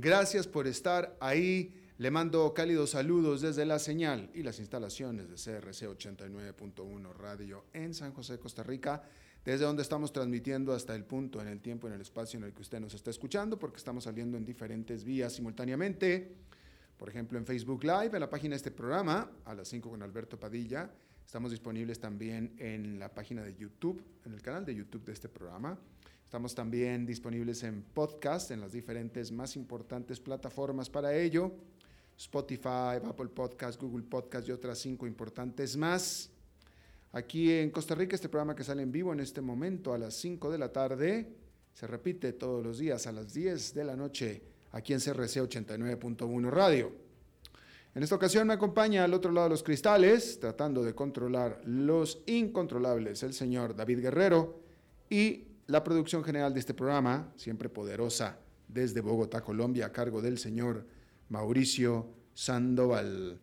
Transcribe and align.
Gracias 0.00 0.46
por 0.46 0.68
estar 0.68 1.16
ahí. 1.18 1.74
Le 1.96 2.12
mando 2.12 2.54
cálidos 2.54 2.90
saludos 2.90 3.40
desde 3.40 3.66
la 3.66 3.80
señal 3.80 4.30
y 4.32 4.44
las 4.44 4.60
instalaciones 4.60 5.28
de 5.28 5.34
CRC 5.34 5.88
89.1 5.88 7.12
Radio 7.14 7.64
en 7.72 7.92
San 7.92 8.12
José, 8.12 8.38
Costa 8.38 8.62
Rica, 8.62 9.02
desde 9.44 9.64
donde 9.64 9.82
estamos 9.82 10.12
transmitiendo 10.12 10.72
hasta 10.72 10.94
el 10.94 11.04
punto, 11.04 11.40
en 11.42 11.48
el 11.48 11.60
tiempo, 11.60 11.88
en 11.88 11.94
el 11.94 12.00
espacio 12.00 12.38
en 12.38 12.44
el 12.44 12.52
que 12.52 12.62
usted 12.62 12.78
nos 12.78 12.94
está 12.94 13.10
escuchando, 13.10 13.58
porque 13.58 13.78
estamos 13.78 14.04
saliendo 14.04 14.36
en 14.36 14.44
diferentes 14.44 15.02
vías 15.02 15.32
simultáneamente. 15.32 16.32
Por 16.96 17.08
ejemplo, 17.08 17.36
en 17.36 17.44
Facebook 17.44 17.82
Live, 17.82 18.10
en 18.12 18.20
la 18.20 18.30
página 18.30 18.52
de 18.52 18.58
este 18.58 18.70
programa, 18.70 19.28
a 19.46 19.52
las 19.52 19.66
5 19.66 19.90
con 19.90 20.00
Alberto 20.04 20.38
Padilla. 20.38 20.92
Estamos 21.26 21.50
disponibles 21.50 21.98
también 21.98 22.54
en 22.58 23.00
la 23.00 23.12
página 23.12 23.42
de 23.42 23.56
YouTube, 23.56 24.00
en 24.24 24.32
el 24.32 24.42
canal 24.42 24.64
de 24.64 24.76
YouTube 24.76 25.04
de 25.04 25.12
este 25.12 25.28
programa. 25.28 25.76
Estamos 26.28 26.54
también 26.54 27.06
disponibles 27.06 27.62
en 27.62 27.80
podcast, 27.80 28.50
en 28.50 28.60
las 28.60 28.72
diferentes 28.72 29.32
más 29.32 29.56
importantes 29.56 30.20
plataformas 30.20 30.90
para 30.90 31.16
ello. 31.16 31.52
Spotify, 32.18 33.00
Apple 33.02 33.28
Podcast, 33.28 33.80
Google 33.80 34.02
Podcast 34.02 34.46
y 34.46 34.52
otras 34.52 34.78
cinco 34.78 35.06
importantes 35.06 35.74
más. 35.78 36.28
Aquí 37.12 37.50
en 37.50 37.70
Costa 37.70 37.94
Rica, 37.94 38.14
este 38.14 38.28
programa 38.28 38.54
que 38.54 38.62
sale 38.62 38.82
en 38.82 38.92
vivo 38.92 39.14
en 39.14 39.20
este 39.20 39.40
momento 39.40 39.94
a 39.94 39.96
las 39.96 40.16
5 40.16 40.50
de 40.50 40.58
la 40.58 40.70
tarde, 40.70 41.32
se 41.72 41.86
repite 41.86 42.34
todos 42.34 42.62
los 42.62 42.76
días 42.76 43.06
a 43.06 43.12
las 43.12 43.32
10 43.32 43.72
de 43.72 43.84
la 43.84 43.96
noche 43.96 44.42
aquí 44.72 44.92
en 44.92 45.00
CRC 45.00 45.40
89.1 45.40 46.50
Radio. 46.50 46.92
En 47.94 48.02
esta 48.02 48.16
ocasión 48.16 48.46
me 48.46 48.52
acompaña 48.52 49.02
al 49.02 49.14
otro 49.14 49.32
lado 49.32 49.46
de 49.46 49.52
los 49.52 49.62
cristales, 49.62 50.38
tratando 50.38 50.84
de 50.84 50.94
controlar 50.94 51.62
los 51.64 52.20
incontrolables, 52.26 53.22
el 53.22 53.32
señor 53.32 53.74
David 53.74 54.00
Guerrero 54.00 54.60
y 55.08 55.47
la 55.68 55.84
producción 55.84 56.24
general 56.24 56.54
de 56.54 56.60
este 56.60 56.72
programa, 56.72 57.30
siempre 57.36 57.68
poderosa, 57.68 58.38
desde 58.68 59.02
Bogotá, 59.02 59.42
Colombia, 59.42 59.86
a 59.86 59.92
cargo 59.92 60.22
del 60.22 60.38
señor 60.38 60.86
Mauricio 61.28 62.08
Sandoval. 62.32 63.38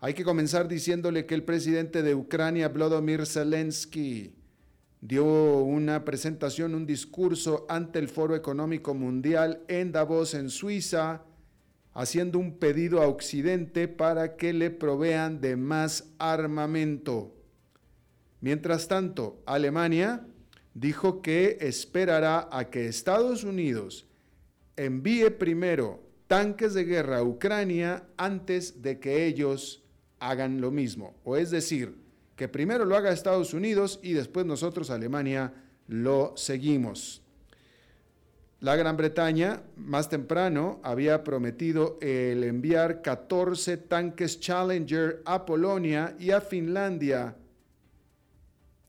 Hay 0.00 0.14
que 0.14 0.24
comenzar 0.24 0.66
diciéndole 0.66 1.24
que 1.24 1.36
el 1.36 1.44
presidente 1.44 2.02
de 2.02 2.16
Ucrania, 2.16 2.68
Vladimir 2.68 3.26
Zelensky, 3.26 4.34
dio 5.00 5.24
una 5.62 6.04
presentación, 6.04 6.74
un 6.74 6.84
discurso 6.84 7.64
ante 7.68 8.00
el 8.00 8.08
Foro 8.08 8.34
Económico 8.34 8.92
Mundial 8.92 9.62
en 9.68 9.92
Davos, 9.92 10.34
en 10.34 10.50
Suiza, 10.50 11.22
haciendo 11.94 12.40
un 12.40 12.58
pedido 12.58 13.00
a 13.00 13.06
Occidente 13.06 13.86
para 13.86 14.36
que 14.36 14.52
le 14.52 14.70
provean 14.70 15.40
de 15.40 15.54
más 15.54 16.10
armamento. 16.18 17.36
Mientras 18.40 18.88
tanto, 18.88 19.40
Alemania 19.46 20.26
dijo 20.74 21.22
que 21.22 21.58
esperará 21.60 22.48
a 22.50 22.70
que 22.70 22.86
Estados 22.86 23.44
Unidos 23.44 24.06
envíe 24.76 25.30
primero 25.30 26.02
tanques 26.26 26.74
de 26.74 26.84
guerra 26.84 27.18
a 27.18 27.22
Ucrania 27.22 28.04
antes 28.16 28.82
de 28.82 28.98
que 28.98 29.26
ellos 29.26 29.82
hagan 30.18 30.60
lo 30.60 30.70
mismo. 30.70 31.14
O 31.24 31.36
es 31.36 31.50
decir, 31.50 31.96
que 32.36 32.48
primero 32.48 32.84
lo 32.84 32.96
haga 32.96 33.12
Estados 33.12 33.52
Unidos 33.52 34.00
y 34.02 34.14
después 34.14 34.46
nosotros, 34.46 34.90
Alemania, 34.90 35.52
lo 35.88 36.32
seguimos. 36.36 37.22
La 38.60 38.76
Gran 38.76 38.96
Bretaña 38.96 39.62
más 39.76 40.08
temprano 40.08 40.80
había 40.84 41.24
prometido 41.24 41.98
el 42.00 42.44
enviar 42.44 43.02
14 43.02 43.76
tanques 43.76 44.38
Challenger 44.38 45.20
a 45.24 45.44
Polonia 45.44 46.14
y 46.18 46.30
a 46.30 46.40
Finlandia 46.40 47.36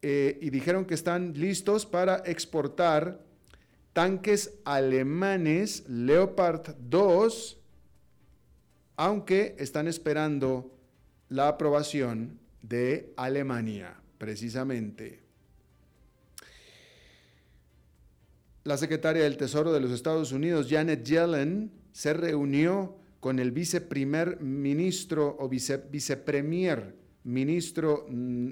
eh, 0.05 0.37
y 0.41 0.49
dijeron 0.49 0.83
que 0.83 0.95
están 0.95 1.31
listos 1.33 1.85
para 1.85 2.17
exportar 2.25 3.23
tanques 3.93 4.59
alemanes 4.65 5.87
Leopard 5.87 6.75
2, 6.77 7.57
aunque 8.97 9.55
están 9.57 9.87
esperando 9.87 10.77
la 11.29 11.47
aprobación 11.47 12.37
de 12.61 13.13
Alemania, 13.15 13.95
precisamente. 14.17 15.21
La 18.65 18.75
secretaria 18.75 19.23
del 19.23 19.37
Tesoro 19.37 19.71
de 19.71 19.79
los 19.79 19.91
Estados 19.91 20.33
Unidos, 20.33 20.67
Janet 20.69 21.05
Yellen, 21.05 21.71
se 21.93 22.13
reunió 22.13 22.97
con 23.21 23.39
el 23.39 23.53
viceprimer 23.53 24.41
ministro 24.41 25.37
o 25.39 25.47
vicepremier 25.47 26.93
ministro 27.23 28.05
mm, 28.09 28.49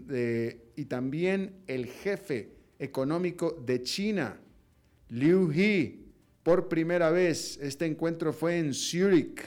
y 0.82 0.86
también 0.86 1.62
el 1.68 1.86
jefe 1.86 2.56
económico 2.80 3.52
de 3.52 3.84
China, 3.84 4.42
Liu 5.10 5.52
He, 5.52 6.00
por 6.42 6.70
primera 6.70 7.12
vez. 7.12 7.60
Este 7.62 7.86
encuentro 7.86 8.34
fue 8.34 8.58
en 8.58 8.74
Zurich. 8.74 9.44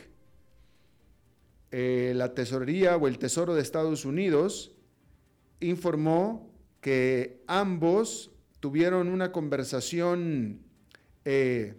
Eh, 1.72 2.12
la 2.14 2.34
tesorería 2.34 2.96
o 2.96 3.08
el 3.08 3.18
Tesoro 3.18 3.52
de 3.56 3.62
Estados 3.62 4.04
Unidos 4.04 4.76
informó 5.58 6.54
que 6.80 7.42
ambos 7.48 8.30
tuvieron 8.60 9.08
una 9.08 9.32
conversación 9.32 10.60
eh, 11.24 11.74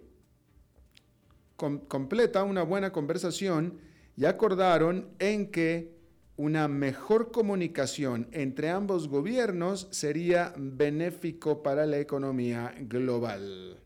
completa, 1.56 2.44
una 2.44 2.62
buena 2.62 2.92
conversación, 2.92 3.78
y 4.18 4.26
acordaron 4.26 5.08
en 5.18 5.50
que 5.50 5.95
una 6.36 6.68
mejor 6.68 7.32
comunicación 7.32 8.28
entre 8.32 8.68
ambos 8.70 9.08
gobiernos 9.08 9.88
sería 9.90 10.52
benéfico 10.56 11.62
para 11.62 11.86
la 11.86 11.98
economía 11.98 12.74
global. 12.80 13.78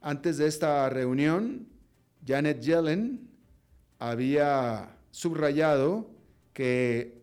Antes 0.00 0.36
de 0.36 0.46
esta 0.46 0.88
reunión, 0.90 1.68
Janet 2.26 2.60
Yellen 2.60 3.30
había 3.98 4.96
subrayado 5.10 6.10
que 6.52 7.22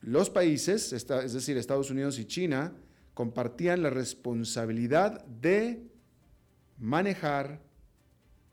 los 0.00 0.30
países, 0.30 0.92
es 0.92 1.32
decir, 1.32 1.56
Estados 1.56 1.90
Unidos 1.90 2.18
y 2.18 2.24
China, 2.24 2.72
compartían 3.14 3.82
la 3.82 3.90
responsabilidad 3.90 5.24
de 5.26 5.82
manejar 6.78 7.60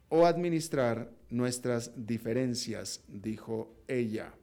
o 0.10 0.26
administrar 0.26 1.12
nuestras 1.30 1.92
diferencias, 1.96 3.04
dijo 3.08 3.76
ella. 3.88 4.34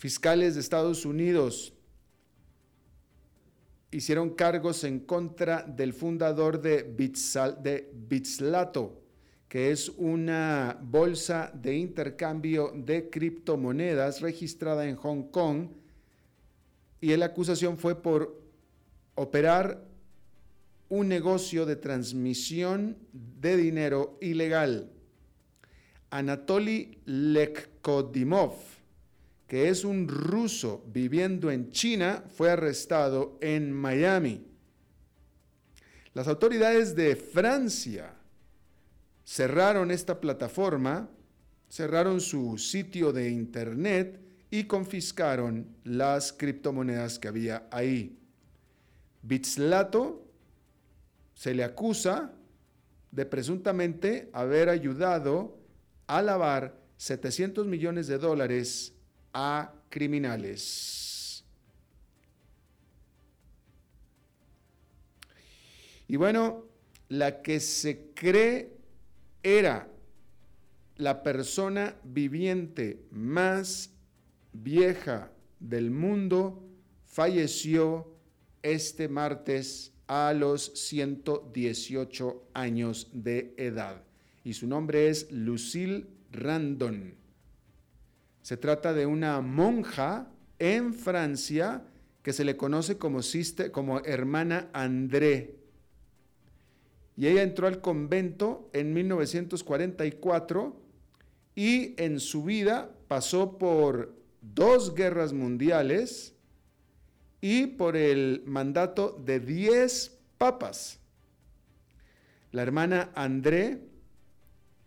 Fiscales 0.00 0.54
de 0.54 0.62
Estados 0.62 1.04
Unidos 1.04 1.74
hicieron 3.90 4.30
cargos 4.30 4.82
en 4.84 5.00
contra 5.00 5.62
del 5.62 5.92
fundador 5.92 6.62
de, 6.62 6.84
Bitslato, 8.08 8.98
que 9.46 9.70
es 9.70 9.90
una 9.90 10.78
bolsa 10.80 11.52
de 11.52 11.76
intercambio 11.76 12.72
de 12.74 13.10
criptomonedas 13.10 14.22
registrada 14.22 14.88
en 14.88 14.96
Hong 14.96 15.24
Kong, 15.24 15.68
y 17.02 17.14
la 17.14 17.26
acusación 17.26 17.76
fue 17.76 18.00
por 18.00 18.40
operar 19.16 19.84
un 20.88 21.08
negocio 21.08 21.66
de 21.66 21.76
transmisión 21.76 22.96
de 23.12 23.54
dinero 23.58 24.16
ilegal. 24.22 24.90
Anatoly 26.08 27.02
Lekkodimov, 27.04 28.79
que 29.50 29.68
es 29.68 29.82
un 29.84 30.06
ruso 30.06 30.84
viviendo 30.92 31.50
en 31.50 31.72
China, 31.72 32.22
fue 32.36 32.52
arrestado 32.52 33.36
en 33.40 33.72
Miami. 33.72 34.46
Las 36.14 36.28
autoridades 36.28 36.94
de 36.94 37.16
Francia 37.16 38.14
cerraron 39.24 39.90
esta 39.90 40.20
plataforma, 40.20 41.10
cerraron 41.68 42.20
su 42.20 42.58
sitio 42.58 43.12
de 43.12 43.28
internet 43.28 44.20
y 44.52 44.68
confiscaron 44.68 45.66
las 45.82 46.32
criptomonedas 46.32 47.18
que 47.18 47.26
había 47.26 47.66
ahí. 47.72 48.20
Bitslato 49.20 50.30
se 51.34 51.54
le 51.54 51.64
acusa 51.64 52.34
de 53.10 53.26
presuntamente 53.26 54.30
haber 54.32 54.68
ayudado 54.68 55.58
a 56.06 56.22
lavar 56.22 56.80
700 56.98 57.66
millones 57.66 58.06
de 58.06 58.18
dólares 58.18 58.94
a 59.32 59.72
criminales. 59.88 61.44
Y 66.08 66.16
bueno, 66.16 66.64
la 67.08 67.40
que 67.42 67.60
se 67.60 68.10
cree 68.14 68.72
era 69.42 69.88
la 70.96 71.22
persona 71.22 71.94
viviente 72.04 73.04
más 73.10 73.90
vieja 74.52 75.30
del 75.60 75.90
mundo 75.90 76.62
falleció 77.06 78.12
este 78.62 79.08
martes 79.08 79.92
a 80.06 80.32
los 80.32 80.72
118 80.74 82.48
años 82.54 83.08
de 83.12 83.54
edad. 83.56 84.02
Y 84.42 84.54
su 84.54 84.66
nombre 84.66 85.08
es 85.08 85.30
Lucille 85.30 86.06
Randon. 86.32 87.19
Se 88.42 88.56
trata 88.56 88.92
de 88.92 89.06
una 89.06 89.40
monja 89.40 90.30
en 90.58 90.94
Francia 90.94 91.84
que 92.22 92.32
se 92.32 92.44
le 92.44 92.56
conoce 92.56 92.98
como, 92.98 93.20
como 93.72 94.00
hermana 94.00 94.68
André. 94.72 95.56
Y 97.16 97.26
ella 97.26 97.42
entró 97.42 97.66
al 97.66 97.80
convento 97.80 98.70
en 98.72 98.92
1944 98.94 100.80
y 101.54 101.94
en 102.02 102.20
su 102.20 102.44
vida 102.44 102.90
pasó 103.08 103.58
por 103.58 104.14
dos 104.40 104.94
guerras 104.94 105.32
mundiales 105.32 106.34
y 107.40 107.66
por 107.66 107.96
el 107.96 108.42
mandato 108.46 109.20
de 109.24 109.40
diez 109.40 110.18
papas. 110.38 110.98
La 112.52 112.62
hermana 112.62 113.10
André 113.14 113.80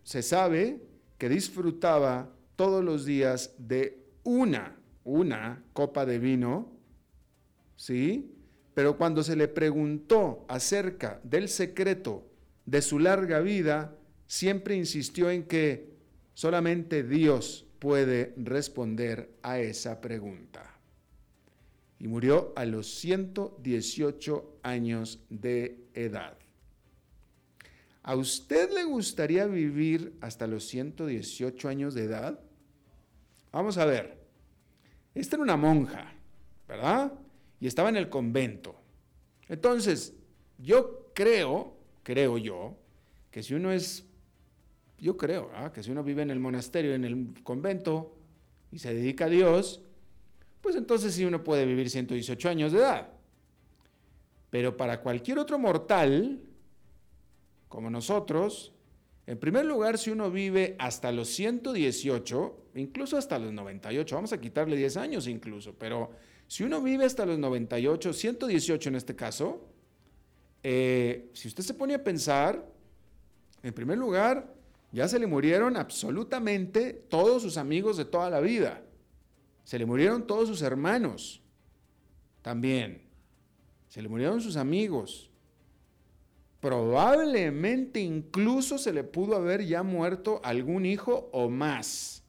se 0.03 0.21
sabe 0.21 0.81
que 1.17 1.29
disfrutaba 1.29 2.29
todos 2.55 2.83
los 2.83 3.05
días 3.05 3.53
de 3.57 4.03
una, 4.23 4.75
una 5.03 5.63
copa 5.73 6.05
de 6.05 6.19
vino, 6.19 6.71
¿sí? 7.75 8.31
Pero 8.73 8.97
cuando 8.97 9.23
se 9.23 9.35
le 9.35 9.47
preguntó 9.47 10.45
acerca 10.47 11.19
del 11.23 11.49
secreto 11.49 12.25
de 12.65 12.81
su 12.81 12.99
larga 12.99 13.39
vida, 13.39 13.95
siempre 14.27 14.75
insistió 14.75 15.29
en 15.29 15.43
que 15.43 15.93
solamente 16.33 17.03
Dios 17.03 17.65
puede 17.79 18.33
responder 18.37 19.29
a 19.41 19.59
esa 19.59 20.01
pregunta. 20.01 20.69
Y 21.99 22.07
murió 22.07 22.53
a 22.55 22.65
los 22.65 22.87
118 22.95 24.59
años 24.63 25.19
de 25.29 25.85
edad. 25.93 26.37
¿A 28.01 28.15
usted 28.15 28.69
le 28.71 28.83
gustaría 28.83 29.45
vivir 29.47 30.13
hasta 30.19 30.47
los 30.47 30.65
118 30.67 31.69
años 31.69 31.93
de 31.93 32.03
edad? 32.03 32.39
Vamos 33.53 33.77
a 33.77 33.85
ver. 33.85 34.17
Esta 35.15 35.37
era 35.37 35.43
una 35.43 35.55
monja, 35.55 36.11
¿verdad? 36.67 37.13
Y 37.59 37.67
estaba 37.67 37.87
en 37.87 37.95
el 37.95 38.09
convento. 38.09 38.75
Entonces, 39.47 40.13
yo 40.57 41.11
creo, 41.13 41.77
creo 42.03 42.37
yo, 42.37 42.75
que 43.31 43.41
si 43.41 43.53
uno 43.53 43.71
es 43.71 44.05
yo 44.97 45.17
creo 45.17 45.51
que 45.73 45.83
si 45.83 45.91
uno 45.91 46.01
vive 46.01 46.21
en 46.21 46.31
el 46.31 46.39
monasterio, 46.39 46.93
en 46.93 47.03
el 47.03 47.43
convento, 47.43 48.15
y 48.71 48.79
se 48.79 48.93
dedica 48.93 49.25
a 49.25 49.29
Dios, 49.29 49.81
pues 50.61 50.77
entonces 50.77 51.13
sí 51.13 51.25
uno 51.25 51.43
puede 51.43 51.65
vivir 51.65 51.89
118 51.89 52.49
años 52.49 52.71
de 52.71 52.79
edad. 52.79 53.09
Pero 54.49 54.77
para 54.77 55.01
cualquier 55.01 55.39
otro 55.39 55.59
mortal, 55.59 56.41
como 57.67 57.89
nosotros, 57.89 58.72
en 59.25 59.37
primer 59.39 59.65
lugar, 59.65 59.97
si 59.97 60.11
uno 60.11 60.29
vive 60.29 60.75
hasta 60.79 61.11
los 61.11 61.29
118, 61.29 62.57
incluso 62.75 63.17
hasta 63.17 63.39
los 63.39 63.53
98, 63.53 64.15
vamos 64.15 64.33
a 64.33 64.41
quitarle 64.41 64.75
10 64.75 64.97
años 64.97 65.27
incluso, 65.27 65.73
pero 65.77 66.11
si 66.47 66.63
uno 66.63 66.81
vive 66.81 67.05
hasta 67.05 67.25
los 67.25 67.39
98, 67.39 68.11
118 68.11 68.89
en 68.89 68.95
este 68.95 69.15
caso, 69.15 69.69
eh, 70.61 71.29
si 71.33 71.47
usted 71.47 71.63
se 71.63 71.73
pone 71.73 71.93
a 71.93 72.03
pensar, 72.03 72.65
en 73.61 73.73
primer 73.73 73.97
lugar, 73.97 74.53
ya 74.91 75.07
se 75.07 75.17
le 75.19 75.25
murieron 75.25 75.77
absolutamente 75.77 76.93
todos 76.93 77.41
sus 77.41 77.57
amigos 77.57 77.97
de 77.97 78.05
toda 78.05 78.29
la 78.29 78.41
vida. 78.41 78.83
Se 79.63 79.79
le 79.79 79.85
murieron 79.85 80.27
todos 80.27 80.49
sus 80.49 80.61
hermanos 80.61 81.41
también. 82.41 83.01
Se 83.87 84.01
le 84.01 84.09
murieron 84.09 84.41
sus 84.41 84.57
amigos. 84.57 85.31
Probablemente 86.63 87.99
incluso 87.99 88.77
se 88.77 88.93
le 88.93 89.03
pudo 89.03 89.35
haber 89.35 89.65
ya 89.65 89.83
muerto 89.83 90.39
algún 90.45 90.85
hijo 90.85 91.29
o 91.33 91.49
más. 91.49 92.23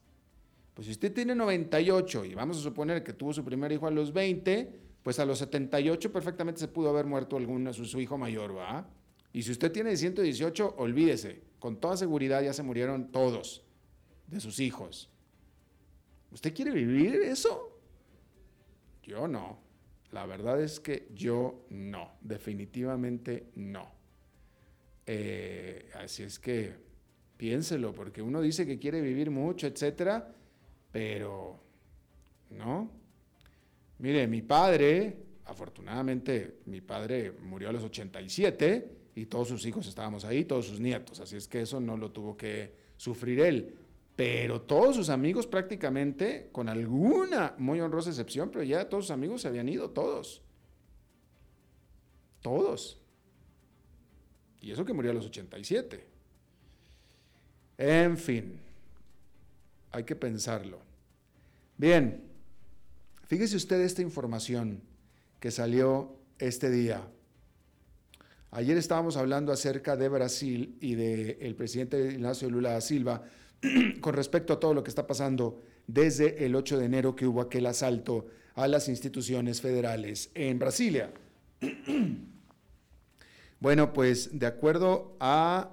Pues 0.74 0.86
si 0.86 0.90
usted 0.90 1.12
tiene 1.12 1.36
98 1.36 2.24
y 2.24 2.34
vamos 2.34 2.58
a 2.58 2.60
suponer 2.60 3.04
que 3.04 3.12
tuvo 3.12 3.32
su 3.32 3.44
primer 3.44 3.70
hijo 3.70 3.86
a 3.86 3.92
los 3.92 4.12
20, 4.12 4.72
pues 5.04 5.20
a 5.20 5.24
los 5.24 5.38
78 5.38 6.12
perfectamente 6.12 6.58
se 6.58 6.66
pudo 6.66 6.90
haber 6.90 7.06
muerto 7.06 7.36
algún 7.36 7.72
su, 7.72 7.84
su 7.84 8.00
hijo 8.00 8.18
mayor, 8.18 8.56
¿va? 8.56 8.88
Y 9.32 9.42
si 9.42 9.52
usted 9.52 9.70
tiene 9.70 9.96
118, 9.96 10.74
olvídese, 10.78 11.40
con 11.60 11.76
toda 11.76 11.96
seguridad 11.96 12.42
ya 12.42 12.52
se 12.52 12.64
murieron 12.64 13.12
todos 13.12 13.62
de 14.26 14.40
sus 14.40 14.58
hijos. 14.58 15.10
¿Usted 16.32 16.52
quiere 16.52 16.72
vivir 16.72 17.14
eso? 17.22 17.78
Yo 19.04 19.28
no. 19.28 19.60
La 20.10 20.26
verdad 20.26 20.60
es 20.60 20.80
que 20.80 21.06
yo 21.14 21.66
no, 21.70 22.16
definitivamente 22.20 23.52
no. 23.54 24.02
Eh, 25.06 25.90
así 25.94 26.22
es 26.22 26.38
que 26.38 26.72
piénselo, 27.36 27.94
porque 27.94 28.22
uno 28.22 28.40
dice 28.40 28.66
que 28.66 28.78
quiere 28.78 29.00
vivir 29.00 29.30
mucho, 29.30 29.66
etcétera, 29.66 30.32
pero 30.92 31.58
no. 32.50 32.90
Mire, 33.98 34.26
mi 34.26 34.42
padre, 34.42 35.16
afortunadamente, 35.44 36.58
mi 36.66 36.80
padre 36.80 37.32
murió 37.32 37.68
a 37.68 37.72
los 37.72 37.84
87 37.84 38.88
y 39.16 39.26
todos 39.26 39.48
sus 39.48 39.64
hijos 39.66 39.86
estábamos 39.86 40.24
ahí, 40.24 40.44
todos 40.44 40.66
sus 40.66 40.80
nietos, 40.80 41.20
así 41.20 41.36
es 41.36 41.48
que 41.48 41.62
eso 41.62 41.80
no 41.80 41.96
lo 41.96 42.10
tuvo 42.10 42.36
que 42.36 42.72
sufrir 42.96 43.40
él. 43.40 43.74
Pero 44.16 44.62
todos 44.62 44.94
sus 44.94 45.08
amigos 45.08 45.46
prácticamente, 45.46 46.48
con 46.52 46.68
alguna 46.68 47.54
muy 47.58 47.80
honrosa 47.80 48.10
excepción, 48.10 48.50
pero 48.50 48.62
ya 48.62 48.88
todos 48.88 49.06
sus 49.06 49.10
amigos 49.10 49.42
se 49.42 49.48
habían 49.48 49.68
ido, 49.68 49.90
todos. 49.90 50.40
Todos. 52.40 53.00
Y 54.64 54.72
eso 54.72 54.84
que 54.84 54.92
murió 54.92 55.10
a 55.10 55.14
los 55.14 55.26
87. 55.26 56.04
En 57.78 58.16
fin, 58.16 58.58
hay 59.90 60.04
que 60.04 60.16
pensarlo. 60.16 60.80
Bien, 61.76 62.22
fíjese 63.26 63.56
usted 63.56 63.80
esta 63.80 64.02
información 64.02 64.80
que 65.40 65.50
salió 65.50 66.16
este 66.38 66.70
día 66.70 67.06
Ayer 68.54 68.76
estábamos 68.76 69.16
hablando 69.16 69.50
acerca 69.50 69.96
de 69.96 70.08
Brasil 70.08 70.78
y 70.80 70.94
del 70.94 71.56
presidente 71.56 72.12
Ignacio 72.12 72.48
Lula 72.48 72.70
da 72.70 72.80
Silva 72.80 73.24
con 74.00 74.14
respecto 74.14 74.52
a 74.52 74.60
todo 74.60 74.72
lo 74.74 74.84
que 74.84 74.90
está 74.90 75.08
pasando 75.08 75.60
desde 75.88 76.46
el 76.46 76.54
8 76.54 76.78
de 76.78 76.84
enero 76.84 77.16
que 77.16 77.26
hubo 77.26 77.40
aquel 77.40 77.66
asalto 77.66 78.28
a 78.54 78.68
las 78.68 78.88
instituciones 78.88 79.60
federales 79.60 80.30
en 80.34 80.60
Brasilia. 80.60 81.10
Bueno, 83.64 83.94
pues 83.94 84.38
de 84.38 84.44
acuerdo 84.44 85.16
a 85.20 85.72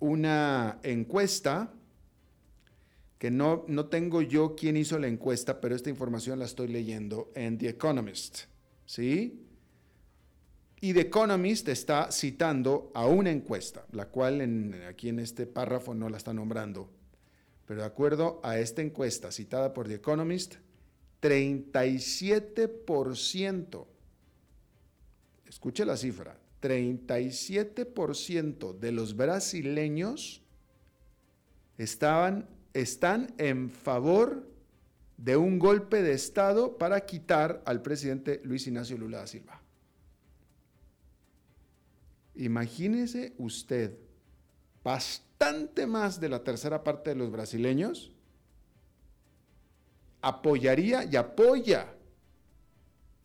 una 0.00 0.78
encuesta, 0.82 1.72
que 3.18 3.30
no, 3.30 3.64
no 3.68 3.86
tengo 3.86 4.20
yo 4.20 4.54
quién 4.54 4.76
hizo 4.76 4.98
la 4.98 5.08
encuesta, 5.08 5.62
pero 5.62 5.74
esta 5.74 5.88
información 5.88 6.38
la 6.38 6.44
estoy 6.44 6.68
leyendo 6.68 7.32
en 7.34 7.56
The 7.56 7.70
Economist, 7.70 8.40
¿sí? 8.84 9.46
Y 10.82 10.92
The 10.92 11.00
Economist 11.00 11.66
está 11.68 12.12
citando 12.12 12.92
a 12.94 13.06
una 13.06 13.30
encuesta, 13.30 13.86
la 13.92 14.10
cual 14.10 14.76
aquí 14.86 15.08
en 15.08 15.20
este 15.20 15.46
párrafo 15.46 15.94
no 15.94 16.10
la 16.10 16.18
está 16.18 16.34
nombrando. 16.34 16.90
Pero 17.64 17.80
de 17.80 17.86
acuerdo 17.86 18.42
a 18.44 18.58
esta 18.58 18.82
encuesta 18.82 19.32
citada 19.32 19.72
por 19.72 19.88
The 19.88 19.94
Economist, 19.94 20.56
37%, 21.22 23.86
escuche 25.52 25.84
la 25.84 25.98
cifra, 25.98 26.38
37% 26.62 28.78
de 28.78 28.90
los 28.90 29.14
brasileños 29.14 30.40
estaban, 31.76 32.48
están 32.72 33.34
en 33.36 33.68
favor 33.68 34.48
de 35.18 35.36
un 35.36 35.58
golpe 35.58 36.00
de 36.00 36.14
Estado 36.14 36.78
para 36.78 37.04
quitar 37.04 37.62
al 37.66 37.82
presidente 37.82 38.40
Luis 38.44 38.66
Ignacio 38.66 38.96
Lula 38.96 39.18
da 39.18 39.26
Silva. 39.26 39.60
Imagínese 42.34 43.34
usted, 43.36 43.98
bastante 44.82 45.86
más 45.86 46.18
de 46.18 46.30
la 46.30 46.42
tercera 46.42 46.82
parte 46.82 47.10
de 47.10 47.16
los 47.16 47.30
brasileños 47.30 48.10
apoyaría 50.22 51.04
y 51.04 51.16
apoya 51.16 51.94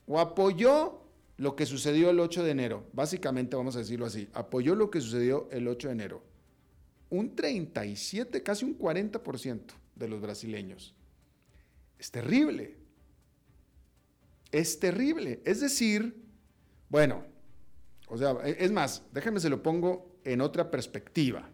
o 0.05 0.19
apoyó 0.19 1.06
lo 1.37 1.55
que 1.55 1.65
sucedió 1.65 2.09
el 2.09 2.19
8 2.19 2.43
de 2.43 2.51
enero. 2.51 2.87
Básicamente 2.93 3.55
vamos 3.55 3.75
a 3.75 3.79
decirlo 3.79 4.05
así, 4.05 4.27
apoyó 4.33 4.75
lo 4.75 4.89
que 4.89 5.01
sucedió 5.01 5.47
el 5.51 5.67
8 5.67 5.87
de 5.87 5.93
enero. 5.93 6.23
Un 7.09 7.35
37, 7.35 8.43
casi 8.43 8.65
un 8.65 8.77
40% 8.77 9.61
de 9.95 10.07
los 10.07 10.19
brasileños. 10.19 10.93
Es 11.97 12.11
terrible. 12.11 12.75
Es 14.51 14.79
terrible. 14.79 15.41
Es 15.45 15.61
decir, 15.61 16.23
bueno, 16.89 17.23
o 18.07 18.17
sea, 18.17 18.35
e, 18.43 18.57
es 18.59 18.71
más, 18.71 19.03
déjenme 19.13 19.39
se 19.39 19.49
lo 19.49 19.61
pongo 19.61 20.19
en 20.23 20.41
otra 20.41 20.69
perspectiva. 20.69 21.49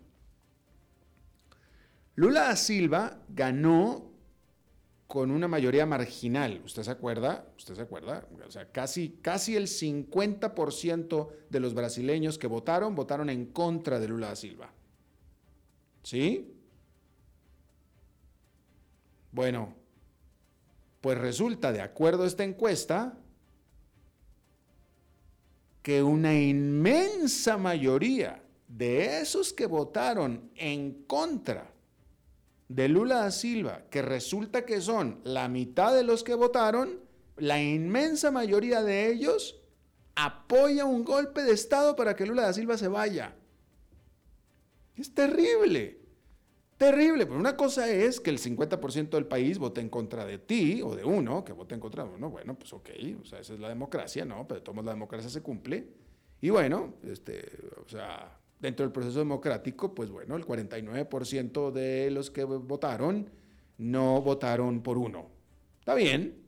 Lula 2.15 2.43
da 2.43 2.55
Silva 2.55 3.23
ganó 3.29 4.12
con 5.13 5.29
una 5.29 5.47
mayoría 5.47 5.85
marginal. 5.85 6.59
¿Usted 6.65 6.81
se 6.81 6.89
acuerda? 6.89 7.45
¿Usted 7.55 7.75
se 7.75 7.83
acuerda? 7.83 8.27
O 8.47 8.49
sea, 8.49 8.71
casi, 8.71 9.19
casi 9.21 9.55
el 9.55 9.67
50% 9.67 11.29
de 11.51 11.59
los 11.59 11.75
brasileños 11.75 12.39
que 12.39 12.47
votaron 12.47 12.95
votaron 12.95 13.29
en 13.29 13.45
contra 13.45 13.99
de 13.99 14.07
Lula 14.07 14.29
da 14.29 14.35
Silva. 14.35 14.73
¿Sí? 16.01 16.55
Bueno, 19.31 19.75
pues 20.99 21.19
resulta, 21.19 21.71
de 21.71 21.81
acuerdo 21.81 22.23
a 22.23 22.27
esta 22.27 22.43
encuesta, 22.43 23.15
que 25.83 26.01
una 26.01 26.33
inmensa 26.33 27.55
mayoría 27.57 28.41
de 28.67 29.19
esos 29.21 29.53
que 29.53 29.67
votaron 29.67 30.49
en 30.55 31.03
contra 31.03 31.72
de 32.67 32.87
Lula 32.89 33.17
da 33.17 33.31
Silva, 33.31 33.85
que 33.89 34.01
resulta 34.01 34.65
que 34.65 34.81
son 34.81 35.19
la 35.23 35.47
mitad 35.47 35.93
de 35.93 36.03
los 36.03 36.23
que 36.23 36.35
votaron, 36.35 37.01
la 37.37 37.61
inmensa 37.61 38.31
mayoría 38.31 38.81
de 38.81 39.11
ellos 39.11 39.59
apoya 40.15 40.85
un 40.85 41.03
golpe 41.03 41.41
de 41.41 41.53
Estado 41.53 41.95
para 41.95 42.15
que 42.15 42.25
Lula 42.25 42.43
da 42.43 42.53
Silva 42.53 42.77
se 42.77 42.87
vaya. 42.87 43.35
Es 44.95 45.13
terrible. 45.13 45.99
Terrible, 46.77 47.25
pero 47.25 47.39
una 47.39 47.55
cosa 47.55 47.89
es 47.89 48.19
que 48.19 48.29
el 48.29 48.39
50% 48.39 49.09
del 49.09 49.25
país 49.25 49.57
vote 49.57 49.79
en 49.79 49.89
contra 49.89 50.25
de 50.25 50.37
ti 50.39 50.81
o 50.81 50.95
de 50.95 51.05
uno, 51.05 51.45
que 51.45 51.53
vote 51.53 51.75
en 51.75 51.79
contra 51.79 52.03
de 52.03 52.09
uno, 52.09 52.29
bueno, 52.29 52.55
pues 52.55 52.73
ok, 52.73 52.89
o 53.21 53.25
sea, 53.25 53.39
esa 53.39 53.53
es 53.53 53.59
la 53.59 53.69
democracia, 53.69 54.25
¿no? 54.25 54.47
Pero 54.47 54.61
todos 54.63 54.83
la 54.83 54.91
democracia 54.91 55.29
se 55.29 55.41
cumple. 55.41 55.87
Y 56.41 56.49
bueno, 56.49 56.95
este, 57.03 57.49
o 57.85 57.87
sea, 57.87 58.37
dentro 58.63 58.85
del 58.85 58.93
proceso 58.93 59.19
democrático, 59.19 59.93
pues 59.93 60.09
bueno, 60.09 60.37
el 60.37 60.45
49% 60.45 61.71
de 61.71 62.09
los 62.11 62.31
que 62.31 62.45
votaron 62.45 63.29
no 63.77 64.21
votaron 64.21 64.81
por 64.81 64.97
uno. 64.97 65.27
Está 65.79 65.93
bien, 65.93 66.41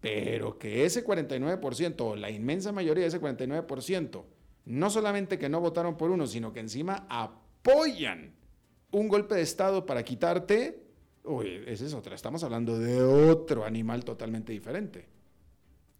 pero 0.00 0.56
que 0.56 0.84
ese 0.84 1.04
49%, 1.04 2.00
o 2.00 2.14
la 2.14 2.30
inmensa 2.30 2.70
mayoría 2.70 3.02
de 3.02 3.08
ese 3.08 3.20
49%, 3.20 4.22
no 4.66 4.88
solamente 4.88 5.36
que 5.36 5.48
no 5.48 5.60
votaron 5.60 5.96
por 5.96 6.12
uno, 6.12 6.28
sino 6.28 6.52
que 6.52 6.60
encima 6.60 7.08
apoyan 7.10 8.34
un 8.92 9.08
golpe 9.08 9.34
de 9.34 9.42
Estado 9.42 9.84
para 9.84 10.04
quitarte, 10.04 10.80
uy, 11.24 11.60
esa 11.66 11.86
es 11.86 11.92
otra. 11.92 12.14
Estamos 12.14 12.44
hablando 12.44 12.78
de 12.78 13.02
otro 13.02 13.64
animal 13.64 14.04
totalmente 14.04 14.52
diferente. 14.52 15.06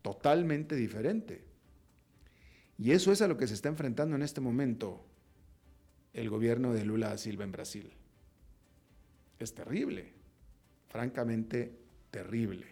Totalmente 0.02 0.76
diferente. 0.76 1.47
Y 2.78 2.92
eso 2.92 3.10
es 3.10 3.20
a 3.22 3.28
lo 3.28 3.36
que 3.36 3.48
se 3.48 3.54
está 3.54 3.68
enfrentando 3.68 4.14
en 4.14 4.22
este 4.22 4.40
momento 4.40 5.04
el 6.12 6.30
gobierno 6.30 6.72
de 6.72 6.84
Lula 6.84 7.08
da 7.08 7.18
Silva 7.18 7.44
en 7.44 7.52
Brasil. 7.52 7.92
Es 9.38 9.52
terrible, 9.52 10.12
francamente 10.88 11.72
terrible. 12.10 12.66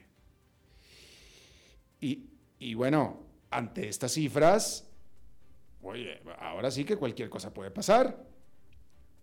Y, 2.58 2.74
bueno, 2.74 3.24
ante 3.50 3.88
estas 3.88 4.12
cifras, 4.12 4.88
oye, 5.82 6.20
ahora 6.38 6.70
sí 6.70 6.84
que 6.84 6.96
cualquier 6.96 7.28
cosa 7.28 7.52
puede 7.52 7.70
pasar, 7.72 8.24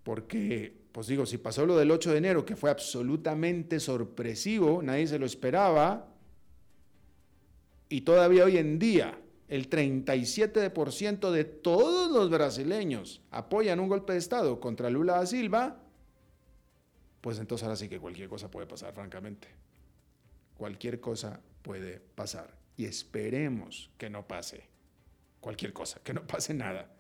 porque 0.03 0.83
pues 0.91 1.07
digo, 1.07 1.25
si 1.25 1.37
pasó 1.37 1.65
lo 1.65 1.77
del 1.77 1.91
8 1.91 2.11
de 2.11 2.17
enero, 2.17 2.45
que 2.45 2.55
fue 2.55 2.69
absolutamente 2.69 3.79
sorpresivo, 3.79 4.83
nadie 4.83 5.07
se 5.07 5.17
lo 5.17 5.25
esperaba, 5.25 6.13
y 7.89 8.01
todavía 8.01 8.43
hoy 8.43 8.57
en 8.57 8.77
día 8.77 9.17
el 9.53 9.69
37% 9.69 11.29
de 11.29 11.43
todos 11.43 12.12
los 12.12 12.31
brasileños 12.31 13.22
apoyan 13.29 13.79
un 13.79 13.88
golpe 13.88 14.13
de 14.13 14.17
Estado 14.17 14.60
contra 14.60 14.89
Lula 14.89 15.17
da 15.17 15.27
Silva, 15.27 15.79
pues 17.22 17.38
entonces 17.38 17.63
ahora 17.63 17.75
sí 17.75 17.88
que 17.88 18.00
cualquier 18.00 18.27
cosa 18.27 18.50
puede 18.50 18.65
pasar, 18.65 18.95
francamente. 18.95 19.48
Cualquier 20.57 21.00
cosa 21.00 21.39
puede 21.62 22.00
pasar. 22.00 22.57
Y 22.77 22.86
esperemos 22.86 23.91
que 24.00 24.10
no 24.10 24.27
pase 24.27 24.63
cualquier 25.39 25.72
cosa, 25.72 26.01
que 26.03 26.15
no 26.15 26.25
pase 26.25 26.55
nada. 26.55 26.91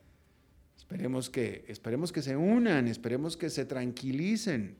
Esperemos 0.77 1.31
que, 1.31 1.65
esperemos 1.67 2.11
que 2.11 2.21
se 2.21 2.35
unan, 2.35 2.87
esperemos 2.87 3.35
que 3.35 3.49
se 3.49 3.65
tranquilicen 3.65 4.77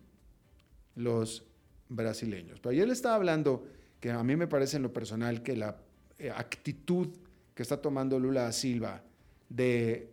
los 0.93 1.43
brasileños. 1.89 2.59
Pero 2.59 2.73
ayer 2.73 2.85
le 2.85 2.93
estaba 2.93 3.15
hablando 3.15 3.65
que 3.99 4.11
a 4.11 4.23
mí 4.23 4.35
me 4.35 4.45
parece 4.45 4.77
en 4.77 4.83
lo 4.83 4.93
personal 4.93 5.41
que 5.41 5.55
la 5.55 5.77
eh, 6.19 6.29
actitud 6.29 7.09
que 7.53 7.63
está 7.63 7.81
tomando 7.81 8.19
Lula 8.19 8.51
Silva 8.51 9.01
de 9.49 10.09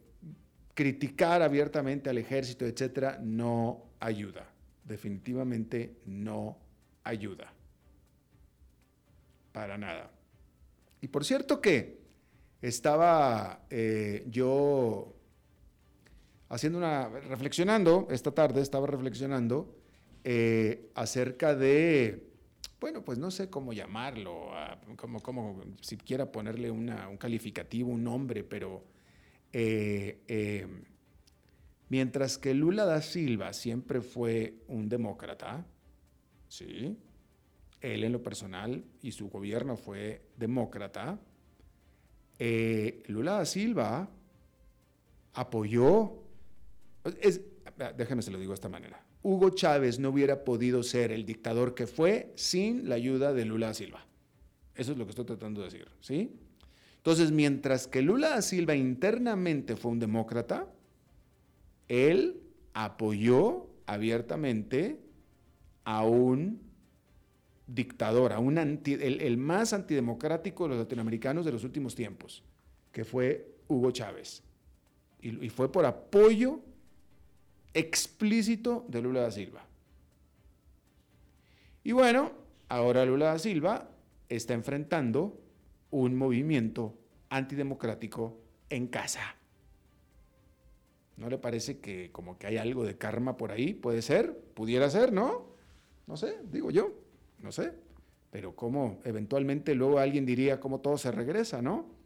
criticar 0.75 1.42
abiertamente 1.42 2.11
al 2.11 2.18
ejército, 2.18 2.66
etcétera, 2.66 3.18
no 3.23 3.85
ayuda. 4.00 4.49
Definitivamente 4.85 5.97
no 6.06 6.59
ayuda. 7.04 7.52
Para 9.52 9.78
nada. 9.78 10.11
Y 11.00 11.09
por 11.09 11.25
cierto 11.25 11.61
que 11.61 12.00
estaba 12.62 13.64
eh, 13.70 14.25
yo 14.30 15.14
haciendo 16.49 16.78
una, 16.78 17.09
reflexionando, 17.09 18.09
esta 18.11 18.32
tarde 18.32 18.61
estaba 18.61 18.87
reflexionando 18.87 19.75
eh, 20.25 20.90
acerca 20.94 21.54
de, 21.54 22.30
bueno, 22.81 23.05
pues 23.05 23.19
no 23.19 23.31
sé 23.31 23.51
cómo 23.51 23.73
llamarlo, 23.73 24.51
como, 24.97 25.21
como 25.21 25.63
si 25.81 25.97
quiera 25.97 26.33
ponerle 26.33 26.71
un 26.71 27.17
calificativo, 27.19 27.91
un 27.91 28.05
nombre, 28.05 28.43
pero 28.43 28.85
eh, 29.53 30.23
eh, 30.29 30.67
mientras 31.89 32.39
que 32.39 32.55
Lula 32.55 32.85
da 32.85 33.03
Silva 33.03 33.53
siempre 33.53 34.01
fue 34.01 34.55
un 34.69 34.89
demócrata, 34.89 35.67
¿sí? 36.49 36.97
Él 37.81 38.05
en 38.05 38.13
lo 38.13 38.23
personal 38.23 38.85
y 39.03 39.13
su 39.13 39.29
gobierno 39.29 39.77
fue 39.77 40.23
demócrata, 40.37 41.19
Lula 43.09 43.33
da 43.33 43.45
Silva 43.45 44.09
apoyó 45.35 46.21
es, 47.21 47.41
déjeme 47.97 48.23
se 48.23 48.31
lo 48.31 48.39
digo 48.39 48.53
de 48.53 48.55
esta 48.55 48.69
manera. 48.69 49.03
Hugo 49.23 49.50
Chávez 49.50 49.99
no 49.99 50.11
hubiera 50.11 50.45
podido 50.45 50.83
ser 50.83 51.12
el 51.12 51.27
dictador 51.27 51.75
que 51.75 51.87
fue 51.87 52.33
sin 52.37 52.89
la 52.89 52.95
ayuda 52.95 53.33
de 53.33 53.45
Lula 53.45 53.69
da 53.69 53.75
Silva. 53.75 54.07
Eso 54.75 54.93
es 54.93 54.99
lo 54.99 55.05
que 55.05 55.11
estoy 55.11 55.27
tratando 55.27 55.61
de 55.61 55.67
decir, 55.67 55.89
¿sí? 56.00 56.33
Entonces, 56.97 57.31
mientras 57.31 57.87
que 57.87 58.03
Lula 58.03 58.31
da 58.31 58.43
Silva 58.43 58.75
internamente 58.75 59.77
fue 59.77 59.91
un 59.91 59.99
demócrata, 59.99 60.69
él 61.89 62.41
apoyó 62.73 63.67
abiertamente 63.87 65.00
a 65.85 66.05
un 66.05 66.61
dictador, 67.67 68.33
a 68.33 68.39
un 68.39 68.59
el, 68.59 69.37
más 69.37 69.73
antidemocrático 69.73 70.65
de 70.65 70.71
los 70.71 70.79
latinoamericanos 70.79 71.45
de 71.45 71.53
los 71.53 71.65
últimos 71.65 71.95
tiempos, 71.95 72.43
que 72.93 73.05
fue 73.05 73.55
Hugo 73.69 73.91
Chávez. 73.91 74.43
Y, 75.21 75.45
y 75.45 75.49
fue 75.50 75.71
por 75.71 75.85
apoyo 75.85 76.61
explícito 77.75 78.85
de 78.89 79.03
Lula 79.03 79.21
da 79.23 79.31
Silva. 79.31 79.65
Y 81.83 81.93
bueno, 81.93 82.33
ahora 82.69 83.05
Lula 83.05 83.27
da 83.27 83.39
Silva 83.39 83.91
está 84.29 84.55
enfrentando 84.55 85.41
un 85.91 86.17
movimiento 86.17 86.99
antidemocrático 87.31 88.39
en 88.69 88.87
casa. 88.87 89.37
¿No 91.17 91.29
le 91.29 91.39
parece 91.39 91.81
que 91.81 92.11
como 92.12 92.39
que 92.39 92.47
hay 92.47 92.57
algo 92.57 92.85
de 92.85 92.97
karma 92.97 93.37
por 93.37 93.53
ahí? 93.53 93.75
Puede 93.75 94.03
ser, 94.03 94.39
pudiera 94.55 94.89
ser, 94.89 95.12
¿no? 95.12 95.50
No 96.07 96.17
sé, 96.17 96.39
digo 96.50 96.71
yo, 96.71 96.93
no 97.41 97.53
sé. 97.53 97.75
Pero 98.31 98.55
cómo 98.55 99.00
eventualmente 99.05 99.75
luego 99.75 99.99
alguien 99.99 100.25
diría 100.25 100.61
cómo 100.61 100.81
todo 100.81 100.97
se 100.97 101.11
regresa, 101.11 101.61
¿no? 101.61 102.00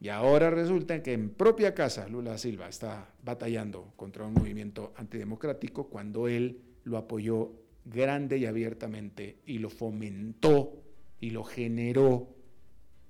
Y 0.00 0.08
ahora 0.08 0.50
resulta 0.50 1.02
que 1.02 1.14
en 1.14 1.30
propia 1.30 1.74
casa 1.74 2.08
Lula 2.08 2.36
Silva 2.38 2.68
está 2.68 3.08
batallando 3.22 3.92
contra 3.96 4.24
un 4.26 4.34
movimiento 4.34 4.92
antidemocrático 4.96 5.88
cuando 5.88 6.28
él 6.28 6.60
lo 6.84 6.98
apoyó 6.98 7.52
grande 7.84 8.36
y 8.38 8.46
abiertamente 8.46 9.38
y 9.46 9.58
lo 9.58 9.70
fomentó 9.70 10.82
y 11.20 11.30
lo 11.30 11.44
generó 11.44 12.28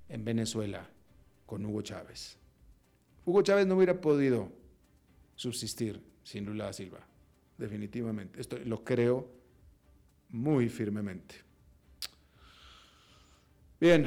en 0.08 0.24
Venezuela 0.24 0.88
con 1.44 1.64
Hugo 1.64 1.82
Chávez. 1.82 2.38
Hugo 3.24 3.42
Chávez 3.42 3.66
no 3.66 3.76
hubiera 3.76 4.00
podido 4.00 4.52
subsistir 5.34 6.00
sin 6.22 6.44
Lula 6.44 6.72
Silva, 6.72 7.06
definitivamente. 7.58 8.40
Esto 8.40 8.58
lo 8.64 8.84
creo 8.84 9.28
muy 10.30 10.68
firmemente. 10.68 11.36
Bien, 13.80 14.06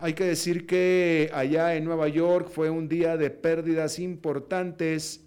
hay 0.00 0.14
que 0.14 0.24
decir 0.24 0.66
que 0.66 1.30
allá 1.34 1.76
en 1.76 1.84
Nueva 1.84 2.08
York 2.08 2.48
fue 2.50 2.70
un 2.70 2.88
día 2.88 3.18
de 3.18 3.30
pérdidas 3.30 3.98
importantes 3.98 5.26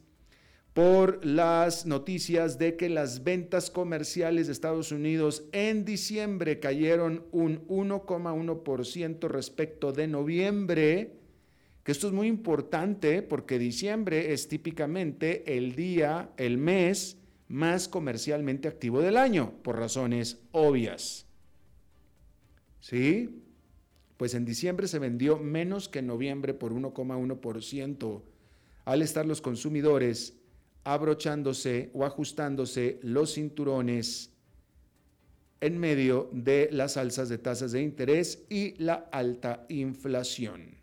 por 0.74 1.24
las 1.24 1.86
noticias 1.86 2.58
de 2.58 2.76
que 2.76 2.90
las 2.90 3.24
ventas 3.24 3.70
comerciales 3.70 4.48
de 4.48 4.54
Estados 4.54 4.92
Unidos 4.92 5.44
en 5.52 5.86
diciembre 5.86 6.60
cayeron 6.60 7.24
un 7.32 7.68
1,1% 7.68 9.28
respecto 9.28 9.92
de 9.92 10.08
noviembre, 10.08 11.12
que 11.84 11.92
esto 11.92 12.08
es 12.08 12.14
muy 12.14 12.28
importante 12.28 13.22
porque 13.22 13.60
diciembre 13.60 14.34
es 14.34 14.48
típicamente 14.48 15.56
el 15.56 15.76
día, 15.76 16.32
el 16.38 16.58
mes 16.58 17.20
más 17.48 17.88
comercialmente 17.88 18.68
activo 18.68 19.02
del 19.02 19.18
año, 19.18 19.54
por 19.62 19.78
razones 19.78 20.42
obvias. 20.52 21.28
¿Sí? 22.80 23.43
Pues 24.18 24.34
en 24.34 24.46
diciembre 24.46 24.88
se 24.88 25.00
vendió 25.00 25.38
menos 25.38 25.90
que 25.90 26.00
en 26.00 26.08
noviembre 26.08 26.54
por 26.54 26.74
1,1%, 26.74 28.22
al 28.86 29.02
estar 29.02 29.26
los 29.26 29.42
consumidores 29.42 30.38
abrochándose 30.84 31.90
o 31.94 32.06
ajustándose 32.06 33.00
los 33.02 33.34
cinturones 33.34 34.32
en 35.62 35.78
medio 35.78 36.30
de 36.34 36.68
las 36.72 36.98
alzas 36.98 37.30
de 37.30 37.38
tasas 37.38 37.72
de 37.72 37.82
interés 37.82 38.44
y 38.50 38.76
la 38.84 39.08
alta 39.12 39.66
inflación. 39.70 40.76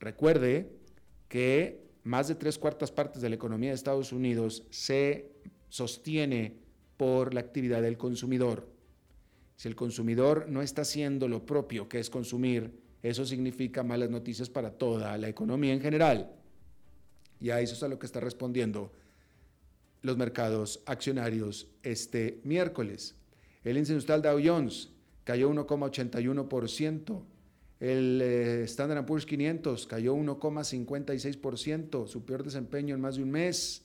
Recuerde 0.00 0.72
que 1.28 1.90
más 2.02 2.26
de 2.26 2.34
tres 2.34 2.58
cuartas 2.58 2.90
partes 2.90 3.22
de 3.22 3.28
la 3.28 3.36
economía 3.36 3.70
de 3.70 3.76
Estados 3.76 4.12
Unidos 4.12 4.64
se 4.70 5.30
sostiene 5.68 6.56
por 6.96 7.34
la 7.34 7.40
actividad 7.40 7.82
del 7.82 7.96
consumidor. 7.96 8.68
Si 9.60 9.68
el 9.68 9.76
consumidor 9.76 10.46
no 10.48 10.62
está 10.62 10.80
haciendo 10.80 11.28
lo 11.28 11.44
propio, 11.44 11.86
que 11.86 11.98
es 11.98 12.08
consumir, 12.08 12.80
eso 13.02 13.26
significa 13.26 13.82
malas 13.82 14.08
noticias 14.08 14.48
para 14.48 14.70
toda 14.70 15.18
la 15.18 15.28
economía 15.28 15.74
en 15.74 15.82
general. 15.82 16.30
Y 17.38 17.50
a 17.50 17.60
eso 17.60 17.74
es 17.74 17.82
a 17.82 17.88
lo 17.88 17.98
que 17.98 18.06
está 18.06 18.20
respondiendo 18.20 18.90
los 20.00 20.16
mercados 20.16 20.82
accionarios 20.86 21.66
este 21.82 22.40
miércoles. 22.42 23.16
El 23.62 23.76
índice 23.76 23.92
industrial 23.92 24.22
Dow 24.22 24.40
Jones 24.42 24.92
cayó 25.24 25.50
1,81%. 25.50 27.22
El 27.80 28.20
eh, 28.22 28.62
Standard 28.62 29.04
Poor's 29.04 29.26
500 29.26 29.86
cayó 29.86 30.14
1,56%, 30.14 32.06
su 32.06 32.24
peor 32.24 32.44
desempeño 32.44 32.94
en 32.94 33.02
más 33.02 33.16
de 33.16 33.24
un 33.24 33.30
mes. 33.30 33.84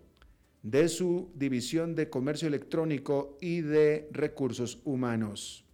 de 0.62 0.88
su 0.88 1.30
división 1.34 1.96
de 1.96 2.08
comercio 2.08 2.46
electrónico 2.46 3.36
y 3.40 3.60
de 3.60 4.08
recursos 4.12 4.80
humanos. 4.84 5.64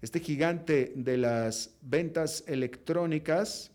Este 0.00 0.18
gigante 0.18 0.92
de 0.96 1.16
las 1.16 1.76
ventas 1.80 2.42
electrónicas 2.48 3.70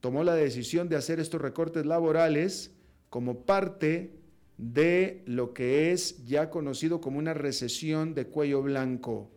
tomó 0.00 0.22
la 0.22 0.34
decisión 0.34 0.88
de 0.88 0.96
hacer 0.96 1.18
estos 1.18 1.40
recortes 1.40 1.84
laborales 1.84 2.70
como 3.10 3.44
parte 3.44 4.12
de 4.56 5.22
lo 5.26 5.52
que 5.52 5.90
es 5.90 6.24
ya 6.24 6.48
conocido 6.48 7.00
como 7.00 7.18
una 7.18 7.34
recesión 7.34 8.14
de 8.14 8.26
cuello 8.26 8.62
blanco, 8.62 9.30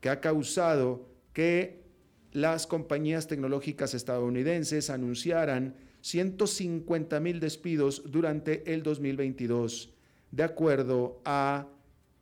que 0.00 0.08
ha 0.08 0.20
causado 0.20 1.08
que 1.32 1.83
las 2.34 2.66
compañías 2.66 3.26
tecnológicas 3.28 3.94
estadounidenses 3.94 4.90
anunciaran 4.90 5.76
150 6.00 7.20
mil 7.20 7.40
despidos 7.40 8.02
durante 8.04 8.74
el 8.74 8.82
2022, 8.82 9.94
de 10.32 10.42
acuerdo 10.42 11.22
a 11.24 11.68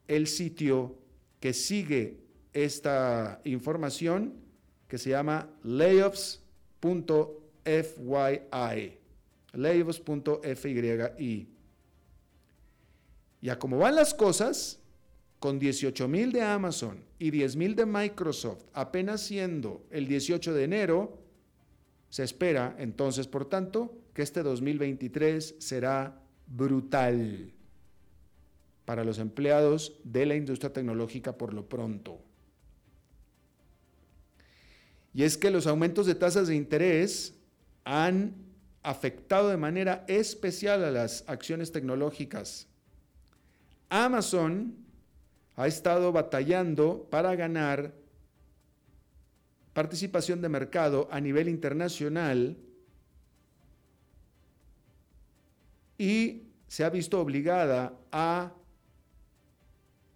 el 0.07 0.27
sitio 0.27 0.99
que 1.41 1.55
sigue 1.55 2.19
esta 2.53 3.41
información 3.45 4.35
que 4.87 4.99
se 4.99 5.11
llama 5.11 5.49
layoffs.fyi. 5.63 6.43
Layoffs.fyi. 9.55 11.49
Y 13.41 13.49
a 13.49 13.59
cómo 13.59 13.79
van 13.79 13.97
las 13.97 14.13
cosas, 14.13 14.82
con 15.43 15.59
18 15.59 16.07
mil 16.07 16.31
de 16.31 16.41
Amazon 16.41 17.03
y 17.19 17.33
10 17.33 17.57
mil 17.57 17.75
de 17.75 17.85
Microsoft 17.85 18.63
apenas 18.75 19.23
siendo 19.23 19.85
el 19.91 20.07
18 20.07 20.55
de 20.55 20.63
enero, 20.63 21.19
se 22.11 22.23
espera 22.23 22.77
entonces, 22.79 23.27
por 23.27 23.47
tanto, 23.47 23.93
que 24.15 24.23
este 24.23 24.45
2023 24.45 25.57
será 25.59 26.23
brutal 26.47 27.53
para 28.85 29.03
los 29.03 29.19
empleados 29.19 29.99
de 30.05 30.27
la 30.27 30.37
industria 30.37 30.73
tecnológica 30.73 31.37
por 31.37 31.55
lo 31.55 31.69
pronto. 31.69 32.21
Y 35.13 35.25
es 35.25 35.37
que 35.37 35.51
los 35.51 35.67
aumentos 35.67 36.07
de 36.07 36.15
tasas 36.15 36.47
de 36.47 36.55
interés 36.55 37.35
han 37.83 38.37
afectado 38.85 39.49
de 39.49 39.57
manera 39.57 40.05
especial 40.07 40.85
a 40.85 40.93
las 40.93 41.25
acciones 41.27 41.73
tecnológicas. 41.73 42.69
Amazon 43.89 44.82
ha 45.57 45.67
estado 45.67 46.13
batallando 46.13 47.07
para 47.11 47.35
ganar 47.37 47.93
participación 49.73 50.41
de 50.41 50.49
mercado 50.49 51.09
a 51.11 51.21
nivel 51.21 51.49
internacional 51.49 52.57
y 55.99 56.43
se 56.69 56.85
ha 56.85 56.91
visto 56.91 57.21
obligada 57.21 57.99
a 58.11 58.53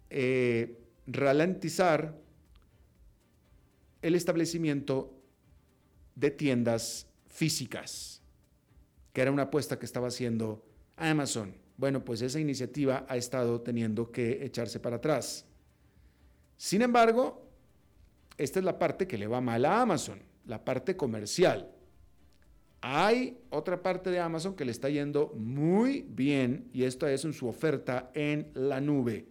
eh, 0.09 0.79
ralentizar 1.05 2.15
el 4.01 4.15
establecimiento 4.15 5.13
de 6.15 6.31
tiendas 6.31 7.07
físicas, 7.27 8.21
que 9.13 9.21
era 9.21 9.31
una 9.31 9.43
apuesta 9.43 9.77
que 9.77 9.85
estaba 9.85 10.07
haciendo 10.07 10.65
Amazon. 10.95 11.66
Bueno, 11.77 12.03
pues 12.03 12.21
esa 12.21 12.39
iniciativa 12.39 13.05
ha 13.07 13.17
estado 13.17 13.61
teniendo 13.61 14.11
que 14.11 14.43
echarse 14.43 14.79
para 14.79 14.97
atrás. 14.97 15.45
Sin 16.57 16.81
embargo, 16.81 17.47
esta 18.37 18.59
es 18.59 18.65
la 18.65 18.79
parte 18.79 19.07
que 19.07 19.17
le 19.17 19.27
va 19.27 19.41
mal 19.41 19.63
a 19.63 19.81
Amazon, 19.81 20.19
la 20.45 20.65
parte 20.65 20.97
comercial. 20.97 21.71
Hay 22.81 23.39
otra 23.49 23.81
parte 23.81 24.09
de 24.09 24.19
Amazon 24.19 24.55
que 24.55 24.65
le 24.65 24.71
está 24.71 24.89
yendo 24.89 25.33
muy 25.35 26.05
bien 26.09 26.69
y 26.73 26.83
esto 26.83 27.07
es 27.07 27.25
en 27.25 27.33
su 27.33 27.47
oferta 27.47 28.11
en 28.13 28.51
la 28.53 28.81
nube, 28.81 29.27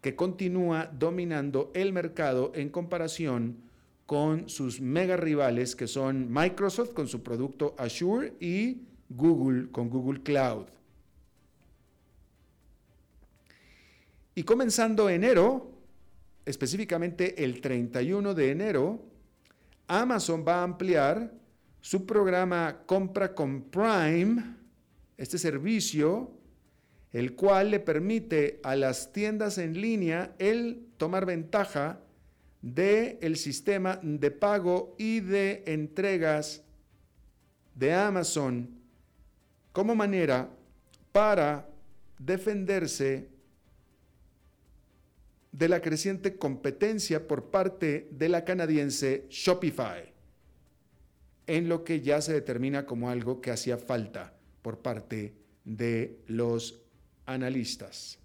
que 0.00 0.16
continúa 0.16 0.86
dominando 0.92 1.70
el 1.74 1.92
mercado 1.92 2.52
en 2.54 2.70
comparación 2.70 3.64
con 4.06 4.48
sus 4.48 4.80
mega 4.80 5.16
rivales 5.16 5.74
que 5.74 5.86
son 5.86 6.32
Microsoft 6.32 6.92
con 6.92 7.08
su 7.08 7.22
producto 7.22 7.74
Azure 7.78 8.34
y 8.38 8.82
Google 9.08 9.70
con 9.70 9.90
Google 9.90 10.22
Cloud. 10.22 10.66
Y 14.34 14.42
comenzando 14.42 15.08
enero, 15.08 15.70
específicamente 16.44 17.44
el 17.44 17.60
31 17.60 18.34
de 18.34 18.50
enero, 18.50 19.02
Amazon 19.86 20.44
va 20.46 20.56
a 20.56 20.62
ampliar 20.64 21.32
su 21.80 22.04
programa 22.04 22.82
Compra 22.86 23.34
con 23.34 23.62
Prime, 23.70 24.56
este 25.16 25.38
servicio, 25.38 26.32
el 27.12 27.36
cual 27.36 27.70
le 27.70 27.78
permite 27.78 28.60
a 28.64 28.74
las 28.74 29.12
tiendas 29.12 29.58
en 29.58 29.80
línea 29.80 30.34
el 30.38 30.88
tomar 30.96 31.26
ventaja 31.26 32.00
del 32.60 33.18
el 33.20 33.36
sistema 33.36 34.00
de 34.02 34.30
pago 34.30 34.96
y 34.98 35.20
de 35.20 35.62
entregas 35.66 36.64
de 37.74 37.92
Amazon 37.92 38.70
como 39.70 39.94
manera 39.94 40.48
para 41.12 41.68
defenderse 42.18 43.33
de 45.54 45.68
la 45.68 45.80
creciente 45.80 46.36
competencia 46.36 47.28
por 47.28 47.50
parte 47.50 48.08
de 48.10 48.28
la 48.28 48.44
canadiense 48.44 49.26
Shopify, 49.30 50.12
en 51.46 51.68
lo 51.68 51.84
que 51.84 52.00
ya 52.00 52.20
se 52.20 52.32
determina 52.32 52.86
como 52.86 53.08
algo 53.08 53.40
que 53.40 53.52
hacía 53.52 53.78
falta 53.78 54.34
por 54.62 54.80
parte 54.80 55.36
de 55.64 56.18
los 56.26 56.82
analistas. 57.24 58.18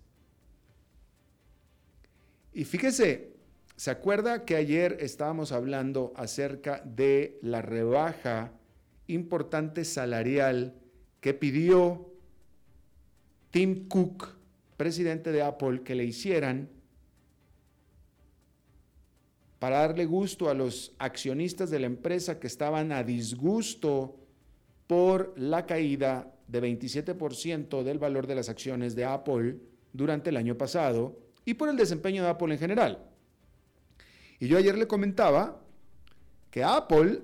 Y 2.52 2.66
fíjese, 2.66 3.36
¿se 3.76 3.92
acuerda 3.92 4.44
que 4.44 4.56
ayer 4.56 4.98
estábamos 5.00 5.52
hablando 5.52 6.14
acerca 6.16 6.82
de 6.84 7.38
la 7.44 7.62
rebaja 7.62 8.54
importante 9.06 9.86
salarial 9.86 10.74
que 11.22 11.36
pidió 11.36 12.12
Tim 13.52 13.88
Cook, 13.88 14.30
presidente 14.78 15.32
de 15.32 15.44
Apple, 15.44 15.84
que 15.84 15.94
le 15.94 16.06
hicieran 16.06 16.79
para 19.60 19.80
darle 19.80 20.06
gusto 20.06 20.50
a 20.50 20.54
los 20.54 20.94
accionistas 20.98 21.70
de 21.70 21.80
la 21.80 21.86
empresa 21.86 22.40
que 22.40 22.48
estaban 22.48 22.92
a 22.92 23.04
disgusto 23.04 24.16
por 24.88 25.34
la 25.38 25.66
caída 25.66 26.34
de 26.48 26.62
27% 26.62 27.84
del 27.84 28.00
valor 28.00 28.26
de 28.26 28.36
las 28.36 28.50
acciones 28.50 28.96
de 28.96 29.06
Apple 29.06 29.58
durante 29.94 30.30
el 30.30 30.38
año 30.38 30.58
pasado 30.58 31.20
y 31.46 31.56
por 31.56 31.70
el 31.70 31.78
desempeño 31.78 32.24
de 32.24 32.30
Apple 32.30 32.54
en 32.54 32.60
general. 32.60 33.06
Y 34.40 34.48
yo 34.48 34.58
ayer 34.58 34.78
le 34.78 34.88
comentaba 34.88 35.62
que 36.50 36.64
Apple, 36.64 37.22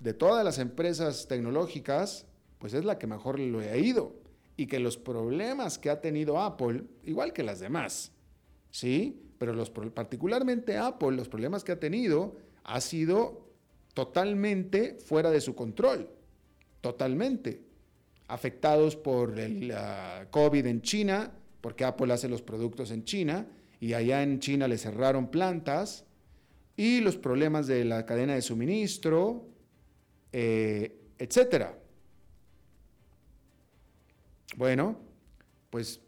de 0.00 0.12
todas 0.12 0.44
las 0.44 0.58
empresas 0.58 1.28
tecnológicas, 1.28 2.26
pues 2.58 2.74
es 2.74 2.84
la 2.84 2.98
que 2.98 3.06
mejor 3.06 3.38
lo 3.38 3.60
ha 3.60 3.76
ido 3.76 4.14
y 4.56 4.66
que 4.66 4.80
los 4.80 4.96
problemas 4.96 5.78
que 5.78 5.90
ha 5.90 6.00
tenido 6.00 6.40
Apple, 6.40 6.82
igual 7.04 7.32
que 7.32 7.42
las 7.42 7.60
demás, 7.60 8.12
¿sí? 8.70 9.22
Pero 9.38 9.52
los, 9.52 9.70
particularmente 9.70 10.76
Apple, 10.76 11.12
los 11.12 11.28
problemas 11.28 11.64
que 11.64 11.72
ha 11.72 11.80
tenido 11.80 12.36
ha 12.64 12.80
sido 12.80 13.46
totalmente 13.94 14.98
fuera 14.98 15.30
de 15.30 15.40
su 15.40 15.54
control, 15.54 16.10
totalmente. 16.80 17.62
Afectados 18.28 18.96
por 18.96 19.38
el 19.38 19.72
COVID 20.30 20.66
en 20.66 20.82
China, 20.82 21.32
porque 21.60 21.84
Apple 21.84 22.12
hace 22.12 22.28
los 22.28 22.42
productos 22.42 22.90
en 22.90 23.04
China 23.04 23.46
y 23.80 23.94
allá 23.94 24.22
en 24.22 24.40
China 24.40 24.68
le 24.68 24.78
cerraron 24.78 25.30
plantas, 25.30 26.06
y 26.76 27.00
los 27.00 27.16
problemas 27.16 27.66
de 27.66 27.84
la 27.84 28.04
cadena 28.04 28.34
de 28.34 28.42
suministro, 28.42 29.48
eh, 30.32 31.00
etcétera. 31.18 31.78
Bueno, 34.56 34.98
pues 35.70 36.00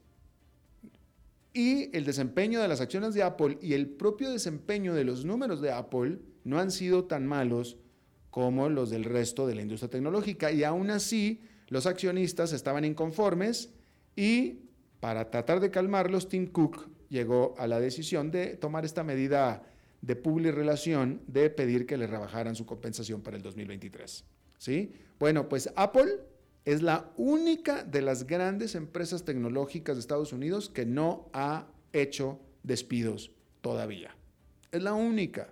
y 1.58 1.90
el 1.92 2.04
desempeño 2.04 2.62
de 2.62 2.68
las 2.68 2.80
acciones 2.80 3.14
de 3.14 3.24
Apple 3.24 3.58
y 3.60 3.72
el 3.72 3.88
propio 3.88 4.30
desempeño 4.30 4.94
de 4.94 5.02
los 5.02 5.24
números 5.24 5.60
de 5.60 5.72
Apple 5.72 6.20
no 6.44 6.60
han 6.60 6.70
sido 6.70 7.06
tan 7.06 7.26
malos 7.26 7.78
como 8.30 8.68
los 8.68 8.90
del 8.90 9.02
resto 9.02 9.44
de 9.44 9.56
la 9.56 9.62
industria 9.62 9.90
tecnológica. 9.90 10.52
Y 10.52 10.62
aún 10.62 10.88
así, 10.92 11.42
los 11.66 11.86
accionistas 11.86 12.52
estaban 12.52 12.84
inconformes 12.84 13.74
y 14.14 14.60
para 15.00 15.32
tratar 15.32 15.58
de 15.58 15.72
calmarlos, 15.72 16.28
Tim 16.28 16.46
Cook 16.46 16.90
llegó 17.08 17.56
a 17.58 17.66
la 17.66 17.80
decisión 17.80 18.30
de 18.30 18.54
tomar 18.54 18.84
esta 18.84 19.02
medida 19.02 19.64
de 20.00 20.14
public 20.14 20.54
relación 20.54 21.22
de 21.26 21.50
pedir 21.50 21.86
que 21.86 21.96
le 21.96 22.06
rebajaran 22.06 22.54
su 22.54 22.66
compensación 22.66 23.20
para 23.20 23.36
el 23.36 23.42
2023. 23.42 24.24
¿Sí? 24.58 24.92
Bueno, 25.18 25.48
pues 25.48 25.72
Apple 25.74 26.20
es 26.68 26.82
la 26.82 27.10
única 27.16 27.82
de 27.82 28.02
las 28.02 28.26
grandes 28.26 28.74
empresas 28.74 29.24
tecnológicas 29.24 29.96
de 29.96 30.00
Estados 30.00 30.34
Unidos 30.34 30.68
que 30.68 30.84
no 30.84 31.30
ha 31.32 31.66
hecho 31.94 32.42
despidos 32.62 33.32
todavía. 33.62 34.14
Es 34.70 34.82
la 34.82 34.92
única. 34.92 35.48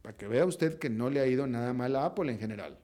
Para 0.00 0.16
que 0.16 0.28
vea 0.28 0.46
usted 0.46 0.78
que 0.78 0.88
no 0.88 1.10
le 1.10 1.18
ha 1.18 1.26
ido 1.26 1.48
nada 1.48 1.72
mal 1.72 1.96
a 1.96 2.04
Apple 2.04 2.30
en 2.30 2.38
general. 2.38 2.78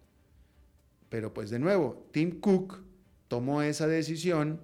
Pero 1.08 1.32
pues 1.32 1.50
de 1.50 1.60
nuevo, 1.60 2.08
Tim 2.10 2.40
Cook 2.40 2.82
tomó 3.28 3.62
esa 3.62 3.86
decisión 3.86 4.60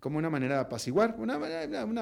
como 0.00 0.18
una 0.18 0.28
manera 0.28 0.56
de 0.56 0.60
apaciguar, 0.62 1.14
una, 1.20 1.36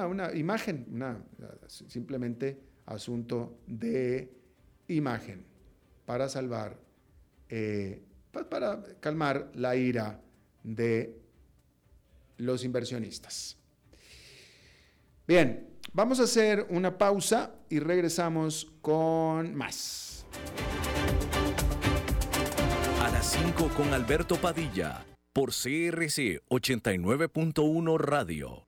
una 0.07 0.33
imagen, 0.33 0.87
una, 0.91 1.23
simplemente 1.67 2.59
asunto 2.87 3.59
de 3.67 4.33
imagen 4.87 5.45
para 6.07 6.27
salvar 6.27 6.89
eh, 7.51 8.01
pues, 8.31 8.45
para 8.45 8.81
calmar 9.01 9.51
la 9.53 9.75
ira 9.75 10.21
de 10.63 11.19
los 12.37 12.63
inversionistas. 12.63 13.57
Bien, 15.27 15.69
vamos 15.93 16.19
a 16.21 16.23
hacer 16.23 16.65
una 16.69 16.97
pausa 16.97 17.53
y 17.69 17.79
regresamos 17.79 18.71
con 18.81 19.53
más. 19.53 20.25
A 23.03 23.11
las 23.11 23.31
5 23.31 23.69
con 23.75 23.93
Alberto 23.93 24.37
Padilla, 24.37 25.05
por 25.33 25.49
CRC 25.49 26.41
89.1 26.49 27.99
Radio. 27.99 28.67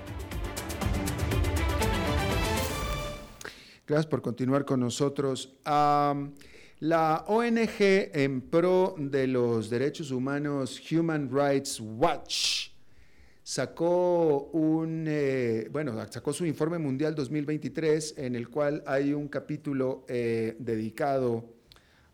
Gracias 3.91 4.07
por 4.07 4.21
continuar 4.21 4.63
con 4.63 4.79
nosotros. 4.79 5.53
la 5.65 7.25
ONG 7.27 7.75
en 8.13 8.39
pro 8.39 8.95
de 8.97 9.27
los 9.27 9.69
derechos 9.69 10.11
humanos 10.11 10.81
Human 10.89 11.29
Rights 11.29 11.81
Watch 11.81 12.69
sacó 13.43 14.43
un, 14.53 15.03
eh, 15.09 15.67
bueno, 15.73 15.93
sacó 16.09 16.31
su 16.31 16.45
informe 16.45 16.77
mundial 16.77 17.13
2023 17.15 18.17
en 18.17 18.35
el 18.35 18.47
cual 18.47 18.81
hay 18.87 19.11
un 19.11 19.27
capítulo 19.27 20.05
eh, 20.07 20.55
dedicado 20.57 21.43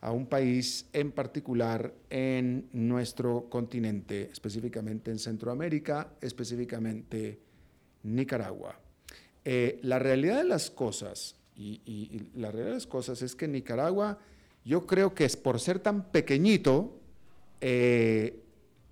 a 0.01 0.11
un 0.11 0.25
país 0.25 0.89
en 0.93 1.11
particular 1.11 1.93
en 2.09 2.69
nuestro 2.73 3.51
continente, 3.51 4.31
específicamente 4.31 5.11
en 5.11 5.19
Centroamérica, 5.19 6.13
específicamente 6.21 7.39
Nicaragua. 8.01 8.79
Eh, 9.45 9.79
la 9.83 9.99
realidad 9.99 10.39
de 10.39 10.43
las 10.43 10.71
cosas, 10.71 11.36
y, 11.57 12.29
la 12.35 12.51
realidad 12.51 12.67
de 12.67 12.73
las 12.75 12.87
cosas 12.87 13.21
es 13.21 13.35
que 13.35 13.47
Nicaragua, 13.47 14.19
yo 14.63 14.85
creo 14.85 15.15
que 15.15 15.25
es 15.25 15.35
por 15.35 15.59
ser 15.59 15.79
tan 15.79 16.11
pequeñito, 16.11 16.99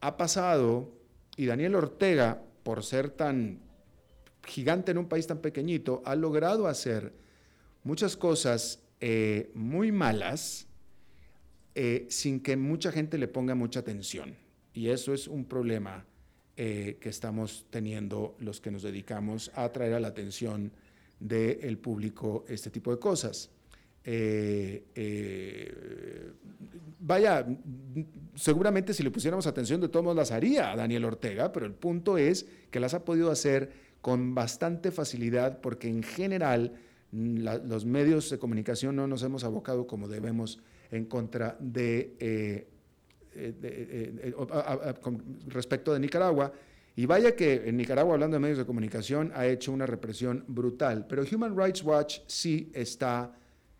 ha 0.01 0.17
pasado 0.17 0.91
y 1.37 1.45
Daniel 1.45 1.75
Ortega, 1.75 2.41
por 2.63 2.83
ser 2.83 3.09
tan 3.09 3.59
gigante 4.43 4.91
en 4.91 4.97
un 4.97 5.07
país 5.07 5.27
tan 5.27 5.39
pequeñito, 5.39 6.01
ha 6.05 6.15
logrado 6.15 6.67
hacer 6.67 7.13
muchas 7.83 8.15
cosas 8.15 8.83
eh, 8.99 9.51
muy 9.53 9.91
malas 9.91 10.67
eh, 11.75 12.07
sin 12.09 12.39
que 12.39 12.55
mucha 12.55 12.91
gente 12.91 13.17
le 13.17 13.27
ponga 13.27 13.55
mucha 13.55 13.81
atención. 13.81 14.35
Y 14.73 14.89
eso 14.89 15.13
es 15.13 15.27
un 15.27 15.45
problema 15.45 16.05
eh, 16.57 16.97
que 17.01 17.09
estamos 17.09 17.65
teniendo 17.69 18.35
los 18.39 18.61
que 18.61 18.71
nos 18.71 18.83
dedicamos 18.83 19.51
a 19.55 19.71
traer 19.71 19.93
a 19.93 19.99
la 19.99 20.09
atención 20.09 20.71
del 21.27 21.77
público 21.77 22.45
este 22.47 22.69
tipo 22.69 22.91
de 22.91 22.99
cosas. 22.99 23.49
vaya, 26.99 27.45
seguramente 28.35 28.93
si 28.93 29.03
le 29.03 29.11
pusiéramos 29.11 29.47
atención 29.47 29.81
de 29.81 29.89
todos 29.89 30.03
modos 30.03 30.17
las 30.17 30.31
haría 30.31 30.75
Daniel 30.75 31.05
Ortega, 31.05 31.51
pero 31.51 31.65
el 31.65 31.73
punto 31.73 32.17
es 32.17 32.45
que 32.69 32.79
las 32.79 32.93
ha 32.93 33.03
podido 33.03 33.31
hacer 33.31 33.71
con 34.01 34.35
bastante 34.35 34.91
facilidad 34.91 35.61
porque 35.61 35.87
en 35.87 36.03
general 36.03 36.73
los 37.11 37.85
medios 37.85 38.29
de 38.29 38.37
comunicación 38.37 38.95
no 38.95 39.07
nos 39.07 39.23
hemos 39.23 39.43
abocado 39.43 39.87
como 39.87 40.07
debemos 40.07 40.59
en 40.91 41.05
contra 41.05 41.57
de, 41.59 42.15
eh, 42.19 42.67
eh, 43.33 43.53
eh, 43.63 44.33
respecto 45.47 45.93
de 45.93 45.99
Nicaragua. 45.99 46.51
Y 46.97 47.05
vaya 47.05 47.35
que 47.35 47.63
en 47.65 47.75
Nicaragua, 47.75 48.13
hablando 48.13 48.35
de 48.35 48.39
medios 48.41 48.57
de 48.57 48.65
comunicación, 48.65 49.31
ha 49.35 49.45
hecho 49.45 49.71
una 49.71 49.85
represión 49.85 50.45
brutal. 50.47 51.05
Pero 51.07 51.23
Human 51.29 51.57
Rights 51.57 51.83
Watch 51.83 52.19
sí 52.27 52.71
está 52.73 53.33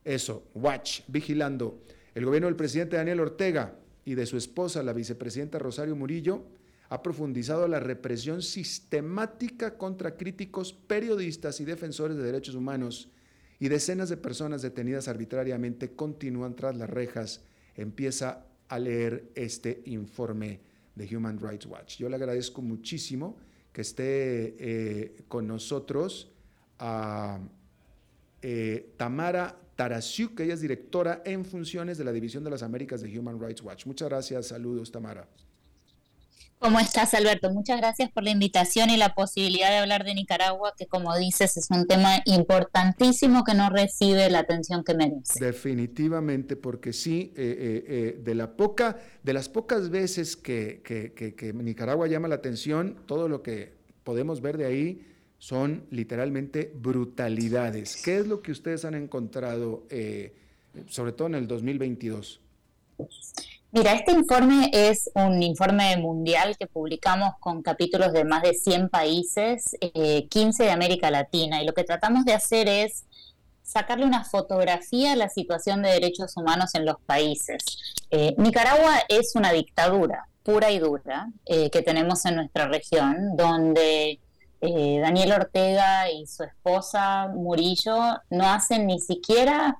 eso, 0.03 0.49
watch, 0.53 1.01
vigilando. 1.07 1.81
El 2.13 2.25
gobierno 2.25 2.47
del 2.47 2.57
presidente 2.57 2.97
Daniel 2.97 3.21
Ortega 3.21 3.75
y 4.03 4.15
de 4.15 4.25
su 4.25 4.37
esposa, 4.37 4.83
la 4.83 4.93
vicepresidenta 4.93 5.59
Rosario 5.59 5.95
Murillo, 5.95 6.43
ha 6.89 7.01
profundizado 7.01 7.67
la 7.67 7.79
represión 7.79 8.41
sistemática 8.41 9.77
contra 9.77 10.15
críticos, 10.15 10.73
periodistas 10.73 11.59
y 11.59 11.65
defensores 11.65 12.17
de 12.17 12.23
derechos 12.23 12.55
humanos 12.55 13.09
y 13.59 13.69
decenas 13.69 14.09
de 14.09 14.17
personas 14.17 14.61
detenidas 14.61 15.07
arbitrariamente 15.07 15.95
continúan 15.95 16.55
tras 16.55 16.75
las 16.75 16.89
rejas. 16.89 17.41
Empieza 17.75 18.45
a 18.67 18.77
leer 18.77 19.29
este 19.35 19.81
informe 19.85 20.59
de 20.95 21.15
Human 21.15 21.39
Rights 21.39 21.65
Watch. 21.65 21.97
Yo 21.97 22.09
le 22.09 22.15
agradezco 22.15 22.61
muchísimo 22.61 23.37
que 23.71 23.81
esté 23.81 24.55
eh, 24.59 25.23
con 25.27 25.47
nosotros 25.47 26.31
a 26.79 27.39
eh, 28.41 28.93
Tamara 28.97 29.59
Tarasiuk, 29.75 30.35
que 30.35 30.43
ella 30.43 30.53
es 30.53 30.61
directora 30.61 31.21
en 31.25 31.43
funciones 31.43 31.97
de 31.97 32.05
la 32.05 32.13
División 32.13 32.43
de 32.43 32.49
las 32.49 32.63
Américas 32.63 33.01
de 33.01 33.19
Human 33.19 33.39
Rights 33.39 33.61
Watch. 33.61 33.85
Muchas 33.85 34.07
gracias, 34.07 34.47
saludos 34.47 34.91
Tamara. 34.91 35.27
¿Cómo 36.59 36.79
estás, 36.79 37.13
Alberto? 37.13 37.51
Muchas 37.51 37.77
gracias 37.79 38.09
por 38.11 38.23
la 38.23 38.31
invitación 38.31 38.89
y 38.89 38.97
la 38.97 39.13
posibilidad 39.13 39.69
de 39.69 39.77
hablar 39.77 40.03
de 40.03 40.15
Nicaragua, 40.15 40.73
que 40.77 40.87
como 40.87 41.15
dices 41.15 41.57
es 41.57 41.69
un 41.69 41.85
tema 41.85 42.21
importantísimo 42.25 43.43
que 43.43 43.53
no 43.53 43.69
recibe 43.69 44.29
la 44.29 44.39
atención 44.39 44.83
que 44.83 44.95
merece. 44.95 45.43
Definitivamente, 45.43 46.55
porque 46.55 46.93
sí, 46.93 47.33
eh, 47.35 47.55
eh, 47.59 47.85
eh, 47.87 48.21
de, 48.23 48.35
la 48.35 48.55
poca, 48.55 48.97
de 49.21 49.33
las 49.33 49.49
pocas 49.49 49.89
veces 49.89 50.35
que, 50.35 50.81
que 50.81 51.53
Nicaragua 51.53 52.07
llama 52.07 52.29
la 52.29 52.35
atención, 52.35 52.97
todo 53.05 53.27
lo 53.27 53.43
que 53.43 53.73
podemos 54.03 54.41
ver 54.41 54.57
de 54.57 54.65
ahí 54.65 55.05
son 55.37 55.85
literalmente 55.91 56.71
brutalidades. 56.73 58.01
¿Qué 58.03 58.17
es 58.17 58.27
lo 58.27 58.41
que 58.41 58.51
ustedes 58.51 58.85
han 58.85 58.95
encontrado, 58.95 59.85
sobre 60.87 61.11
todo 61.11 61.27
en 61.27 61.35
el 61.35 61.47
2022? 61.47 62.39
Mira, 63.75 63.91
este 63.91 64.13
informe 64.13 64.69
es 64.71 65.11
un 65.15 65.43
informe 65.43 65.97
mundial 65.97 66.55
que 66.57 66.65
publicamos 66.65 67.33
con 67.41 67.61
capítulos 67.61 68.13
de 68.13 68.23
más 68.23 68.41
de 68.41 68.53
100 68.53 68.87
países, 68.87 69.75
15 70.29 70.63
eh, 70.63 70.65
de 70.67 70.71
América 70.71 71.11
Latina, 71.11 71.61
y 71.61 71.65
lo 71.65 71.73
que 71.73 71.83
tratamos 71.83 72.23
de 72.23 72.31
hacer 72.31 72.69
es 72.69 73.03
sacarle 73.63 74.05
una 74.05 74.23
fotografía 74.23 75.11
a 75.11 75.17
la 75.17 75.27
situación 75.27 75.81
de 75.81 75.89
derechos 75.89 76.37
humanos 76.37 76.73
en 76.73 76.85
los 76.85 77.01
países. 77.05 77.57
Eh, 78.11 78.33
Nicaragua 78.37 78.93
es 79.09 79.33
una 79.35 79.51
dictadura 79.51 80.29
pura 80.43 80.71
y 80.71 80.79
dura 80.79 81.27
que 81.45 81.81
tenemos 81.81 82.23
en 82.23 82.35
nuestra 82.35 82.69
región, 82.69 83.35
donde 83.35 84.21
eh, 84.61 84.99
Daniel 85.01 85.33
Ortega 85.33 86.09
y 86.09 86.25
su 86.27 86.43
esposa 86.43 87.27
Murillo 87.27 88.21
no 88.29 88.49
hacen 88.49 88.87
ni 88.87 89.01
siquiera 89.01 89.77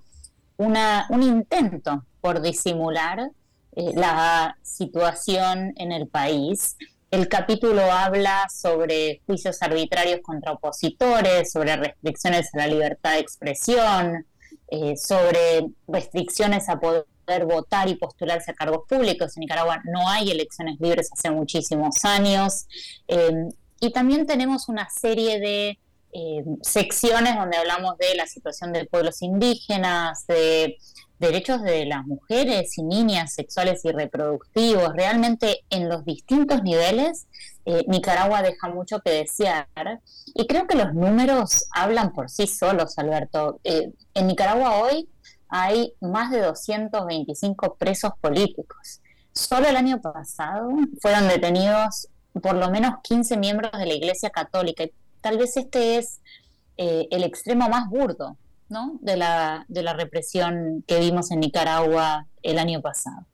una, 0.57 1.05
un 1.11 1.23
intento 1.23 2.03
por 2.19 2.41
disimular 2.41 3.31
eh, 3.75 3.91
la 3.95 4.57
situación 4.61 5.73
en 5.77 5.91
el 5.91 6.07
país. 6.07 6.77
El 7.11 7.27
capítulo 7.27 7.81
habla 7.91 8.47
sobre 8.53 9.21
juicios 9.25 9.61
arbitrarios 9.61 10.21
contra 10.21 10.53
opositores, 10.53 11.51
sobre 11.51 11.75
restricciones 11.75 12.53
a 12.53 12.57
la 12.57 12.67
libertad 12.67 13.13
de 13.13 13.19
expresión, 13.19 14.25
eh, 14.67 14.97
sobre 14.97 15.67
restricciones 15.87 16.67
a 16.69 16.79
poder 16.79 17.45
votar 17.45 17.87
y 17.87 17.95
postularse 17.95 18.51
a 18.51 18.55
cargos 18.55 18.87
públicos. 18.87 19.35
En 19.35 19.41
Nicaragua 19.41 19.81
no 19.85 20.09
hay 20.09 20.31
elecciones 20.31 20.79
libres 20.79 21.09
hace 21.11 21.31
muchísimos 21.31 22.03
años. 22.03 22.67
Y 23.79 23.91
también 23.91 24.25
tenemos 24.25 24.69
una 24.69 24.89
serie 24.89 25.39
de 25.39 25.79
eh, 26.17 26.45
secciones 26.61 27.35
donde 27.35 27.57
hablamos 27.57 27.97
de 27.97 28.15
la 28.15 28.25
situación 28.25 28.71
de 28.71 28.85
pueblos 28.85 29.21
indígenas, 29.21 30.25
de 30.27 30.77
derechos 31.19 31.61
de 31.61 31.85
las 31.85 32.05
mujeres 32.05 32.77
y 32.77 32.83
niñas 32.83 33.33
sexuales 33.33 33.83
y 33.83 33.91
reproductivos. 33.91 34.93
Realmente 34.95 35.65
en 35.69 35.89
los 35.89 36.05
distintos 36.05 36.63
niveles, 36.63 37.27
eh, 37.65 37.83
Nicaragua 37.89 38.41
deja 38.41 38.69
mucho 38.69 39.01
que 39.01 39.11
desear. 39.11 39.67
Y 40.33 40.47
creo 40.47 40.67
que 40.67 40.77
los 40.77 40.93
números 40.93 41.65
hablan 41.71 42.13
por 42.13 42.29
sí 42.29 42.47
solos, 42.47 42.97
Alberto. 42.97 43.59
Eh, 43.65 43.91
en 44.13 44.27
Nicaragua 44.27 44.77
hoy 44.77 45.09
hay 45.49 45.95
más 45.99 46.31
de 46.31 46.39
225 46.39 47.75
presos 47.75 48.13
políticos. 48.21 49.01
Solo 49.33 49.67
el 49.67 49.75
año 49.75 49.99
pasado 49.99 50.69
fueron 51.01 51.27
detenidos 51.27 52.07
por 52.41 52.55
lo 52.55 52.69
menos 52.69 52.95
15 53.03 53.35
miembros 53.35 53.71
de 53.73 53.85
la 53.85 53.93
Iglesia 53.93 54.29
Católica. 54.29 54.85
Tal 55.25 55.39
vez 55.39 55.57
este 55.57 55.97
es 55.97 56.21
eh, 56.77 57.07
el 57.09 57.23
extremo 57.23 57.67
más 57.67 57.89
burdo 57.89 58.37
¿no? 58.69 58.99
de, 59.01 59.17
la, 59.17 59.65
de 59.67 59.81
la 59.81 59.93
represión 59.93 60.83
que 60.85 60.99
vimos 60.99 61.31
en 61.31 61.39
Nicaragua 61.39 62.27
el 62.43 62.59
año 62.59 62.79
pasado. 62.79 63.25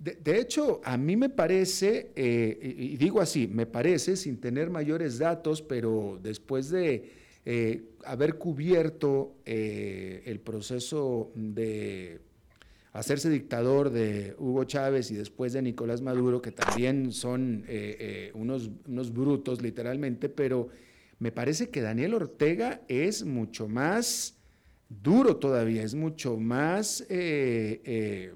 De, 0.00 0.40
hecho, 0.40 0.80
a 0.82 0.96
mí 0.96 1.16
me 1.16 1.28
parece, 1.28 2.10
eh, 2.16 2.58
y 2.60 2.96
digo 2.96 3.20
así, 3.20 3.46
me 3.46 3.66
parece, 3.66 4.16
sin 4.16 4.40
tener 4.40 4.68
mayores 4.68 5.20
datos, 5.20 5.62
pero 5.62 6.18
después 6.20 6.70
de 6.70 7.12
eh, 7.44 7.84
haber 8.04 8.36
cubierto 8.36 9.36
el 9.44 10.40
proceso 10.40 11.30
de 11.36 12.20
hacerse 12.92 13.30
dictador 13.30 13.90
de 13.90 14.34
Hugo 14.40 14.64
Chávez 14.64 15.12
y 15.12 15.14
después 15.14 15.52
de 15.52 15.62
Nicolás 15.62 16.00
Maduro, 16.02 16.42
que 16.42 16.50
también 16.50 17.12
son 17.12 17.64
unos, 18.34 18.70
unos 18.88 19.12
brutos 19.12 19.62
literalmente, 19.62 20.28
pero 20.28 20.68
me 21.22 21.30
parece 21.30 21.70
que 21.70 21.80
Daniel 21.80 22.14
Ortega 22.14 22.80
es 22.88 23.24
mucho 23.24 23.68
más 23.68 24.36
duro 24.88 25.36
todavía, 25.36 25.84
es 25.84 25.94
mucho 25.94 26.36
más, 26.36 27.06
eh, 27.08 28.34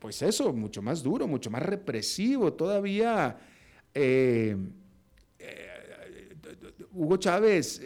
pues 0.00 0.20
eso, 0.22 0.52
mucho 0.52 0.82
más 0.82 1.00
duro, 1.00 1.28
mucho 1.28 1.48
más 1.48 1.62
represivo 1.62 2.54
todavía. 2.54 3.38
Hugo 6.92 7.16
Chávez 7.18 7.80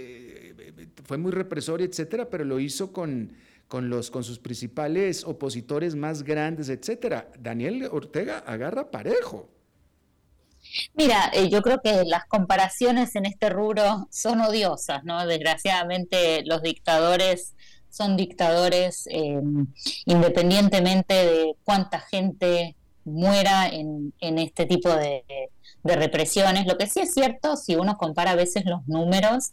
fue 1.05 1.18
muy 1.18 1.33
represor, 1.33 1.83
etcétera, 1.83 2.31
pero 2.31 2.44
lo 2.44 2.59
hizo 2.59 2.90
con 2.90 3.33
con, 3.68 3.88
los, 3.88 4.11
con 4.11 4.23
sus 4.25 4.38
principales 4.38 5.25
opositores 5.25 5.94
más 5.97 6.23
grandes, 6.23 6.68
etcétera. 6.68 7.31
Daniel 7.40 7.88
Ortega 7.90 8.38
agarra 8.38 8.90
parejo. 8.90 9.54
Mira, 10.94 11.30
eh, 11.32 11.48
yo 11.48 11.62
creo 11.62 11.80
que 11.80 12.04
las 12.04 12.24
comparaciones 12.26 13.14
en 13.16 13.26
este 13.26 13.50
rubro 13.50 14.08
son 14.10 14.40
odiosas, 14.40 15.04
¿no? 15.04 15.26
Desgraciadamente 15.26 16.42
los 16.44 16.62
dictadores 16.62 17.54
son 17.90 18.16
dictadores 18.16 19.06
em, 19.06 19.68
independientemente 20.04 21.14
de 21.14 21.56
cuánta 21.64 22.00
gente 22.00 22.76
muera 23.04 23.68
en, 23.68 24.12
este 24.20 24.66
tipo 24.66 24.88
de, 24.88 25.24
de, 25.82 25.96
represiones. 25.96 26.66
Lo 26.66 26.76
que 26.76 26.87
sí 26.87 27.00
es 27.00 27.12
cierto, 27.12 27.56
si 27.56 27.76
uno 27.76 27.96
compara 27.96 28.32
a 28.32 28.37
veces 28.37 28.64
los 28.64 28.87
números 28.88 29.52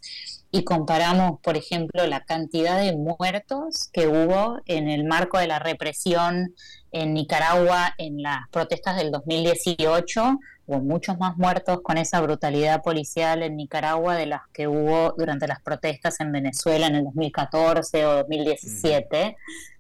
y 0.52 0.64
comparamos, 0.64 1.40
por 1.42 1.56
ejemplo, 1.56 2.08
la 2.08 2.24
cantidad 2.24 2.80
de 2.82 2.96
muertos 2.96 3.90
que 3.94 4.08
hubo 4.08 4.60
en 4.66 4.90
el 4.90 5.04
marco 5.04 5.38
de 5.38 5.48
la 5.48 5.60
represión 5.60 6.56
en 6.92 7.14
Nicaragua 7.14 7.94
en 7.98 8.22
las 8.22 8.50
protestas 8.50 8.98
del 8.98 9.12
2018, 9.12 10.40
hubo 10.72 10.80
muchos 10.82 11.18
más 11.18 11.38
muertos 11.38 11.82
con 11.82 11.98
esa 11.98 12.22
brutalidad 12.22 12.82
policial 12.82 13.44
en 13.44 13.58
Nicaragua 13.58 14.16
de 14.16 14.26
las 14.26 14.42
que 14.54 14.68
hubo 14.68 15.14
durante 15.18 15.48
las 15.48 15.62
protestas 15.62 16.20
en 16.20 16.32
Venezuela 16.32 16.88
en 16.88 16.96
el 16.96 17.04
2014 17.04 18.06
o 18.06 18.16
2017. 18.16 19.36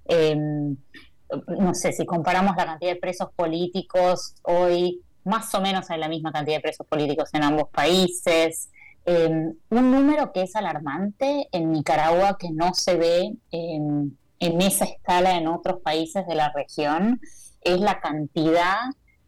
Em, 0.06 0.75
no 1.47 1.73
sé, 1.73 1.93
si 1.93 2.06
comparamos 2.06 2.56
la 2.58 2.65
cantidad 2.65 2.91
de 2.91 2.99
presos 2.99 3.30
políticos 3.36 4.36
hoy, 4.43 5.01
más 5.23 5.54
o 5.56 5.62
menos 5.62 5.89
hay 5.89 5.99
la 5.99 6.10
misma 6.10 6.32
cantidad 6.32 6.58
de 6.58 6.62
presos 6.62 6.86
políticos 6.88 7.30
en 7.34 7.43
ambos 7.43 7.69
países. 7.69 8.69
Em, 9.06 9.54
un 9.69 9.91
número 9.91 10.32
que 10.34 10.43
es 10.43 10.56
alarmante 10.56 11.47
en 11.51 11.71
Nicaragua 11.71 12.38
que 12.38 12.51
no 12.51 12.73
se 12.73 12.97
ve 12.97 13.34
en, 13.51 14.17
esa 14.39 14.86
escala 14.86 15.38
en 15.38 15.47
otros 15.47 15.82
países 15.82 16.25
de 16.27 16.36
la 16.36 16.51
región 16.51 17.21
es 17.62 17.80
la 17.80 17.99
cantidad 17.99 18.80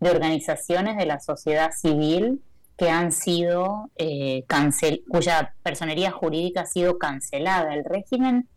de 0.04 0.12
organizaciones 0.12 0.98
de 0.98 1.06
la 1.06 1.20
sociedad 1.20 1.72
civil 1.72 2.42
que 2.78 2.90
han 2.90 3.12
sido 3.12 3.90
eh, 3.96 4.46
cuya 5.08 5.54
personería 5.64 6.12
jurídica 6.12 6.62
ha 6.62 6.66
sido 6.66 6.98
cancelada. 6.98 7.74
El 7.74 7.86
régimen 7.86 8.48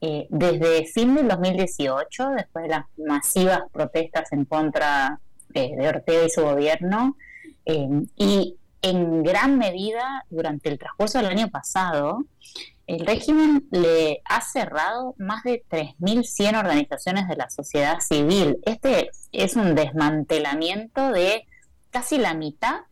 eh, 0.00 0.26
desde 0.30 0.84
fin 0.86 1.14
del 1.14 1.28
2018, 1.28 2.30
después 2.30 2.64
de 2.64 2.68
las 2.68 2.84
masivas 2.96 3.62
protestas 3.72 4.32
en 4.32 4.44
contra 4.44 5.20
de, 5.48 5.74
de 5.76 5.88
Ortega 5.88 6.24
y 6.24 6.30
su 6.30 6.42
gobierno, 6.42 7.16
eh, 7.64 7.88
y 8.16 8.56
en 8.82 9.22
gran 9.22 9.58
medida 9.58 10.24
durante 10.28 10.68
el 10.68 10.78
transcurso 10.78 11.18
del 11.18 11.28
año 11.28 11.48
pasado, 11.48 12.24
el 12.92 13.06
régimen 13.06 13.66
le 13.70 14.20
ha 14.26 14.42
cerrado 14.42 15.14
más 15.16 15.44
de 15.44 15.64
3.100 15.70 16.58
organizaciones 16.58 17.26
de 17.26 17.36
la 17.36 17.48
sociedad 17.48 18.00
civil. 18.00 18.58
Este 18.66 19.10
es 19.32 19.56
un 19.56 19.74
desmantelamiento 19.74 21.10
de 21.10 21.46
casi 21.90 22.18
la 22.18 22.34
mitad 22.34 22.82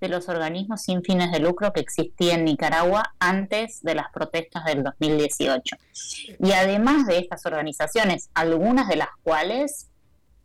de 0.00 0.08
los 0.08 0.28
organismos 0.28 0.82
sin 0.82 1.04
fines 1.04 1.30
de 1.30 1.38
lucro 1.38 1.72
que 1.72 1.80
existían 1.80 2.40
en 2.40 2.46
Nicaragua 2.46 3.14
antes 3.20 3.80
de 3.82 3.94
las 3.94 4.10
protestas 4.12 4.64
del 4.64 4.82
2018. 4.82 5.76
Y 6.40 6.50
además 6.50 7.06
de 7.06 7.18
estas 7.18 7.46
organizaciones, 7.46 8.30
algunas 8.34 8.88
de 8.88 8.96
las 8.96 9.10
cuales 9.22 9.88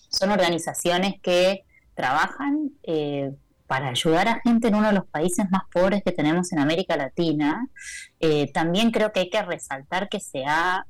son 0.10 0.30
organizaciones 0.30 1.16
que 1.20 1.64
trabajan 1.96 2.74
eh, 2.84 3.32
para 3.70 3.90
ayudar 3.90 4.28
a 4.28 4.42
gente 4.42 4.70
en 4.70 4.74
uno 4.74 4.88
de 4.88 4.96
los 4.96 5.06
países 5.06 5.46
más 5.52 5.62
pobres 5.72 6.02
que 6.04 6.12
tenemos 6.12 6.52
en 6.52 6.58
América 6.58 6.98
Latina. 6.98 7.68
Eh, 8.20 8.52
también 8.52 8.90
creo 8.90 9.12
que 9.12 9.20
hay 9.20 9.30
que 9.30 9.44
resaltar 9.44 10.10
que 10.10 10.20
se 10.20 10.44
ha 10.48 10.88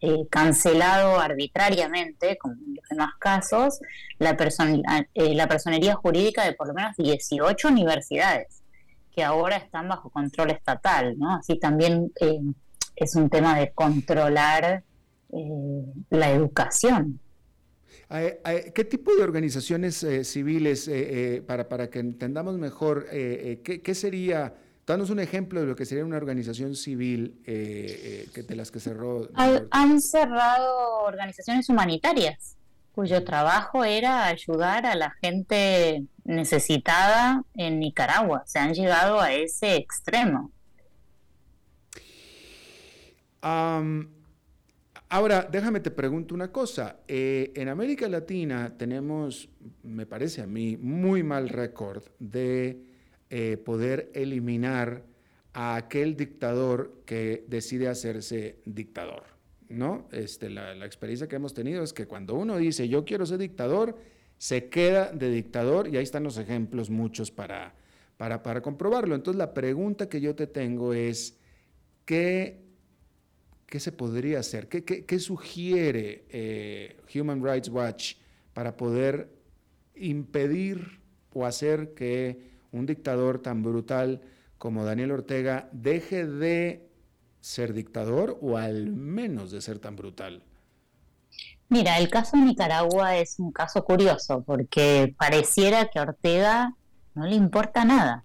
eh, 0.00 0.26
cancelado 0.30 1.20
arbitrariamente, 1.20 2.38
como 2.38 2.54
en 2.54 2.76
los 2.76 2.88
demás 2.88 3.10
casos, 3.18 3.78
la, 4.18 4.38
eh, 5.12 5.34
la 5.34 5.48
personería 5.48 5.96
jurídica 5.96 6.46
de 6.46 6.54
por 6.54 6.68
lo 6.68 6.72
menos 6.72 6.96
18 6.96 7.68
universidades 7.68 8.62
que 9.14 9.22
ahora 9.22 9.58
están 9.58 9.90
bajo 9.90 10.08
control 10.08 10.52
estatal, 10.52 11.18
¿no? 11.18 11.34
Así 11.36 11.58
también 11.58 12.10
es 12.96 13.16
un 13.16 13.28
tema 13.28 13.58
de 13.58 13.70
controlar 13.72 14.82
la 16.08 16.30
educación. 16.30 17.20
¿Qué 18.74 18.84
tipo 18.84 19.14
de 19.16 19.24
organizaciones 19.24 20.02
eh, 20.04 20.22
civiles, 20.24 20.86
eh, 20.86 21.36
eh, 21.36 21.42
para, 21.42 21.68
para 21.68 21.90
que 21.90 21.98
entendamos 21.98 22.56
mejor, 22.58 23.06
¿qué, 23.10 23.94
sería, 23.94 24.54
danos 24.86 25.10
un 25.10 25.18
ejemplo 25.18 25.60
de 25.60 25.66
lo 25.66 25.74
que 25.74 25.84
sería 25.84 26.04
una 26.04 26.16
organización 26.16 26.76
civil 26.76 27.40
que, 27.44 28.44
de 28.46 28.56
las 28.56 28.70
que 28.70 28.78
cerró? 28.78 29.28
Han 29.34 30.00
cerrado 30.00 31.02
organizaciones 31.02 31.68
humanitarias 31.68 32.56
cuyo 32.94 33.24
trabajo 33.24 33.84
era 33.84 34.26
ayudar 34.26 34.86
a 34.86 34.94
la 34.94 35.10
gente 35.20 36.04
necesitada 36.22 37.42
en 37.54 37.80
Nicaragua. 37.80 38.44
Se 38.46 38.60
han 38.60 38.72
llegado 38.72 39.20
a 39.20 39.32
ese 39.32 39.74
extremo. 39.74 40.52
Ahora, 45.14 45.48
déjame 45.48 45.78
te 45.78 45.92
pregunto 45.92 46.34
una 46.34 46.50
cosa. 46.50 46.96
Eh, 47.06 47.52
en 47.54 47.68
América 47.68 48.08
Latina 48.08 48.76
tenemos, 48.76 49.48
me 49.84 50.06
parece 50.06 50.42
a 50.42 50.46
mí, 50.48 50.76
muy 50.76 51.22
mal 51.22 51.50
récord 51.50 52.02
de 52.18 52.82
eh, 53.30 53.56
poder 53.56 54.10
eliminar 54.12 55.04
a 55.52 55.76
aquel 55.76 56.16
dictador 56.16 57.04
que 57.06 57.44
decide 57.46 57.86
hacerse 57.86 58.58
dictador. 58.64 59.22
¿no? 59.68 60.08
Este, 60.10 60.50
la, 60.50 60.74
la, 60.74 60.84
experiencia 60.84 61.28
que 61.28 61.36
hemos 61.36 61.54
tenido 61.54 61.84
es 61.84 61.92
que 61.92 62.08
cuando 62.08 62.34
uno 62.34 62.56
dice 62.56 62.88
yo 62.88 63.04
quiero 63.04 63.24
ser 63.24 63.38
dictador, 63.38 63.96
se 64.36 64.68
queda 64.68 65.12
de 65.12 65.30
dictador 65.30 65.86
y 65.86 65.96
ahí 65.96 66.02
están 66.02 66.24
los 66.24 66.38
ejemplos 66.38 66.90
muchos 66.90 67.30
para, 67.30 67.72
para, 68.16 68.42
para 68.42 68.62
comprobarlo. 68.62 69.14
Entonces 69.14 69.38
la 69.38 69.54
pregunta 69.54 70.08
que 70.08 70.20
yo 70.20 70.34
te 70.34 70.48
tengo 70.48 70.92
es, 70.92 71.38
¿qué 72.04 72.63
¿Qué 73.74 73.80
se 73.80 73.90
podría 73.90 74.38
hacer? 74.38 74.68
¿Qué, 74.68 75.18
sugiere 75.18 76.26
eh, 76.28 76.96
Human 77.12 77.44
Rights 77.44 77.68
Watch 77.68 78.14
para 78.52 78.76
poder 78.76 79.28
impedir 79.96 81.00
o 81.32 81.44
hacer 81.44 81.92
que 81.92 82.52
un 82.70 82.86
dictador 82.86 83.42
tan 83.42 83.64
brutal 83.64 84.20
como 84.58 84.84
Daniel 84.84 85.10
Ortega 85.10 85.68
deje 85.72 86.24
de 86.24 86.88
ser 87.40 87.72
dictador 87.72 88.38
o 88.40 88.58
al 88.58 88.92
menos 88.92 89.50
de 89.50 89.60
ser 89.60 89.80
tan 89.80 89.96
brutal? 89.96 90.44
Mira, 91.68 91.98
el 91.98 92.08
caso 92.08 92.36
de 92.36 92.44
Nicaragua 92.44 93.16
es 93.16 93.40
un 93.40 93.50
caso 93.50 93.82
curioso 93.82 94.44
porque 94.46 95.16
pareciera 95.18 95.88
que 95.88 95.98
Ortega 95.98 96.76
no 97.16 97.26
le 97.26 97.34
importa 97.34 97.84
nada 97.84 98.24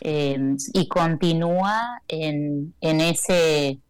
eh, 0.00 0.56
y 0.72 0.88
continúa 0.88 2.00
en, 2.08 2.72
en 2.80 3.00
ese 3.02 3.82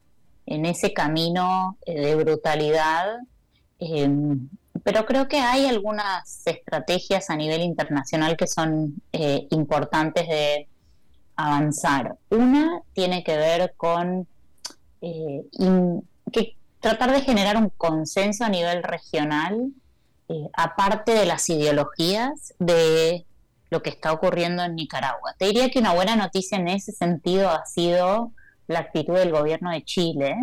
en 0.46 0.64
ese 0.64 0.92
camino 0.92 1.76
eh, 1.84 2.00
de 2.00 2.14
brutalidad, 2.14 3.18
em, 3.78 4.48
pero 4.84 5.04
creo 5.04 5.28
que 5.28 5.40
hay 5.40 5.66
algunas 5.66 6.46
estrategias 6.46 7.30
a 7.30 7.36
nivel 7.36 7.62
internacional 7.62 8.36
que 8.36 8.46
son 8.46 8.94
eh, 9.12 9.48
importantes 9.50 10.28
de 10.28 10.68
avanzar. 11.34 12.16
Una 12.30 12.80
tiene 12.94 13.24
que 13.24 13.36
ver 13.36 13.74
con 13.76 14.26
eh, 15.02 15.42
que 16.32 16.56
tratar 16.80 17.10
de 17.10 17.20
generar 17.20 17.56
un 17.56 17.70
consenso 17.70 18.44
a 18.44 18.48
nivel 18.48 18.82
regional, 18.82 19.72
aparte 20.54 21.12
de 21.12 21.24
las 21.24 21.48
ideologías 21.48 22.52
de 22.58 23.24
lo 23.70 23.82
que 23.82 23.90
está 23.90 24.12
ocurriendo 24.12 24.62
en 24.64 24.74
Nicaragua. 24.74 25.34
Te 25.38 25.46
diría 25.46 25.70
que 25.70 25.78
una 25.78 25.94
buena 25.94 26.16
noticia 26.16 26.58
en 26.58 26.68
ese 26.68 26.92
sentido 26.92 27.48
ha 27.50 27.64
sido 27.64 28.32
la 28.68 28.80
actitud 28.80 29.14
del 29.14 29.30
gobierno 29.30 29.70
de 29.70 29.84
Chile, 29.84 30.34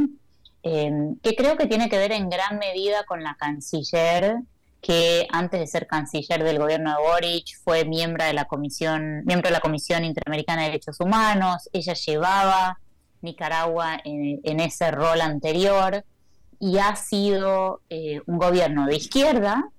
em, 0.63 1.17
que 1.17 1.35
creo 1.35 1.57
que 1.57 1.67
tiene 1.67 1.89
que 1.89 1.97
ver 1.97 2.11
en 2.11 2.29
gran 2.29 2.57
medida 2.57 3.03
con 3.05 3.23
la 3.23 3.35
canciller 3.35 4.37
que 4.83 5.25
antes 5.31 5.61
de 5.61 5.67
ser 5.67 5.87
canciller 5.87 6.43
del 6.43 6.59
gobierno 6.59 6.91
de 6.91 7.01
Boric 7.01 7.57
fue 7.63 7.85
miembro 7.85 8.25
de 8.25 8.33
la 8.33 8.45
comisión, 8.45 9.23
miembro 9.25 9.47
de 9.47 9.53
la 9.53 9.61
Comisión 9.61 10.03
Interamericana 10.03 10.63
de 10.63 10.67
Derechos 10.67 10.99
Humanos, 10.99 11.69
ella 11.71 11.93
llevaba 11.93 12.79
Nicaragua 13.21 14.01
en, 14.03 14.59
ese 14.59 14.91
rol 14.91 15.21
anterior 15.21 16.03
y 16.59 16.79
ha 16.79 16.97
sido 16.97 17.81
eh, 17.89 18.21
un 18.25 18.37
gobierno 18.37 18.85
de 18.85 18.97
izquierda 18.97 19.69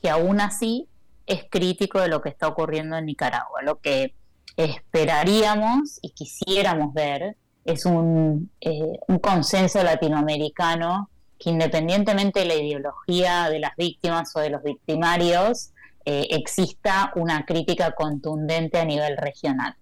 que 0.00 0.08
aún 0.08 0.40
así 0.40 0.86
es 1.26 1.44
crítico 1.50 2.00
de 2.00 2.08
lo 2.08 2.22
que 2.22 2.28
está 2.28 2.46
ocurriendo 2.46 2.96
en 2.96 3.06
Nicaragua. 3.06 3.60
Lo 3.62 3.80
que 3.80 4.14
esperaríamos 4.56 5.98
y 6.00 6.10
quisiéramos 6.10 6.94
ver 6.94 7.36
es 7.64 7.86
un, 7.86 8.50
eh, 8.60 8.98
un 9.08 9.18
consenso 9.18 9.82
latinoamericano 9.82 11.08
que 11.38 11.50
independientemente 11.50 12.40
de 12.40 12.46
la 12.46 12.54
ideología 12.54 13.48
de 13.50 13.58
las 13.58 13.76
víctimas 13.76 14.34
o 14.36 14.40
de 14.40 14.50
los 14.50 14.62
victimarios, 14.62 15.70
eh, 16.04 16.28
exista 16.30 17.12
una 17.16 17.44
crítica 17.44 17.92
contundente 17.92 18.78
a 18.78 18.84
nivel 18.84 19.16
regional. 19.16 19.74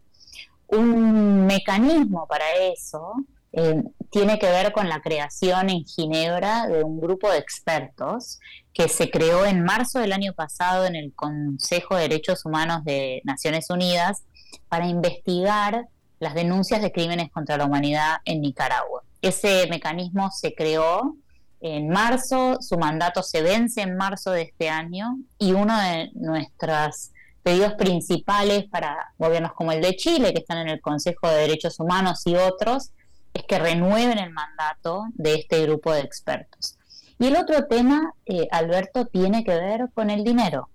Un 0.69 1.47
mecanismo 1.47 2.27
para 2.27 2.45
eso 2.73 3.15
eh, 3.53 3.83
tiene 4.11 4.39
que 4.39 4.47
ver 4.47 4.73
con 4.73 4.89
la 4.89 5.01
creación 5.01 5.69
en 5.69 5.85
Ginebra 5.85 6.69
de 6.69 6.85
un 6.85 7.01
grupo 7.01 7.31
de 7.31 7.39
expertos 7.39 8.39
que 8.73 8.89
se 8.89 9.11
creó 9.11 9.45
en 9.45 9.63
marzo 9.63 9.99
del 9.99 10.13
año 10.13 10.33
pasado 10.33 10.87
en 10.87 10.97
el 10.97 11.13
Consejo 11.13 11.97
de 11.97 12.03
Derechos 12.03 12.47
Humanos 12.47 12.85
de 12.85 13.21
Naciones 13.25 13.69
Unidas 13.69 14.23
para 14.69 14.87
investigar 14.87 15.87
las 16.23 16.35
denuncias 16.35 16.81
de 16.81 16.93
crímenes 16.93 17.33
contra 17.33 17.57
la 17.57 17.65
humanidad 17.65 18.19
en 18.25 18.43
Nicaragua. 18.43 19.03
Ese 19.21 19.67
mecanismo 19.69 20.31
se 20.31 20.55
creó 20.55 21.17
en 21.61 21.89
marzo, 21.89 22.59
su 22.61 22.79
mandato 22.79 23.25
se 23.25 23.43
vence 23.43 23.83
en 23.83 23.97
marzo 23.97 24.31
de 24.31 24.43
este 24.43 24.69
año 24.71 25.19
y 25.37 25.53
uno 25.53 25.77
de 25.81 26.11
nuestros 26.15 27.11
pedidos 27.43 27.73
principales 27.73 28.67
para 28.71 29.13
gobiernos 29.19 29.53
como 29.55 29.73
el 29.73 29.83
de 29.83 29.97
Chile, 29.97 30.33
que 30.33 30.39
están 30.39 30.59
en 30.59 30.69
el 30.69 30.81
Consejo 30.81 31.27
de 31.27 31.39
Derechos 31.39 31.81
Humanos 31.81 32.23
y 32.25 32.37
otros, 32.37 32.93
es 33.35 33.43
que 33.43 33.59
renueven 33.59 34.19
el 34.19 34.31
mandato 34.31 35.07
de 35.15 35.35
este 35.35 35.63
grupo 35.63 35.93
de 35.93 36.03
expertos. 36.03 36.77
Y 37.19 37.27
el 37.27 37.37
otro 37.37 37.67
tema, 37.67 38.15
eh, 38.27 38.47
Alberto, 38.53 39.07
tiene 39.07 39.43
que 39.43 39.57
ver 39.57 39.89
con 39.93 40.09
el 40.09 40.23
dinero. 40.23 40.69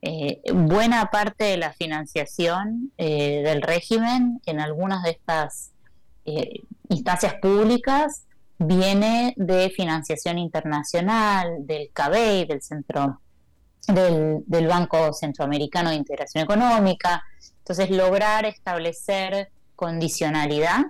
Eh, 0.00 0.40
buena 0.52 1.06
parte 1.06 1.44
de 1.44 1.56
la 1.56 1.72
financiación 1.72 2.92
eh, 2.98 3.42
del 3.44 3.62
régimen 3.62 4.40
en 4.46 4.60
algunas 4.60 5.02
de 5.02 5.10
estas 5.10 5.72
instancias 6.90 7.34
públicas 7.40 8.26
viene 8.58 9.34
de 9.36 9.70
financiación 9.70 10.38
internacional, 10.38 11.66
del 11.66 11.90
CABEI, 11.92 12.44
del 12.44 12.60
Centro 12.60 13.20
del, 13.86 14.66
Banco 14.66 15.12
Centroamericano 15.12 15.90
de 15.90 15.96
Integración 15.96 16.44
Económica. 16.44 17.22
Entonces, 17.58 17.90
lograr 17.90 18.44
establecer 18.44 19.50
condicionalidad 19.76 20.84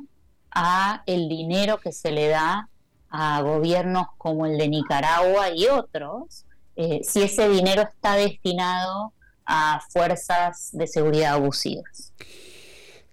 a 0.50 1.02
el 1.06 1.28
dinero 1.28 1.78
que 1.78 1.92
se 1.92 2.10
le 2.10 2.28
da 2.28 2.68
a 3.10 3.40
gobiernos 3.42 4.06
como 4.16 4.46
el 4.46 4.58
de 4.58 4.68
Nicaragua 4.68 5.50
y 5.50 5.66
otros, 5.66 6.44
eh, 6.80 7.00
si 7.02 7.22
ese 7.22 7.48
dinero 7.48 7.82
está 7.82 8.14
destinado 8.14 9.12
a 9.44 9.80
fuerzas 9.90 10.70
de 10.72 10.86
seguridad 10.86 11.32
abusivas. 11.32 12.12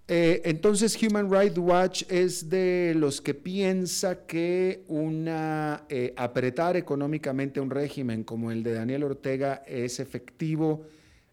Eh, 0.07 0.43
entonces 0.45 0.95
Human 1.01 1.31
Rights 1.31 1.57
Watch 1.57 2.03
es 2.07 2.47
de 2.47 2.93
los 2.95 3.21
que 3.21 3.33
piensa 3.33 4.27
que 4.27 4.83
una 4.87 5.83
eh, 5.89 6.13
apretar 6.15 6.77
económicamente 6.77 7.59
un 7.59 7.71
régimen 7.71 8.23
como 8.23 8.51
el 8.51 8.61
de 8.61 8.73
Daniel 8.73 9.03
Ortega 9.03 9.63
es 9.65 9.99
efectivo, 9.99 10.85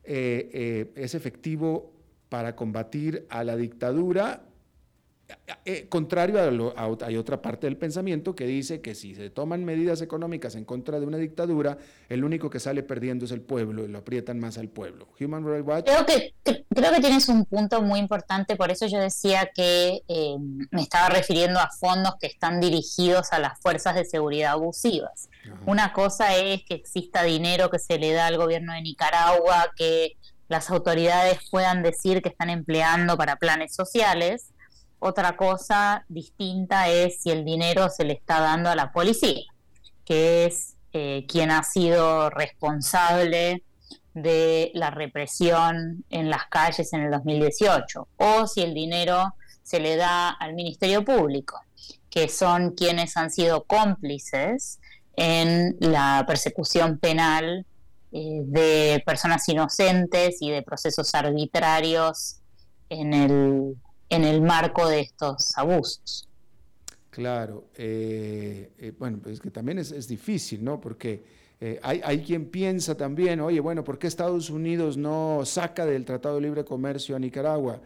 es 0.02 1.14
efectivo 1.14 1.92
para 2.30 2.56
combatir 2.56 3.26
a 3.28 3.44
la 3.44 3.56
dictadura 3.56 4.42
eh, 5.64 5.86
contrario 5.88 6.40
a, 6.40 6.50
lo, 6.50 6.74
hay 7.04 7.16
otra 7.16 7.42
parte 7.42 7.66
del 7.66 7.76
pensamiento 7.76 8.34
que 8.34 8.46
dice 8.46 8.80
que 8.80 8.94
si 8.94 9.14
se 9.14 9.30
toman 9.30 9.64
medidas 9.64 10.00
económicas 10.02 10.54
en 10.54 10.64
contra 10.64 11.00
de 11.00 11.06
una 11.06 11.18
dictadura, 11.18 11.78
el 12.08 12.24
único 12.24 12.50
que 12.50 12.60
sale 12.60 12.82
perdiendo 12.82 13.24
es 13.24 13.30
el 13.30 13.40
pueblo 13.40 13.84
y 13.84 13.88
lo 13.88 13.98
aprietan 13.98 14.38
más 14.40 14.58
al 14.58 14.68
pueblo. 14.68 15.08
Human 15.20 15.44
Rights 15.44 15.66
Watch. 15.66 15.84
Creo 15.86 16.06
que, 16.06 16.34
creo 16.74 16.92
que 16.92 17.00
tienes 17.00 17.28
un 17.28 17.44
punto 17.44 17.82
muy 17.82 18.00
importante, 18.00 18.56
por 18.56 18.70
eso 18.70 18.86
yo 18.86 18.98
decía 18.98 19.50
que 19.54 20.02
eh, 20.08 20.36
me 20.70 20.82
estaba 20.82 21.08
refiriendo 21.08 21.60
a 21.60 21.70
fondos 21.70 22.14
que 22.20 22.26
están 22.26 22.60
dirigidos 22.60 23.32
a 23.32 23.38
las 23.38 23.60
fuerzas 23.60 23.94
de 23.94 24.04
seguridad 24.04 24.52
abusivas. 24.52 25.28
Una 25.66 25.92
cosa 25.92 26.36
es 26.36 26.62
que 26.64 26.74
exista 26.74 27.24
dinero 27.24 27.68
que 27.68 27.78
se 27.78 27.98
le 27.98 28.12
da 28.12 28.26
al 28.26 28.36
gobierno 28.36 28.72
de 28.72 28.82
Nicaragua, 28.82 29.72
que 29.76 30.16
las 30.48 30.70
autoridades 30.70 31.38
puedan 31.50 31.82
decir 31.82 32.22
que 32.22 32.28
están 32.28 32.50
empleando 32.50 33.16
para 33.16 33.36
planes 33.36 33.74
sociales 33.74 34.51
otra 35.02 35.36
cosa 35.36 36.04
distinta 36.08 36.88
es 36.88 37.22
si 37.22 37.30
el 37.30 37.44
dinero 37.44 37.88
se 37.88 38.04
le 38.04 38.12
está 38.12 38.40
dando 38.40 38.70
a 38.70 38.76
la 38.76 38.92
policía, 38.92 39.42
que 40.04 40.44
es 40.44 40.76
eh, 40.92 41.26
quien 41.28 41.50
ha 41.50 41.64
sido 41.64 42.30
responsable 42.30 43.64
de 44.14 44.70
la 44.74 44.90
represión 44.90 46.04
en 46.08 46.30
las 46.30 46.46
calles 46.46 46.92
en 46.92 47.02
el 47.02 47.10
2018, 47.10 48.08
o 48.16 48.46
si 48.46 48.62
el 48.62 48.74
dinero 48.74 49.34
se 49.64 49.80
le 49.80 49.96
da 49.96 50.30
al 50.30 50.54
Ministerio 50.54 51.04
Público, 51.04 51.60
que 52.08 52.28
son 52.28 52.70
quienes 52.70 53.16
han 53.16 53.32
sido 53.32 53.64
cómplices 53.64 54.78
en 55.16 55.76
la 55.80 56.24
persecución 56.28 56.98
penal 56.98 57.66
eh, 58.12 58.40
de 58.44 59.02
personas 59.04 59.48
inocentes 59.48 60.36
y 60.40 60.50
de 60.50 60.62
procesos 60.62 61.12
arbitrarios 61.16 62.36
en 62.88 63.14
el 63.14 63.76
en 64.12 64.24
el 64.24 64.42
marco 64.42 64.88
de 64.88 65.00
estos 65.00 65.56
abusos. 65.56 66.28
Claro, 67.08 67.68
eh, 67.76 68.72
eh, 68.78 68.92
bueno, 68.98 69.18
pues 69.22 69.34
es 69.34 69.40
que 69.40 69.50
también 69.50 69.78
es, 69.78 70.06
difícil, 70.06 70.62
¿no? 70.62 70.80
Porque 70.80 71.24
eh, 71.60 71.80
hay, 71.82 72.02
hay, 72.04 72.22
quien 72.22 72.50
piensa 72.50 72.94
también, 72.94 73.40
oye, 73.40 73.60
bueno, 73.60 73.82
¿por 73.84 73.98
qué 73.98 74.06
Estados 74.06 74.50
Unidos 74.50 74.98
no 74.98 75.42
saca 75.44 75.86
del 75.86 76.04
Tratado 76.04 76.36
de 76.36 76.42
Libre 76.42 76.64
Comercio 76.64 77.16
a 77.16 77.18
Nicaragua? 77.18 77.80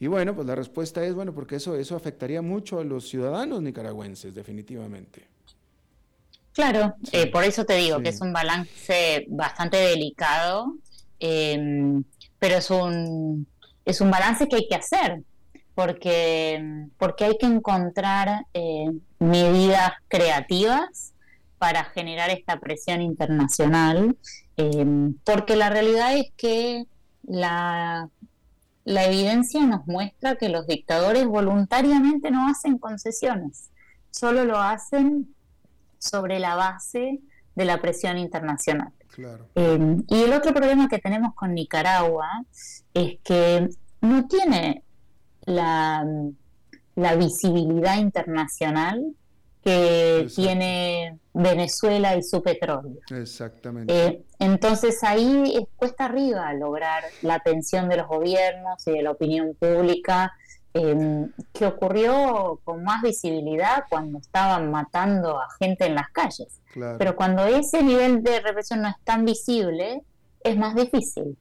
Y 0.00 0.06
bueno, 0.06 0.34
pues 0.34 0.46
la 0.46 0.54
respuesta 0.54 1.04
es, 1.04 1.14
bueno, 1.14 1.34
porque 1.34 1.56
eso, 1.56 1.76
eso 1.76 1.94
afectaría 1.94 2.40
mucho 2.40 2.80
a 2.80 2.84
los 2.84 3.08
ciudadanos 3.08 3.62
nicaragüenses, 3.62 4.34
definitivamente. 4.34 5.26
Claro, 6.52 6.94
por 7.32 7.44
eso 7.44 7.64
te 7.66 7.76
digo 7.76 8.00
que 8.00 8.10
es 8.10 8.20
un 8.22 8.32
balance 8.32 9.26
bastante 9.28 9.76
delicado, 9.76 10.74
pero 11.18 12.56
es 12.56 12.70
un, 12.70 13.46
es 13.84 14.00
un 14.00 14.10
balance 14.10 14.48
que 14.48 14.56
hay 14.56 14.68
que 14.68 14.74
hacer, 14.74 15.22
porque, 15.76 16.88
porque 16.96 17.26
hay 17.26 17.36
que 17.38 17.44
encontrar 17.44 18.46
eh, 18.54 18.90
medidas 19.18 19.92
creativas 20.08 21.12
para 21.58 21.84
generar 21.84 22.30
esta 22.30 22.58
presión 22.58 23.02
internacional, 23.02 24.16
eh, 24.56 24.86
porque 25.22 25.54
la 25.54 25.68
realidad 25.68 26.16
es 26.16 26.32
que 26.34 26.86
la, 27.24 28.08
la 28.84 29.04
evidencia 29.04 29.66
nos 29.66 29.86
muestra 29.86 30.36
que 30.36 30.48
los 30.48 30.66
dictadores 30.66 31.26
voluntariamente 31.26 32.30
no 32.30 32.48
hacen 32.48 32.78
concesiones, 32.78 33.68
solo 34.10 34.46
lo 34.46 34.58
hacen 34.58 35.34
sobre 35.98 36.38
la 36.38 36.54
base 36.54 37.20
de 37.54 37.64
la 37.66 37.82
presión 37.82 38.16
internacional. 38.16 38.92
Eh, 39.54 39.96
y 40.08 40.22
el 40.22 40.32
otro 40.32 40.54
problema 40.54 40.88
que 40.88 40.98
tenemos 40.98 41.34
con 41.34 41.52
Nicaragua 41.52 42.28
es 42.94 43.18
que 43.22 43.68
no 44.00 44.26
tiene 44.26 44.84
la, 45.46 46.04
visibilidad 47.16 47.98
internacional 47.98 49.14
que 49.62 50.28
tiene 50.34 51.18
Venezuela 51.32 52.16
y 52.16 52.22
su 52.22 52.42
petróleo. 52.42 53.00
Exactamente. 53.10 54.06
Eh, 54.06 54.22
entonces 54.38 55.02
ahí 55.02 55.66
cuesta 55.76 56.04
arriba 56.04 56.52
lograr 56.54 57.02
la 57.22 57.34
atención 57.34 57.88
de 57.88 57.96
los 57.96 58.06
gobiernos 58.06 58.86
y 58.86 58.92
de 58.92 59.02
la 59.02 59.10
opinión 59.10 59.54
pública, 59.58 60.32
em, 60.72 61.32
que 61.52 61.66
ocurrió 61.66 62.60
con 62.64 62.84
más 62.84 63.02
visibilidad 63.02 63.84
cuando 63.88 64.18
estaban 64.18 64.70
matando 64.70 65.40
a 65.40 65.48
gente 65.58 65.86
en 65.86 65.96
las 65.96 66.10
calles. 66.10 66.60
Pero 66.98 67.16
cuando 67.16 67.44
ese 67.46 67.82
nivel 67.82 68.22
de 68.22 68.40
represión 68.40 68.82
no 68.82 68.88
es 68.88 68.96
tan 69.02 69.24
visible, 69.24 70.02
es 70.44 70.56
más 70.56 70.74
difícil. 70.74 71.36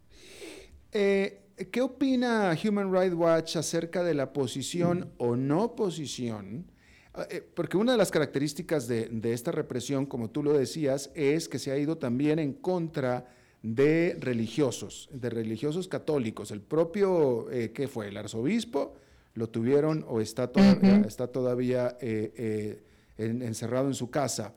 Eh, 0.91 1.44
¿Qué 1.55 1.81
opina 1.81 2.53
Human 2.65 2.93
Rights 2.93 3.15
Watch 3.15 3.55
acerca 3.55 4.03
de 4.03 4.13
la 4.13 4.33
posición 4.33 5.11
o 5.17 5.37
no 5.37 5.73
posición? 5.73 6.65
Ah, 7.13 7.25
eh, 7.29 7.41
porque 7.41 7.77
una 7.77 7.93
de 7.93 7.97
las 7.97 8.11
características 8.11 8.89
de, 8.89 9.09
esta 9.23 9.53
represión, 9.53 10.05
como 10.05 10.29
tú 10.29 10.43
lo 10.43 10.51
decías, 10.51 11.11
es 11.15 11.47
que 11.47 11.57
se 11.57 11.71
ha 11.71 11.77
ido 11.77 11.97
también 11.97 12.39
en 12.39 12.51
contra 12.51 13.33
de 13.61 14.17
religiosos, 14.19 15.07
de 15.13 15.29
religiosos 15.29 15.87
católicos. 15.87 16.51
El 16.51 16.59
propio, 16.59 17.49
eh, 17.49 17.71
¿qué 17.71 17.87
fue? 17.87 18.09
El 18.09 18.17
arzobispo 18.17 18.97
lo 19.33 19.47
tuvieron 19.47 20.03
o 20.09 20.19
está 20.19 20.51
todavía, 20.51 20.97
está 21.07 21.27
todavía 21.27 21.97
eh, 22.01 22.83
encerrado 23.17 23.87
en 23.87 23.93
su 23.93 24.09
casa. 24.09 24.53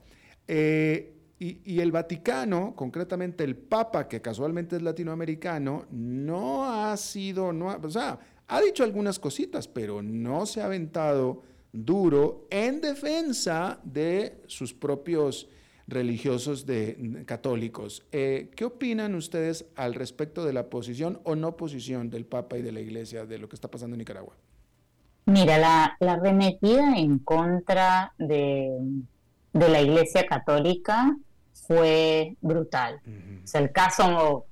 Y, 1.40 1.78
el 1.80 1.92
Vaticano, 1.92 2.74
concretamente 2.74 3.44
el 3.44 3.54
Papa, 3.54 4.08
que 4.08 4.20
casualmente 4.20 4.74
es 4.74 4.82
latinoamericano, 4.82 5.86
no 5.90 6.68
ha 6.68 6.96
sido, 6.96 7.52
no 7.52 7.68
o 7.68 7.90
sea, 7.90 8.18
ha 8.48 8.60
dicho 8.60 8.82
algunas 8.82 9.20
cositas, 9.20 9.68
pero 9.68 10.02
no 10.02 10.46
se 10.46 10.60
ha 10.60 10.64
aventado 10.64 11.44
duro 11.72 12.48
en 12.50 12.80
defensa 12.80 13.78
de 13.84 14.42
sus 14.46 14.74
propios 14.74 15.48
religiosos 15.86 16.66
de, 16.66 17.22
católicos. 17.24 18.04
Eh, 18.10 18.50
¿Qué 18.56 18.64
opinan 18.64 19.14
ustedes 19.14 19.66
al 19.76 19.94
respecto 19.94 20.44
de 20.44 20.52
la 20.52 20.68
posición 20.68 21.20
o 21.22 21.36
no 21.36 21.56
posición 21.56 22.10
del 22.10 22.26
Papa 22.26 22.58
y 22.58 22.62
de 22.62 22.72
la 22.72 22.80
Iglesia 22.80 23.26
de 23.26 23.38
lo 23.38 23.48
que 23.48 23.54
está 23.54 23.70
pasando 23.70 23.94
en 23.94 23.98
Nicaragua? 23.98 24.34
Mira, 25.26 25.58
la, 25.58 25.96
la 26.00 26.20
en 26.96 27.18
contra 27.18 28.12
de, 28.18 28.76
de 29.52 29.68
la 29.68 29.80
Iglesia 29.82 30.26
Católica 30.26 31.16
fue 31.68 32.34
brutal. 32.40 33.00
el 33.52 33.72
caso 33.72 34.46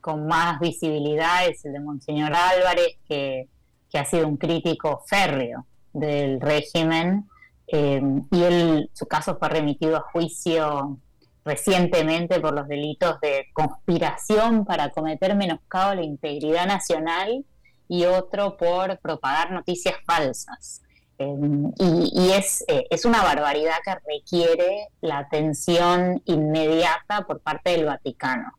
con 0.00 0.26
más 0.26 0.58
visibilidad 0.58 1.48
es 1.48 1.64
el 1.64 1.72
de 1.74 1.80
Monseñor 1.80 2.32
Álvarez, 2.34 2.98
que, 3.08 3.48
ha 3.94 4.04
sido 4.04 4.28
un 4.28 4.36
crítico 4.36 5.02
férreo 5.06 5.64
del 5.94 6.38
régimen, 6.38 7.26
eh, 7.66 8.02
y 8.30 8.42
él, 8.42 8.90
su 8.92 9.06
caso 9.06 9.38
fue 9.38 9.48
remitido 9.48 9.96
a 9.96 10.00
juicio 10.00 10.98
recientemente 11.46 12.38
por 12.40 12.52
los 12.52 12.68
delitos 12.68 13.18
de 13.22 13.46
conspiración 13.54 14.66
para 14.66 14.90
cometer 14.90 15.34
menoscabo 15.34 15.92
a 15.92 15.94
la 15.94 16.02
integridad 16.02 16.66
nacional 16.66 17.46
y 17.88 18.04
otro 18.04 18.58
por 18.58 18.98
propagar 18.98 19.50
noticias 19.50 19.94
falsas. 20.04 20.82
Em, 21.18 21.72
y, 21.78 22.30
es, 22.32 22.62
eh, 22.68 22.86
es, 22.90 23.06
una 23.06 23.22
barbaridad 23.22 23.76
que 23.82 23.94
requiere 24.06 24.88
la 25.00 25.18
atención 25.18 26.20
inmediata 26.26 27.22
por 27.26 27.40
parte 27.40 27.70
del 27.70 27.86
Vaticano. 27.86 28.52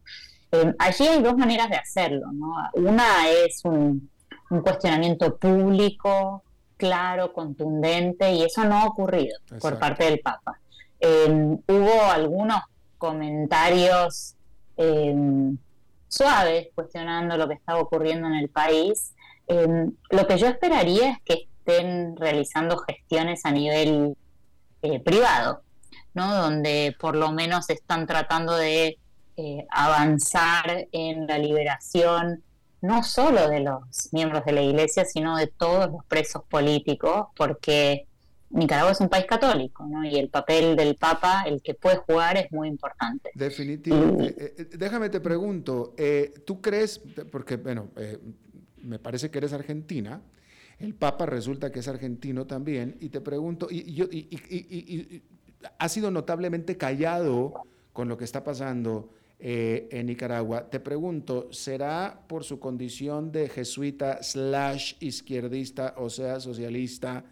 Em, 0.51 0.73
allí 0.79 1.07
hay 1.07 1.21
dos 1.21 1.37
maneras 1.37 1.69
de 1.69 1.75
hacerlo. 1.75 2.27
Una 2.73 3.29
es 3.29 3.63
un, 3.63 4.09
cuestionamiento 4.63 5.37
público, 5.37 6.41
claro, 6.77 7.33
contundente, 7.33 8.31
y 8.31 8.43
eso 8.43 8.63
no 8.63 8.77
ha 8.77 8.85
ocurrido 8.85 9.37
por 9.59 9.77
parte 9.77 10.05
del 10.05 10.19
Papa. 10.19 10.59
Em, 10.99 11.59
hubo 11.67 12.03
algunos 12.11 12.61
comentarios 12.97 14.33
suaves 16.07 16.67
cuestionando 16.75 17.35
lo 17.35 17.47
que 17.47 17.55
estaba 17.55 17.79
ocurriendo 17.79 18.27
en 18.27 18.35
el 18.35 18.49
país. 18.49 19.13
lo 19.47 20.27
que 20.27 20.37
yo 20.37 20.47
esperaría 20.47 21.11
es 21.11 21.17
que 21.23 21.47
estén 21.67 22.15
realizando 22.15 22.77
gestiones 22.77 23.45
a 23.45 23.51
nivel 23.51 24.15
eh, 24.81 24.99
privado, 24.99 25.61
¿no? 26.13 26.33
donde 26.33 26.95
por 26.99 27.15
lo 27.15 27.31
menos 27.31 27.69
están 27.69 28.07
tratando 28.07 28.55
de 28.55 28.97
eh, 29.35 29.67
avanzar 29.69 30.87
en 30.91 31.27
la 31.27 31.37
liberación 31.37 32.43
no 32.81 33.03
solo 33.03 33.49
de 33.49 33.61
los 33.61 34.09
miembros 34.11 34.45
de 34.45 34.51
la 34.51 34.61
iglesia, 34.61 35.03
sino 35.03 35.35
de 35.35 35.47
todos 35.47 35.91
los 35.91 36.05
presos 36.05 36.43
políticos, 36.47 37.27
porque 37.35 38.05
Nicaragua 38.51 38.91
es 38.91 39.01
un 39.01 39.09
país 39.09 39.25
católico, 39.25 39.83
¿no? 39.85 40.05
Y 40.05 40.15
el 40.15 40.29
papel 40.29 40.75
del 40.75 40.95
Papa, 40.95 41.43
el 41.47 41.61
que 41.61 41.73
puede 41.73 41.97
jugar, 41.97 42.37
es 42.37 42.51
muy 42.51 42.67
importante. 42.67 43.31
Definitivamente. 43.33 44.53
Eh, 44.61 44.69
déjame 44.77 45.09
te 45.09 45.19
pregunto, 45.19 45.95
¿tú 46.45 46.61
crees, 46.61 47.01
porque, 47.31 47.57
bueno, 47.57 47.89
me 48.77 48.99
parece 48.99 49.31
que 49.31 49.39
eres 49.39 49.53
argentina, 49.53 50.21
el 50.79 50.93
Papa 50.93 51.25
resulta 51.25 51.71
que 51.71 51.79
es 51.79 51.87
argentino 51.87 52.45
también, 52.45 52.97
y 52.99 53.09
te 53.09 53.21
pregunto, 53.21 53.67
y, 53.69 53.93
yo, 53.93 54.05
y, 54.11 55.23
ha 55.79 55.89
sido 55.89 56.11
notablemente 56.11 56.77
callado 56.77 57.53
con 57.93 58.07
lo 58.07 58.17
que 58.17 58.25
está 58.25 58.43
pasando 58.43 59.09
eh, 59.39 59.87
en 59.91 60.05
Nicaragua. 60.05 60.69
Te 60.69 60.79
pregunto, 60.79 61.51
¿será 61.51 62.23
por 62.27 62.43
su 62.43 62.59
condición 62.59 63.31
de 63.31 63.49
jesuita 63.49 64.21
slash 64.21 64.95
izquierdista, 64.99 65.95
o 65.97 66.09
sea, 66.09 66.39
socialista, 66.39 67.25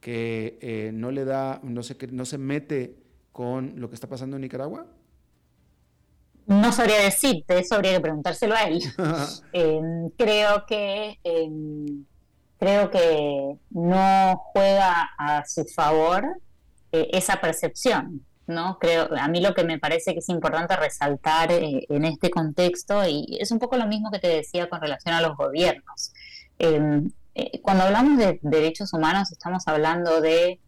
que 0.00 0.58
eh, 0.60 0.90
no 0.92 1.10
le 1.10 1.24
da, 1.24 1.60
no 1.62 1.82
se, 1.82 1.96
no 2.10 2.24
se 2.24 2.36
mete 2.36 2.96
con 3.32 3.74
lo 3.80 3.88
que 3.88 3.94
está 3.94 4.08
pasando 4.08 4.36
en 4.36 4.42
Nicaragua? 4.42 4.86
No 6.46 6.72
sabría 6.72 7.00
decirte, 7.02 7.58
eso 7.58 7.76
habría 7.76 7.92
que 7.92 8.00
preguntárselo 8.00 8.54
a 8.54 8.64
él. 8.64 8.82
Em, 9.52 10.10
creo 10.16 10.66
que 10.66 11.18
em, 11.22 12.04
creo 12.62 12.90
que 12.90 13.56
no 13.70 14.40
juega 14.52 15.10
a 15.18 15.44
su 15.44 15.64
favor 15.64 16.24
eh, 16.92 17.08
esa 17.12 17.40
percepción. 17.40 18.24
¿no? 18.46 18.78
Creo, 18.78 19.08
a 19.18 19.26
mí 19.26 19.40
lo 19.40 19.52
que 19.52 19.64
me 19.64 19.80
parece 19.80 20.12
que 20.12 20.20
es 20.20 20.28
importante 20.28 20.76
resaltar 20.76 21.50
eh, 21.50 21.84
en 21.88 22.04
este 22.04 22.30
contexto, 22.30 23.04
y 23.04 23.36
es 23.40 23.50
un 23.50 23.58
poco 23.58 23.76
lo 23.76 23.88
mismo 23.88 24.12
que 24.12 24.20
te 24.20 24.28
decía 24.28 24.68
con 24.68 24.80
relación 24.80 25.12
a 25.12 25.20
los 25.20 25.36
gobiernos. 25.36 26.12
Em, 26.60 27.10
eh, 27.34 27.60
cuando 27.62 27.82
hablamos 27.82 28.16
de 28.16 28.38
derechos 28.42 28.92
humanos, 28.92 29.32
estamos 29.32 29.66
hablando 29.66 30.20
de 30.20 30.60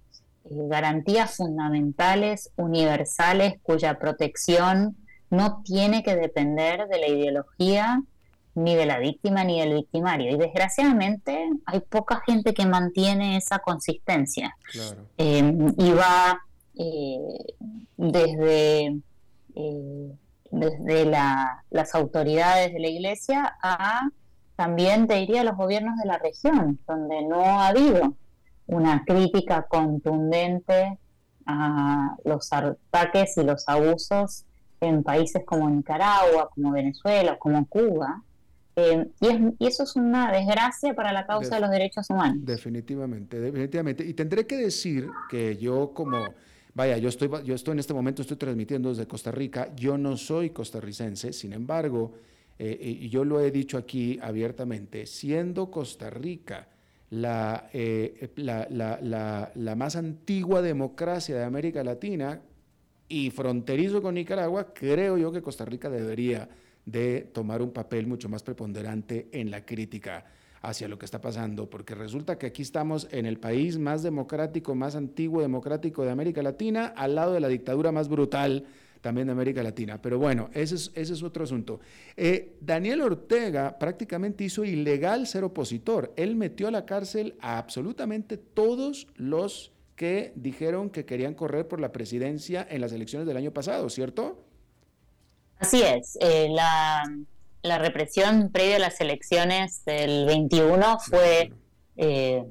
garantías 0.45 1.37
fundamentales, 1.37 2.51
universales, 2.57 3.61
cuya 3.63 4.01
protección 4.01 4.97
no 5.31 5.63
tiene 5.63 6.03
que 6.03 6.17
depender 6.17 6.89
de 6.89 6.99
la 6.99 7.07
ideología 7.07 8.03
ni 8.55 8.75
de 8.77 8.87
la 8.87 8.99
víctima 8.99 9.45
ni 9.45 9.61
del 9.61 9.75
victimario. 9.75 10.31
Y 10.33 10.39
desgraciadamente 10.39 11.51
hay 11.67 11.81
poca 11.81 12.23
gente 12.27 12.55
que 12.55 12.67
mantiene 12.67 13.37
esa 13.37 13.59
consistencia. 13.59 14.57
Em, 15.17 15.75
y 15.77 15.93
va 15.93 16.41
eh, 16.77 17.55
desde, 17.97 18.97
eh, 19.55 20.13
desde 20.51 21.05
las 21.07 21.95
autoridades 21.95 22.73
de 22.73 22.81
la 22.81 22.89
iglesia 22.89 23.57
a 23.63 24.09
también, 24.57 25.09
te 25.09 25.15
diría, 25.15 25.43
los 25.43 25.57
gobiernos 25.57 25.97
de 25.97 26.07
la 26.07 26.19
región, 26.19 26.79
donde 26.87 27.23
no 27.23 27.41
ha 27.45 27.69
habido 27.69 28.15
una 28.67 29.05
crítica 29.05 29.63
contundente 29.63 30.99
a 31.47 32.17
los 32.25 32.53
ataques 32.53 33.37
y 33.37 33.43
los 33.43 33.69
abusos 33.69 34.45
en 34.81 35.03
países 35.03 35.45
como 35.45 35.69
Nicaragua, 35.69 36.51
como 36.55 36.71
Venezuela, 36.71 37.37
como 37.39 37.67
Cuba, 37.67 38.23
eh, 38.77 39.07
y, 39.21 39.67
eso 39.67 39.85
es 39.85 39.97
una 39.97 40.33
desgracia 40.33 40.95
para 40.95 41.13
la 41.13 41.27
causa 41.27 41.57
de 41.57 41.61
los 41.61 41.71
derechos 41.71 42.11
humanos. 42.11 42.39
Definitivamente, 42.41 43.39
definitivamente. 43.41 44.05
Y 44.05 44.15
tendré 44.15 44.47
que 44.47 44.57
decir 44.57 45.09
que 45.31 45.57
yo 45.57 45.93
como, 45.95 46.35
vaya, 46.75 46.99
yo 46.99 47.09
estoy, 47.09 47.31
yo 47.45 47.55
estoy 47.55 47.73
en 47.73 47.79
este 47.79 47.95
momento, 47.95 48.23
estoy 48.23 48.37
transmitiendo 48.37 48.89
desde 48.89 49.07
Costa 49.07 49.31
Rica, 49.31 49.75
yo 49.77 49.97
no 49.97 50.17
soy 50.17 50.51
costarricense, 50.51 51.33
sin 51.33 51.53
embargo, 51.53 52.15
eh, 52.59 52.99
y 53.01 53.09
yo 53.09 53.25
lo 53.25 53.41
he 53.41 53.51
dicho 53.51 53.79
aquí 53.79 54.19
abiertamente, 54.21 55.07
siendo 55.07 55.71
Costa 55.71 56.11
Rica 56.11 56.69
la, 57.11 57.69
eh, 57.73 58.31
la, 58.37 58.67
la, 58.71 59.53
la 59.55 59.75
más 59.77 59.95
antigua 59.95 60.63
democracia 60.63 61.37
de 61.37 61.45
América 61.45 61.85
Latina 61.85 62.41
y 63.09 63.31
fronterizo 63.31 64.03
con 64.03 64.15
Nicaragua, 64.15 64.73
creo 64.75 65.17
yo 65.17 65.31
que 65.31 65.43
Costa 65.43 65.65
Rica 65.65 65.89
debería 65.91 66.49
de 66.87 67.31
tomar 67.33 67.63
un 67.63 67.73
papel 67.73 68.07
mucho 68.07 68.29
más 68.29 68.43
preponderante 68.43 69.29
en 69.33 69.51
la 69.51 69.65
crítica 69.65 70.25
hacia 70.63 70.89
lo 70.89 70.99
que 70.99 71.05
está 71.05 71.21
pasando, 71.21 71.69
porque 71.69 71.95
resulta 71.95 72.39
que 72.39 72.47
aquí 72.47 72.63
estamos 72.63 73.07
en 73.11 73.27
el 73.27 73.39
país 73.39 73.79
más 73.79 74.03
democrático, 74.03 74.75
más 74.75 74.97
antiguo 74.97 75.43
democrático 75.43 76.05
de 76.05 76.11
América 76.11 76.43
Latina, 76.43 76.87
al 76.97 77.15
lado 77.15 77.35
de 77.35 77.41
la 77.41 77.49
dictadura 77.49 77.93
más 77.93 78.09
brutal 78.09 78.65
también 79.03 79.27
de 79.27 79.33
América 79.33 79.63
Latina. 79.63 80.01
Pero 80.01 80.19
bueno, 80.19 80.49
ese 80.55 80.91
es, 80.95 81.23
otro 81.23 81.45
asunto. 81.45 81.81
Eh, 82.17 82.57
Daniel 82.63 83.03
Ortega 83.03 83.79
prácticamente 83.79 84.45
hizo 84.45 84.65
ilegal 84.65 85.27
ser 85.27 85.45
opositor. 85.45 86.15
Él 86.17 86.37
metió 86.37 86.69
a 86.69 86.71
la 86.71 86.87
cárcel 86.87 87.37
a 87.41 87.59
absolutamente 87.59 88.39
todos 88.39 89.07
los 89.17 89.73
que 89.95 90.33
dijeron 90.37 90.89
que 90.89 91.05
querían 91.05 91.35
correr 91.35 91.69
por 91.69 91.81
la 91.81 91.93
presidencia 91.93 92.67
en 92.69 92.81
las 92.81 92.93
elecciones 92.93 93.29
del 93.29 93.37
año 93.37 93.53
pasado, 93.53 93.91
¿cierto? 93.91 94.43
Así 95.59 95.83
es, 95.83 96.19
eh, 96.21 96.49
la, 96.51 97.79
represión 97.79 98.51
previa 98.51 98.77
a 98.77 98.79
las 98.81 99.01
elecciones 99.01 99.85
del 99.85 100.27
21 100.27 100.99
fue 100.99 101.53
eh, 101.97 102.45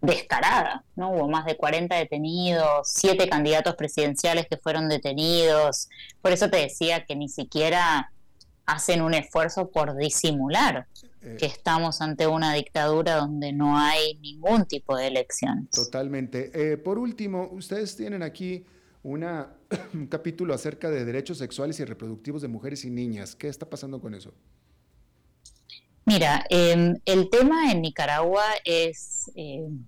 descarada, 0.00 0.84
¿no? 0.94 1.10
Hubo 1.10 1.28
más 1.28 1.44
de 1.46 1.56
40 1.56 1.96
detenidos, 1.96 2.88
siete 2.88 3.28
candidatos 3.28 3.74
presidenciales 3.74 4.46
que 4.46 4.56
fueron 4.56 4.88
detenidos, 4.88 5.88
por 6.22 6.32
eso 6.32 6.50
te 6.50 6.58
decía 6.58 7.04
que 7.04 7.16
ni 7.16 7.28
siquiera 7.28 8.12
hacen 8.66 9.02
un 9.02 9.14
esfuerzo 9.14 9.70
por 9.70 9.96
disimular 9.96 10.86
eh. 11.20 11.36
que 11.38 11.46
estamos 11.46 12.00
ante 12.00 12.26
una 12.26 12.54
dictadura 12.54 13.16
donde 13.16 13.52
no 13.52 13.76
hay 13.76 14.16
ningún 14.18 14.66
tipo 14.66 14.96
de 14.96 15.08
elecciones. 15.08 15.70
Totalmente. 15.70 16.78
por 16.78 16.98
último, 16.98 17.48
ustedes 17.50 17.96
tienen 17.96 18.22
aquí 18.22 18.64
una, 19.04 19.54
un 19.94 20.08
capítulo 20.08 20.52
acerca 20.52 20.90
de 20.90 21.04
derechos 21.04 21.38
sexuales 21.38 21.78
y 21.78 21.84
reproductivos 21.84 22.42
de 22.42 22.48
mujeres 22.48 22.84
y 22.84 22.90
niñas. 22.90 23.36
¿Qué 23.36 23.46
está 23.46 23.70
pasando 23.70 24.00
con 24.00 24.14
eso? 24.14 24.34
Mira, 26.06 26.44
em, 26.50 26.96
el 27.06 27.30
tema 27.30 27.70
en 27.70 27.80
Nicaragua 27.80 28.44
es, 28.64 29.30
em, 29.36 29.86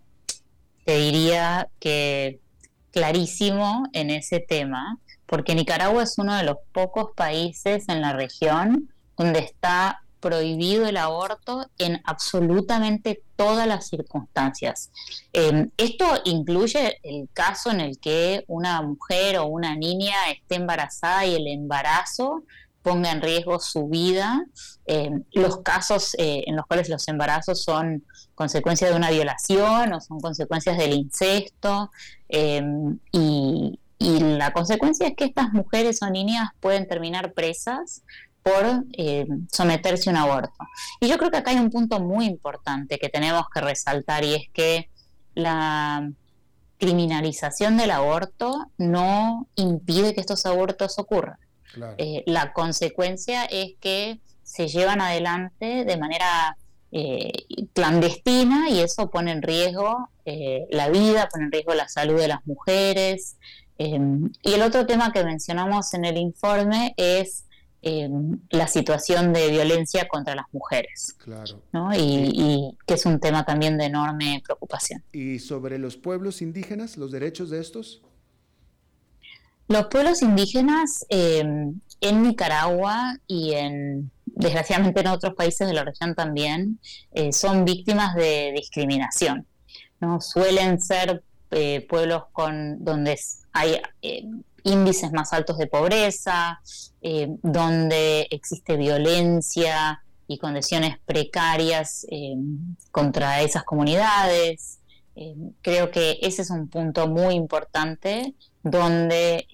te 0.85 0.97
diría 0.99 1.69
que 1.81 2.39
clarísimo 2.93 3.87
en 3.93 4.11
ese 4.11 4.41
tema, 4.41 4.99
porque 5.27 5.55
Nicaragua 5.55 6.03
es 6.05 6.17
uno 6.17 6.35
de 6.37 6.45
los 6.45 6.57
pocos 6.73 7.11
países 7.15 7.89
en 7.89 8.01
la 8.01 8.13
región 8.15 8.91
donde 9.19 9.41
está 9.41 10.03
prohibido 10.27 10.87
el 10.89 10.97
aborto 10.97 11.71
en 11.79 12.03
absolutamente 12.05 13.23
todas 13.37 13.65
las 13.69 13.87
circunstancias. 13.87 14.91
Em, 15.33 15.71
esto 15.77 16.05
incluye 16.25 16.99
el 17.05 17.29
caso 17.33 17.71
en 17.71 17.81
el 17.81 18.01
que 18.01 18.45
una 18.49 18.83
mujer 18.83 19.39
o 19.39 19.47
una 19.47 19.77
niña 19.77 20.17
esté 20.33 20.57
embarazada 20.57 21.25
y 21.27 21.37
el 21.37 21.47
embarazo 21.47 22.43
ponga 22.83 23.13
en 23.13 23.23
riesgo 23.23 23.61
su 23.61 23.87
vida, 23.87 24.45
em, 24.85 25.23
los 25.33 25.59
casos 25.59 26.15
eh, 26.19 26.43
en 26.47 26.57
los 26.57 26.67
cuales 26.67 26.89
los 26.89 27.07
embarazos 27.07 27.63
son 27.63 28.05
consecuencia 28.35 28.89
de 28.89 28.97
una 28.97 29.11
violación 29.11 29.93
o 29.93 30.01
son 30.01 30.19
consecuencias 30.21 30.77
del 30.77 30.93
incesto, 30.93 31.93
em, 32.29 32.99
y, 33.13 33.79
y 33.99 34.19
la 34.21 34.53
consecuencia 34.53 35.07
es 35.07 35.15
que 35.15 35.25
estas 35.25 35.53
mujeres 35.53 36.03
o 36.03 36.11
niñas 36.11 36.51
pueden 36.61 36.89
terminar 36.89 37.33
presas 37.33 38.03
por 38.47 38.85
eh, 38.97 39.27
someterse 39.51 40.09
a 40.09 40.13
un 40.13 40.19
aborto. 40.19 40.55
Y 41.01 41.09
yo 41.09 41.19
creo 41.19 41.33
que 41.33 41.39
acá 41.39 41.51
hay 41.51 41.57
un 41.57 41.69
punto 41.69 41.99
muy 41.99 42.27
importante 42.27 42.97
que 42.97 43.09
tenemos 43.09 43.47
que 43.53 43.61
resaltar 43.61 44.23
y 44.23 44.35
es 44.35 44.49
que 44.53 44.89
la 45.35 46.09
criminalización 46.79 47.77
del 47.77 47.91
aborto 47.91 48.71
no 48.79 49.49
impide 49.57 50.15
que 50.15 50.21
estos 50.21 50.47
abortos 50.47 50.97
ocurran. 51.01 51.39
Eh, 51.99 52.23
la 52.27 52.53
consecuencia 52.53 53.47
es 53.47 53.73
que 53.81 54.21
se 54.45 54.69
llevan 54.69 55.01
adelante 55.01 55.85
de 55.85 55.97
manera 55.97 56.57
eh, 56.93 57.33
clandestina 57.75 58.71
y 58.71 58.79
eso 58.79 59.11
pone 59.11 59.33
en 59.33 59.43
riesgo 59.43 60.09
eh, 60.25 60.69
la 60.71 60.89
vida, 60.89 61.29
pone 61.33 61.47
en 61.47 61.53
riesgo 61.53 61.75
la 61.75 61.89
salud 61.89 62.21
de 62.21 62.29
las 62.29 62.47
mujeres. 62.47 63.39
Y 63.79 64.55
el 64.55 64.63
otro 64.63 64.87
tema 64.87 65.13
que 65.13 65.25
mencionamos 65.25 65.93
en 65.95 66.05
el 66.05 66.17
informe 66.17 66.95
es 66.97 67.46
la 68.51 68.67
situación 68.67 69.33
de 69.33 69.51
violencia 69.51 70.09
contra 70.09 70.35
las 70.35 70.47
mujeres. 70.53 71.15
Claro. 71.19 71.61
Y, 71.95 72.77
que 72.87 72.95
es 72.95 73.07
un 73.07 73.21
tema 73.21 73.45
también 73.45 73.79
de 73.79 73.85
enorme 73.85 74.43
preocupación. 74.45 75.03
¿Y 75.13 75.39
sobre 75.39 75.79
los 75.79 75.97
pueblos 75.97 76.43
indígenas, 76.43 76.97
los 76.97 77.13
derechos 77.13 77.51
de 77.51 77.61
estos? 77.61 78.03
Los 79.69 79.87
pueblos 79.87 80.23
indígenas 80.23 81.07
em, 81.09 81.81
en 82.01 82.23
Nicaragua 82.23 83.17
y 83.27 83.53
en 83.55 84.11
desgraciadamente 84.37 85.01
en 85.01 85.07
otros 85.09 85.35
países 85.35 85.67
de 85.67 85.75
la 85.75 85.83
región 85.83 86.15
también, 86.15 86.79
eh, 87.13 87.33
son 87.33 87.65
víctimas 87.65 88.15
de 88.15 88.53
discriminación. 88.55 89.47
¿no? 90.01 90.21
Suelen 90.21 90.81
ser 90.81 91.23
eh, 91.51 91.87
pueblos 91.89 92.25
con, 92.33 92.85
donde 92.85 93.19
hay 93.53 93.81
eh, 94.03 94.25
índices 94.67 95.13
más 95.13 95.33
altos 95.33 95.59
de 95.59 95.67
pobreza, 95.67 96.61
donde 97.43 98.27
existe 98.31 98.77
violencia 98.77 100.03
y 100.27 100.39
condiciones 100.39 100.99
precarias 101.05 102.07
contra 102.91 103.43
esas 103.43 103.65
comunidades. 103.65 104.81
creo 105.63 105.91
que 105.91 106.19
ese 106.21 106.43
es 106.43 106.51
un 106.51 106.69
punto 106.69 107.09
muy 107.09 107.35
importante 107.35 108.35
donde 108.63 109.47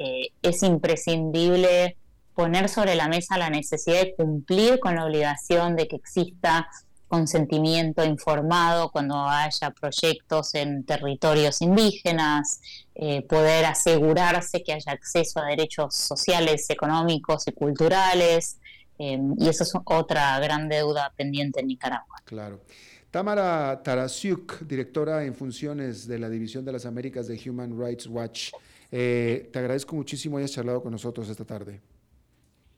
es 0.42 0.62
imprescindible 0.62 1.96
poner 2.34 2.68
sobre 2.68 2.94
la 2.94 3.08
mesa 3.08 3.38
la 3.38 3.50
necesidad 3.50 4.00
de 4.00 4.14
cumplir 4.14 4.80
con 4.80 4.96
la 4.96 5.04
obligación 5.04 5.76
de 5.76 5.88
que 5.88 5.96
exista 5.96 6.68
consentimiento 7.12 8.02
informado 8.06 8.90
cuando 8.90 9.14
haya 9.28 9.70
proyectos 9.70 10.54
en 10.54 10.82
territorios 10.82 11.60
indígenas, 11.60 12.62
eh, 12.94 13.20
poder 13.28 13.66
asegurarse 13.66 14.62
que 14.62 14.72
haya 14.72 14.92
acceso 14.92 15.38
a 15.38 15.44
derechos 15.44 15.94
sociales, 15.94 16.70
económicos 16.70 17.46
y 17.48 17.52
culturales, 17.52 18.56
eh, 18.98 19.20
y 19.36 19.46
eso 19.46 19.62
es 19.62 19.74
otra 19.84 20.40
gran 20.40 20.70
deuda 20.70 21.12
pendiente 21.14 21.60
en 21.60 21.66
Nicaragua. 21.66 22.16
Claro. 22.24 22.62
Tamara 23.10 23.82
Tarasiuk, 23.82 24.60
directora 24.62 25.22
en 25.24 25.34
funciones 25.34 26.06
de 26.08 26.18
la 26.18 26.30
División 26.30 26.64
de 26.64 26.72
las 26.72 26.86
Américas 26.86 27.28
de 27.28 27.38
Human 27.46 27.78
Rights 27.78 28.06
Watch, 28.06 28.52
eh, 28.90 29.50
te 29.52 29.58
agradezco 29.58 29.94
muchísimo 29.94 30.38
hayas 30.38 30.52
charlado 30.52 30.82
con 30.82 30.92
nosotros 30.92 31.28
esta 31.28 31.44
tarde. 31.44 31.82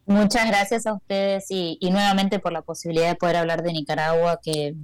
Muchas 0.06 0.46
gracias 0.46 0.86
a 0.86 0.94
ustedes 0.94 1.46
y, 1.48 1.78
nuevamente 1.90 2.38
por 2.38 2.52
la 2.52 2.62
posibilidad 2.62 3.08
de 3.08 3.14
poder 3.14 3.36
hablar 3.36 3.62
de 3.62 3.72
Nicaragua, 3.72 4.40
que 4.42 4.74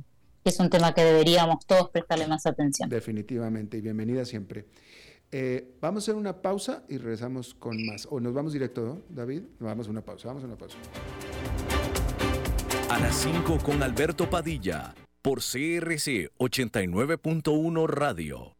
es 0.44 0.60
un 0.60 0.70
tema 0.70 0.94
que 0.94 1.04
deberíamos 1.04 1.66
todos 1.66 1.90
prestarle 1.90 2.26
más 2.26 2.46
atención. 2.46 2.88
Definitivamente, 2.88 3.76
y 3.76 3.80
bienvenida 3.82 4.24
siempre. 4.24 4.66
Eh, 5.32 5.76
vamos 5.80 6.02
a 6.02 6.04
hacer 6.04 6.14
una 6.14 6.40
pausa 6.40 6.82
y 6.88 6.96
regresamos 6.96 7.54
con 7.54 7.84
más. 7.86 8.08
O 8.10 8.18
nos 8.18 8.32
vamos 8.32 8.52
directo, 8.52 9.02
David. 9.10 9.42
Vamos 9.60 9.86
a 9.86 9.90
una 9.90 10.00
pausa, 10.00 10.28
vamos 10.28 10.42
a 10.42 10.46
una 10.46 10.56
pausa. 10.56 10.76
A 12.88 12.98
las 12.98 13.14
5 13.16 13.58
con 13.58 13.82
Alberto 13.82 14.28
Padilla, 14.28 14.94
por 15.22 15.38
CRC 15.38 16.30
89.1 16.38 17.86
Radio. 17.86 18.59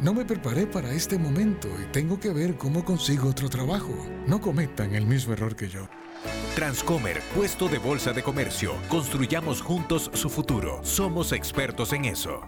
No 0.00 0.14
me 0.14 0.24
preparé 0.24 0.66
para 0.66 0.90
este 0.92 1.18
momento 1.18 1.68
y 1.78 1.84
tengo 1.92 2.18
que 2.18 2.30
ver 2.30 2.56
cómo 2.56 2.86
consigo 2.86 3.28
otro 3.28 3.50
trabajo. 3.50 3.94
No 4.26 4.40
cometan 4.40 4.94
el 4.94 5.04
mismo 5.04 5.34
error 5.34 5.54
que 5.54 5.68
yo. 5.68 5.88
Transcomer, 6.54 7.20
puesto 7.36 7.68
de 7.68 7.78
bolsa 7.78 8.12
de 8.12 8.22
comercio. 8.22 8.72
Construyamos 8.88 9.60
juntos 9.60 10.10
su 10.14 10.30
futuro. 10.30 10.80
Somos 10.84 11.32
expertos 11.32 11.92
en 11.92 12.06
eso. 12.06 12.40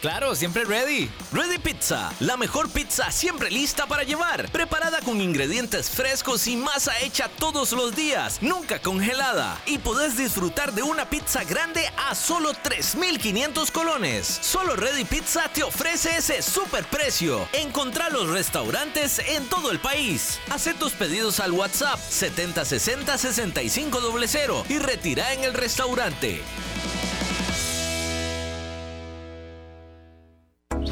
Claro, 0.00 0.34
siempre 0.34 0.64
ready. 0.64 1.08
Ready 1.32 1.58
Pizza, 1.58 2.12
la 2.20 2.36
mejor 2.36 2.68
pizza 2.68 3.10
siempre 3.10 3.50
lista 3.50 3.86
para 3.86 4.02
llevar, 4.02 4.50
preparada 4.50 5.00
con 5.00 5.20
ingredientes 5.20 5.88
frescos 5.88 6.46
y 6.46 6.56
masa 6.56 6.98
hecha 7.00 7.28
todos 7.38 7.72
los 7.72 7.94
días, 7.96 8.38
nunca 8.42 8.80
congelada. 8.80 9.58
Y 9.66 9.78
podés 9.78 10.16
disfrutar 10.16 10.72
de 10.72 10.82
una 10.82 11.08
pizza 11.08 11.44
grande 11.44 11.86
a 11.96 12.14
solo 12.14 12.52
3.500 12.52 13.70
colones. 13.70 14.26
Solo 14.26 14.76
Ready 14.76 15.04
Pizza 15.04 15.48
te 15.52 15.62
ofrece 15.62 16.16
ese 16.16 16.42
super 16.42 16.84
precio. 16.84 17.48
Encontrá 17.52 18.10
los 18.10 18.28
restaurantes 18.28 19.20
en 19.20 19.46
todo 19.46 19.70
el 19.70 19.78
país. 19.78 20.38
Haz 20.50 20.68
tus 20.78 20.92
pedidos 20.92 21.40
al 21.40 21.52
WhatsApp 21.52 21.98
7060 21.98 23.18
6500 23.18 24.70
y 24.70 24.78
retira 24.78 25.32
en 25.32 25.44
el 25.44 25.54
restaurante. 25.54 26.42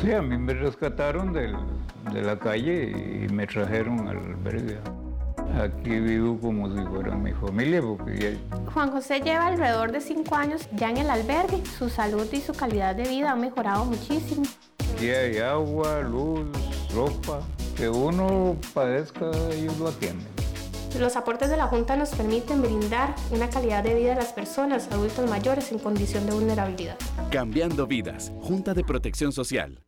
Sí, 0.01 0.13
a 0.13 0.23
mí 0.23 0.39
me 0.39 0.55
rescataron 0.55 1.33
de 1.35 2.23
la 2.23 2.39
calle 2.39 2.91
y 2.91 3.33
me 3.33 3.47
trajeron 3.47 4.09
al 4.09 4.17
albergue. 4.17 4.79
Aquí 5.61 5.91
vivo 6.01 6.39
como 6.41 6.75
si 6.75 6.83
fuera 6.87 7.15
mi 7.15 7.33
familia. 7.33 7.83
Porque 7.83 8.39
Juan 8.73 8.91
José 8.93 9.21
lleva 9.21 9.49
alrededor 9.49 9.93
de 9.93 10.01
cinco 10.01 10.37
años 10.37 10.67
ya 10.73 10.89
en 10.89 10.99
el 10.99 11.11
albergue. 11.11 11.63
Su 11.67 11.91
salud 11.91 12.27
y 12.33 12.41
su 12.41 12.55
calidad 12.55 12.95
de 12.95 13.03
vida 13.09 13.33
han 13.33 13.41
mejorado 13.43 13.85
muchísimo. 13.85 14.45
Aquí 14.95 15.11
hay 15.11 15.39
agua, 15.39 16.01
luz, 16.01 16.47
ropa. 16.95 17.41
Que 17.77 17.89
uno 17.89 18.57
padezca, 18.73 19.31
ellos 19.53 19.79
lo 19.79 19.89
atienden. 19.89 20.40
Los 20.99 21.17
aportes 21.17 21.49
de 21.49 21.57
la 21.57 21.67
Junta 21.67 21.97
nos 21.97 22.11
permiten 22.11 22.61
brindar 22.61 23.15
una 23.31 23.49
calidad 23.49 23.83
de 23.83 23.95
vida 23.95 24.13
a 24.13 24.17
las 24.17 24.33
personas, 24.33 24.89
adultos 24.91 25.29
mayores 25.31 25.73
en 25.73 25.79
condición 25.79 26.27
de 26.27 26.33
vulnerabilidad. 26.33 26.97
Cambiando 27.31 27.87
vidas, 27.87 28.33
Junta 28.41 28.75
de 28.75 28.85
Protección 28.85 29.33
Social. 29.33 29.83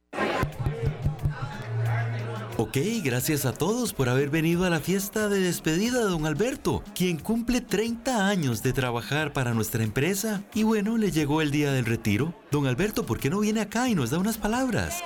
Ok, 2.59 2.77
gracias 3.03 3.45
a 3.45 3.53
todos 3.53 3.93
por 3.93 4.09
haber 4.09 4.31
venido 4.31 4.65
a 4.65 4.71
la 4.71 4.79
fiesta 4.79 5.29
de 5.29 5.41
despedida 5.41 5.99
de 5.99 6.05
don 6.05 6.27
Alberto, 6.27 6.83
quien 6.95 7.19
cumple 7.19 7.61
30 7.61 8.29
años 8.29 8.63
de 8.63 8.73
trabajar 8.73 9.33
para 9.33 9.53
nuestra 9.53 9.83
empresa. 9.83 10.45
Y 10.55 10.63
bueno, 10.63 10.97
le 10.97 11.11
llegó 11.11 11.43
el 11.43 11.51
día 11.51 11.73
del 11.73 11.87
retiro. 11.87 12.35
Don 12.51 12.67
Alberto, 12.67 13.05
¿por 13.05 13.19
qué 13.19 13.31
no 13.31 13.41
viene 13.41 13.61
acá 13.61 13.89
y 13.89 13.95
nos 13.95 14.11
da 14.11 14.19
unas 14.19 14.39
palabras? 14.39 15.03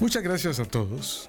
Muchas 0.00 0.22
gracias 0.22 0.58
a 0.58 0.64
todos. 0.64 1.28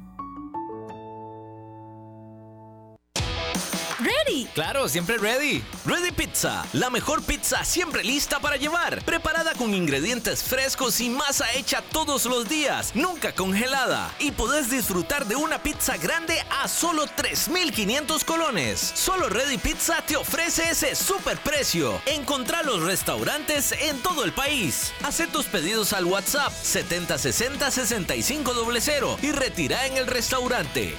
Claro, 4.53 4.87
siempre 4.87 5.17
ready. 5.17 5.63
Ready 5.85 6.11
Pizza, 6.11 6.65
la 6.73 6.89
mejor 6.89 7.23
pizza 7.23 7.63
siempre 7.63 8.03
lista 8.03 8.39
para 8.39 8.57
llevar, 8.57 9.03
preparada 9.03 9.53
con 9.53 9.73
ingredientes 9.73 10.43
frescos 10.43 10.99
y 11.01 11.09
masa 11.09 11.51
hecha 11.53 11.81
todos 11.91 12.25
los 12.25 12.47
días, 12.47 12.91
nunca 12.95 13.33
congelada. 13.33 14.13
Y 14.19 14.31
podés 14.31 14.69
disfrutar 14.69 15.25
de 15.25 15.35
una 15.35 15.61
pizza 15.63 15.97
grande 15.97 16.35
a 16.61 16.67
solo 16.67 17.05
3.500 17.05 18.23
colones. 18.25 18.79
Solo 18.95 19.29
Ready 19.29 19.57
Pizza 19.57 20.01
te 20.05 20.15
ofrece 20.15 20.69
ese 20.69 20.95
super 20.95 21.37
precio. 21.37 22.01
Encontrá 22.05 22.63
los 22.63 22.81
restaurantes 22.81 23.71
en 23.73 23.99
todo 24.01 24.23
el 24.23 24.33
país. 24.33 24.93
Haz 25.03 25.21
tus 25.31 25.45
pedidos 25.45 25.93
al 25.93 26.05
WhatsApp 26.05 26.51
7060 26.51 27.69
6500 27.71 29.23
y 29.23 29.31
retira 29.31 29.85
en 29.85 29.97
el 29.97 30.07
restaurante. 30.07 30.95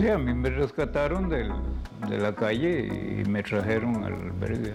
Sí, 0.00 0.08
a 0.08 0.16
mí 0.16 0.32
me 0.32 0.48
rescataron 0.48 1.28
de 1.28 1.46
la 2.18 2.34
calle 2.34 2.86
y 3.20 3.28
me 3.28 3.42
trajeron 3.42 4.02
al 4.02 4.14
albergue. 4.14 4.74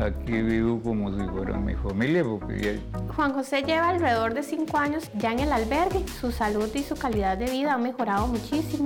Aquí 0.00 0.40
vivo 0.40 0.80
como 0.80 1.10
si 1.10 1.26
fuera 1.30 1.58
mi 1.58 1.74
familia 1.74 2.22
porque 2.22 2.78
Juan 3.16 3.32
José 3.32 3.64
lleva 3.64 3.88
alrededor 3.88 4.34
de 4.34 4.44
cinco 4.44 4.78
años 4.78 5.10
ya 5.14 5.32
en 5.32 5.40
el 5.40 5.52
albergue. 5.52 6.06
Su 6.20 6.30
salud 6.30 6.68
y 6.72 6.84
su 6.84 6.94
calidad 6.94 7.36
de 7.36 7.46
vida 7.46 7.74
han 7.74 7.82
mejorado 7.82 8.28
muchísimo. 8.28 8.84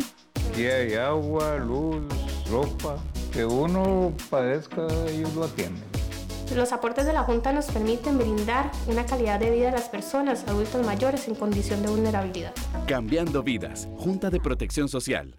aquí 0.51 0.65
hay 0.65 0.95
agua, 0.95 1.59
luz, 1.59 2.07
ropa. 2.51 2.97
Que 3.31 3.45
uno 3.45 4.15
padezca, 4.31 4.87
ellos 5.09 5.35
lo 5.35 5.45
atienden. 5.45 5.90
Los 6.55 6.73
aportes 6.73 7.07
de 7.07 7.13
la 7.13 7.23
Junta 7.23 7.53
nos 7.53 7.67
permiten 7.67 8.19
brindar 8.19 8.73
una 8.89 9.07
calidad 9.07 9.39
de 9.39 9.51
vida 9.51 9.69
a 9.69 9.73
las 9.73 9.89
personas, 9.89 10.45
adultos 10.49 10.85
mayores 10.85 11.29
en 11.29 11.37
condición 11.37 11.83
de 11.83 11.89
vulnerabilidad. 11.89 12.53
Cambiando 12.87 13.43
vidas. 13.43 13.89
Junta 13.97 14.31
de 14.31 14.41
Protección 14.41 14.89
Social. 14.89 15.39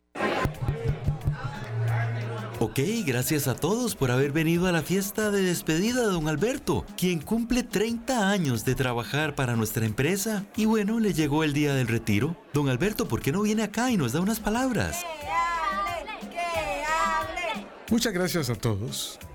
Ok, 2.59 2.79
gracias 3.05 3.47
a 3.47 3.55
todos 3.55 3.95
por 3.95 4.11
haber 4.11 4.31
venido 4.31 4.67
a 4.67 4.71
la 4.71 4.83
fiesta 4.83 5.31
de 5.31 5.41
despedida 5.41 6.01
de 6.01 6.13
don 6.13 6.27
Alberto, 6.27 6.85
quien 6.95 7.19
cumple 7.19 7.63
30 7.63 8.29
años 8.29 8.63
de 8.63 8.75
trabajar 8.75 9.35
para 9.35 9.55
nuestra 9.55 9.85
empresa. 9.85 10.45
Y 10.55 10.65
bueno, 10.65 10.99
le 10.99 11.13
llegó 11.13 11.43
el 11.43 11.53
día 11.53 11.73
del 11.73 11.87
retiro. 11.87 12.37
Don 12.53 12.69
Alberto, 12.69 13.07
¿por 13.07 13.21
qué 13.21 13.31
no 13.31 13.41
viene 13.41 13.63
acá 13.63 13.91
y 13.91 13.97
nos 13.97 14.13
da 14.13 14.21
unas 14.21 14.39
palabras? 14.39 15.03
Muchas 17.89 18.13
gracias 18.13 18.49
a 18.49 18.55
todos. 18.55 19.19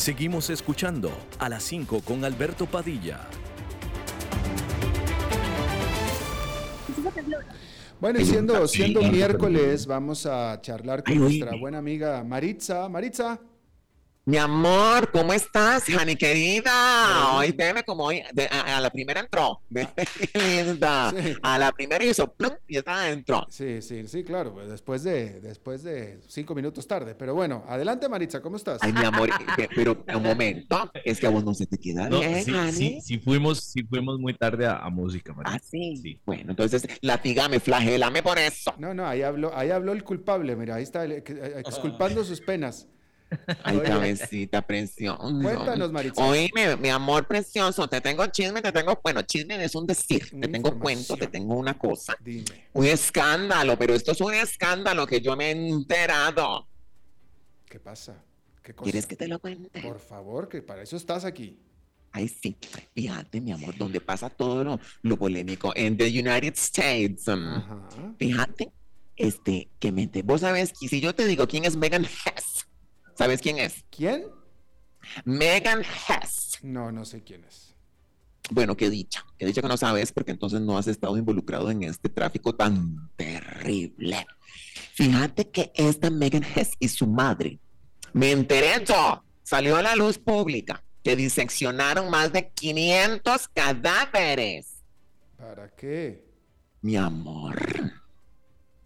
Seguimos 0.00 0.48
escuchando 0.48 1.12
a 1.38 1.50
las 1.50 1.62
5 1.64 2.00
con 2.00 2.24
Alberto 2.24 2.64
Padilla. 2.64 3.20
Bueno, 8.00 8.18
y 8.18 8.24
siendo, 8.24 8.66
siendo 8.66 9.02
miércoles, 9.02 9.84
vamos 9.84 10.24
a 10.24 10.58
charlar 10.62 11.04
con 11.04 11.18
nuestra 11.18 11.54
buena 11.54 11.76
amiga 11.76 12.24
Maritza. 12.24 12.88
Maritza, 12.88 13.42
Mi 14.26 14.36
amor, 14.36 15.10
¿cómo 15.10 15.32
estás, 15.32 15.84
Jani 15.84 16.14
querida? 16.14 17.34
Hoy 17.36 17.52
veme 17.52 17.82
como 17.82 18.04
hoy, 18.04 18.22
de- 18.32 18.46
a, 18.48 18.76
a 18.76 18.80
la 18.80 18.90
primera 18.90 19.18
entró. 19.20 19.60
Linda. 20.34 21.10
Sí. 21.10 21.34
A 21.42 21.58
la 21.58 21.72
primera 21.72 22.04
hizo 22.04 22.30
plum 22.34 22.52
y 22.68 22.76
está 22.76 23.00
adentro. 23.02 23.46
sí, 23.48 23.80
sí, 23.82 24.06
sí, 24.06 24.22
claro, 24.22 24.52
pues 24.52 24.68
después 24.68 25.02
de, 25.02 25.40
después 25.40 25.82
de 25.82 26.20
cinco 26.28 26.54
minutos 26.54 26.86
tarde. 26.86 27.14
Pero 27.16 27.34
bueno, 27.34 27.64
adelante 27.66 28.08
Maritza, 28.08 28.40
¿cómo 28.42 28.56
estás? 28.56 28.78
Ay, 28.82 28.92
mi 28.92 29.04
amor, 29.04 29.30
que- 29.56 29.68
pero 29.74 30.04
un 30.14 30.22
momento, 30.22 30.92
es 31.02 31.18
que 31.18 31.26
a 31.26 31.30
vos 31.30 31.42
no 31.42 31.54
se 31.54 31.66
te 31.66 31.78
queda 31.78 32.08
No, 32.08 32.20
bien, 32.20 32.44
sí, 32.44 32.52
Jani. 32.52 32.72
sí, 32.72 33.00
sí 33.02 33.18
fuimos, 33.18 33.64
sí 33.64 33.82
fuimos 33.84 34.20
muy 34.20 34.34
tarde 34.34 34.66
a, 34.66 34.76
a 34.76 34.90
música, 34.90 35.32
María. 35.32 35.54
Ah, 35.54 35.60
sí. 35.64 35.96
Sí. 35.96 36.20
Bueno, 36.26 36.50
entonces, 36.50 36.86
latigame, 37.00 37.58
flagélame 37.58 38.22
por 38.22 38.38
eso. 38.38 38.74
No, 38.78 38.92
no, 38.94 39.08
ahí 39.08 39.22
habló, 39.22 39.56
ahí 39.56 39.70
habló 39.70 39.92
el 39.92 40.04
culpable, 40.04 40.54
mira, 40.56 40.76
ahí 40.76 40.82
está, 40.84 41.04
el- 41.04 41.22
que- 41.24 41.32
eh, 41.32 41.54
exculpando 41.58 42.22
sus 42.22 42.40
penas. 42.42 42.86
Ay, 43.62 43.80
cabecita 43.80 44.62
preciosa. 44.66 45.18
Cuéntanos, 45.20 45.92
Maritza. 45.92 46.24
Oíme, 46.24 46.76
mi 46.76 46.88
amor 46.88 47.26
precioso, 47.26 47.88
te 47.88 48.00
tengo 48.00 48.26
chisme, 48.26 48.60
te 48.62 48.72
tengo, 48.72 48.98
bueno, 49.02 49.22
chisme 49.22 49.62
es 49.64 49.74
un 49.74 49.86
decir, 49.86 50.30
te 50.30 50.48
tengo 50.48 50.78
cuento, 50.78 51.16
te 51.16 51.26
tengo 51.28 51.54
una 51.54 51.78
cosa. 51.78 52.16
Dime, 52.20 52.44
Un 52.72 52.86
escándalo, 52.86 53.78
pero 53.78 53.94
esto 53.94 54.12
es 54.12 54.20
un 54.20 54.34
escándalo 54.34 55.06
que 55.06 55.20
yo 55.20 55.36
me 55.36 55.48
he 55.48 55.50
enterado. 55.52 56.66
¿qué 57.68 57.78
pasa? 57.78 58.22
¿Qué 58.62 58.74
cosa? 58.74 58.84
¿Quieres 58.84 59.06
que 59.06 59.16
te 59.16 59.28
lo 59.28 59.38
cuente? 59.38 59.80
Por 59.80 60.00
favor, 60.00 60.48
que 60.48 60.60
para 60.60 60.82
eso 60.82 60.96
estás 60.96 61.24
aquí. 61.24 61.58
Ay, 62.12 62.26
sí. 62.28 62.56
Fíjate, 62.94 63.40
mi 63.40 63.52
amor, 63.52 63.76
donde 63.78 64.00
pasa 64.00 64.28
todo 64.28 64.64
lo, 64.64 64.80
lo 65.02 65.16
polémico 65.16 65.72
en 65.76 65.96
the 65.96 66.06
United 66.06 66.54
States. 66.56 67.28
um, 67.28 67.46
Ajá. 67.54 67.88
Fíjate, 68.18 68.72
este, 69.16 69.68
que 69.78 69.92
mente. 69.92 70.22
Vos 70.22 70.40
sabes 70.40 70.72
que 70.78 70.88
si 70.88 71.00
yo 71.00 71.14
te 71.14 71.26
digo 71.26 71.46
quién 71.46 71.64
es 71.64 71.76
Megan 71.76 72.04
Hess, 72.04 72.49
¿sabes 73.20 73.42
quién 73.42 73.58
es? 73.58 73.84
¿Quién? 73.90 74.24
Megan 75.26 75.82
Hess. 75.82 76.58
No, 76.62 76.90
no 76.90 77.04
sé 77.04 77.22
quién 77.22 77.44
es. 77.44 77.74
Bueno, 78.50 78.78
qué 78.78 78.88
dicha, 78.88 79.26
qué 79.36 79.44
dicha 79.44 79.60
que 79.60 79.68
no 79.68 79.76
sabes 79.76 80.10
porque 80.10 80.30
entonces 80.30 80.62
no 80.62 80.78
has 80.78 80.86
estado 80.86 81.18
involucrado 81.18 81.70
en 81.70 81.82
este 81.82 82.08
tráfico 82.08 82.54
tan 82.54 83.10
terrible. 83.16 84.26
Fíjate 84.94 85.50
que 85.50 85.70
esta 85.74 86.08
Megan 86.08 86.44
Hess 86.44 86.70
y 86.78 86.88
su 86.88 87.06
madre, 87.06 87.58
me 88.14 88.30
enteré 88.30 88.82
yo, 88.86 89.22
salió 89.42 89.76
a 89.76 89.82
la 89.82 89.96
luz 89.96 90.16
pública 90.16 90.82
que 91.04 91.14
diseccionaron 91.14 92.08
más 92.08 92.32
de 92.32 92.48
500 92.48 93.48
cadáveres. 93.48 94.82
¿Para 95.36 95.68
qué? 95.68 96.24
Mi 96.80 96.96
amor, 96.96 97.92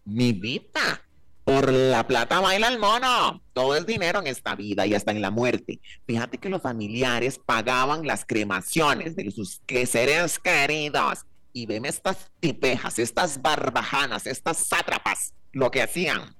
mi 0.04 0.32
vida. 0.32 1.04
Por 1.44 1.70
la 1.70 2.06
plata 2.06 2.40
baila 2.40 2.68
el 2.68 2.78
mono. 2.78 3.42
Todo 3.52 3.76
es 3.76 3.84
dinero 3.86 4.18
en 4.20 4.26
esta 4.26 4.54
vida 4.54 4.86
y 4.86 4.94
hasta 4.94 5.10
en 5.12 5.20
la 5.20 5.30
muerte. 5.30 5.80
Fíjate 6.06 6.38
que 6.38 6.48
los 6.48 6.62
familiares 6.62 7.38
pagaban 7.38 8.06
las 8.06 8.24
cremaciones 8.24 9.14
de 9.14 9.30
sus 9.30 9.60
seres 9.86 10.38
queridos. 10.38 11.26
Y 11.52 11.66
veme 11.66 11.88
estas 11.88 12.30
tipejas, 12.40 12.98
estas 12.98 13.40
barbajanas, 13.42 14.26
estas 14.26 14.56
sátrapas, 14.58 15.34
lo 15.52 15.70
que 15.70 15.82
hacían. 15.82 16.34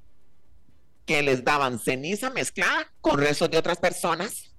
Que 1.07 1.23
les 1.23 1.45
daban 1.45 1.79
ceniza 1.79 2.31
mezclada 2.31 2.91
con 3.01 3.19
restos 3.21 3.51
de 3.51 3.59
otras 3.59 3.79
personas. 3.79 4.55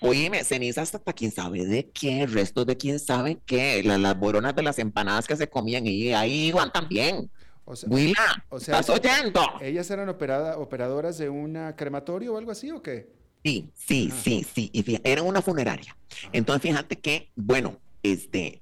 Oíme, 0.00 0.44
cenizas 0.44 0.94
hasta 0.94 1.12
quién 1.12 1.32
sabe 1.32 1.64
de 1.64 1.90
qué, 1.90 2.26
restos 2.26 2.66
de 2.66 2.76
quién 2.76 2.98
sabe 2.98 3.38
qué, 3.46 3.82
la- 3.82 3.96
las 3.98 4.18
boronas 4.18 4.54
de 4.54 4.62
las 4.62 4.78
empanadas 4.78 5.26
que 5.26 5.36
se 5.36 5.48
comían 5.48 5.86
y 5.86 6.12
ahí 6.12 6.46
iban 6.48 6.70
también. 6.72 7.30
O 7.66 7.76
sea, 7.76 7.88
Willa, 7.88 8.44
o 8.50 8.60
sea, 8.60 8.78
¿estás 8.80 8.90
oyendo? 8.98 9.42
¿ellas 9.62 9.90
eran 9.90 10.08
operada, 10.08 10.58
operadoras 10.58 11.16
de 11.18 11.28
una 11.30 11.74
crematorio 11.76 12.34
o 12.34 12.38
algo 12.38 12.50
así 12.50 12.70
o 12.70 12.82
qué? 12.82 13.08
Sí, 13.42 13.70
sí, 13.74 14.08
Ajá. 14.12 14.20
sí, 14.22 14.46
sí. 14.54 14.70
Y 14.72 14.82
fíjate, 14.82 15.10
era 15.12 15.22
una 15.22 15.40
funeraria. 15.42 15.96
Entonces, 16.32 16.62
fíjate 16.62 16.98
que, 16.98 17.30
bueno, 17.36 17.78
este, 18.02 18.60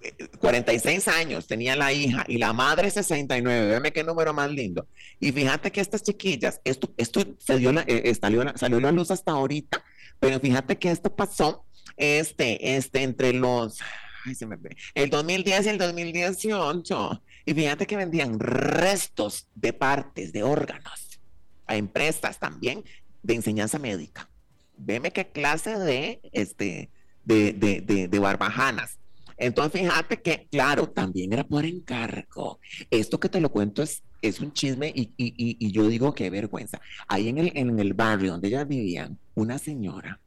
eh, 0.00 0.28
46 0.38 1.06
años 1.08 1.46
tenía 1.46 1.76
la 1.76 1.92
hija 1.92 2.24
y 2.28 2.38
la 2.38 2.52
madre 2.52 2.90
69. 2.90 3.68
Veme 3.68 3.92
qué 3.92 4.02
número 4.04 4.32
más 4.32 4.50
lindo. 4.50 4.86
Y 5.20 5.30
fíjate 5.32 5.70
que 5.70 5.80
estas 5.80 6.02
chiquillas, 6.02 6.60
esto, 6.64 6.92
esto 6.96 7.22
se 7.38 7.56
dio 7.58 7.72
la, 7.72 7.82
eh, 7.82 8.02
eh, 8.04 8.14
salió, 8.14 8.42
la- 8.44 8.56
salió 8.56 8.78
a 8.78 8.82
la 8.82 8.92
luz 8.92 9.10
hasta 9.10 9.32
ahorita, 9.32 9.84
pero 10.18 10.38
fíjate 10.40 10.76
que 10.78 10.90
esto 10.90 11.14
pasó, 11.14 11.64
este, 11.96 12.76
este, 12.76 13.02
entre 13.02 13.32
los, 13.32 13.78
ay, 14.26 14.34
se 14.34 14.46
me 14.46 14.56
ve, 14.56 14.76
el 14.94 15.10
2010 15.10 15.66
y 15.66 15.68
el 15.70 15.78
2018. 15.78 17.22
Y 17.44 17.54
fíjate 17.54 17.86
que 17.86 17.96
vendían 17.96 18.38
restos 18.38 19.48
de 19.54 19.72
partes, 19.72 20.32
de 20.32 20.42
órganos, 20.42 21.20
a 21.66 21.76
empresas 21.76 22.38
también 22.38 22.84
de 23.22 23.34
enseñanza 23.34 23.78
médica. 23.78 24.28
Veme 24.76 25.12
qué 25.12 25.28
clase 25.28 25.78
de, 25.78 26.20
este, 26.32 26.90
de, 27.24 27.52
de, 27.52 27.80
de, 27.80 28.08
de 28.08 28.18
barbajanas. 28.18 28.98
Entonces, 29.36 29.80
fíjate 29.80 30.20
que, 30.20 30.48
claro, 30.50 30.90
también 30.90 31.32
era 31.32 31.44
por 31.44 31.64
encargo. 31.64 32.60
Esto 32.90 33.18
que 33.18 33.30
te 33.30 33.40
lo 33.40 33.50
cuento 33.50 33.82
es, 33.82 34.02
es 34.20 34.40
un 34.40 34.52
chisme 34.52 34.92
y, 34.94 35.12
y, 35.16 35.28
y, 35.36 35.56
y 35.58 35.72
yo 35.72 35.88
digo 35.88 36.14
qué 36.14 36.28
vergüenza. 36.28 36.80
Ahí 37.08 37.28
en 37.28 37.38
el, 37.38 37.52
en 37.54 37.78
el 37.78 37.94
barrio 37.94 38.32
donde 38.32 38.48
ellas 38.48 38.68
vivían, 38.68 39.18
una 39.34 39.58
señora 39.58 40.20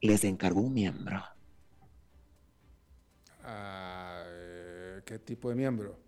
les 0.00 0.22
encargó 0.22 0.60
un 0.60 0.74
miembro. 0.74 1.24
¿Qué 5.08 5.18
tipo 5.18 5.48
de 5.48 5.54
miembro? 5.54 5.98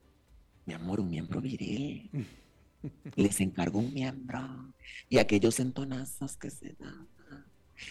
Mi 0.67 0.75
amor, 0.75 1.01
un 1.01 1.09
miembro 1.09 1.41
viril. 1.41 2.11
Les 3.17 3.41
encargó 3.41 3.79
un 3.79 3.95
miembro. 3.95 4.75
Y 5.09 5.17
aquellos 5.17 5.59
entonazos 5.59 6.37
que 6.37 6.51
se 6.51 6.75
dan. 6.79 7.09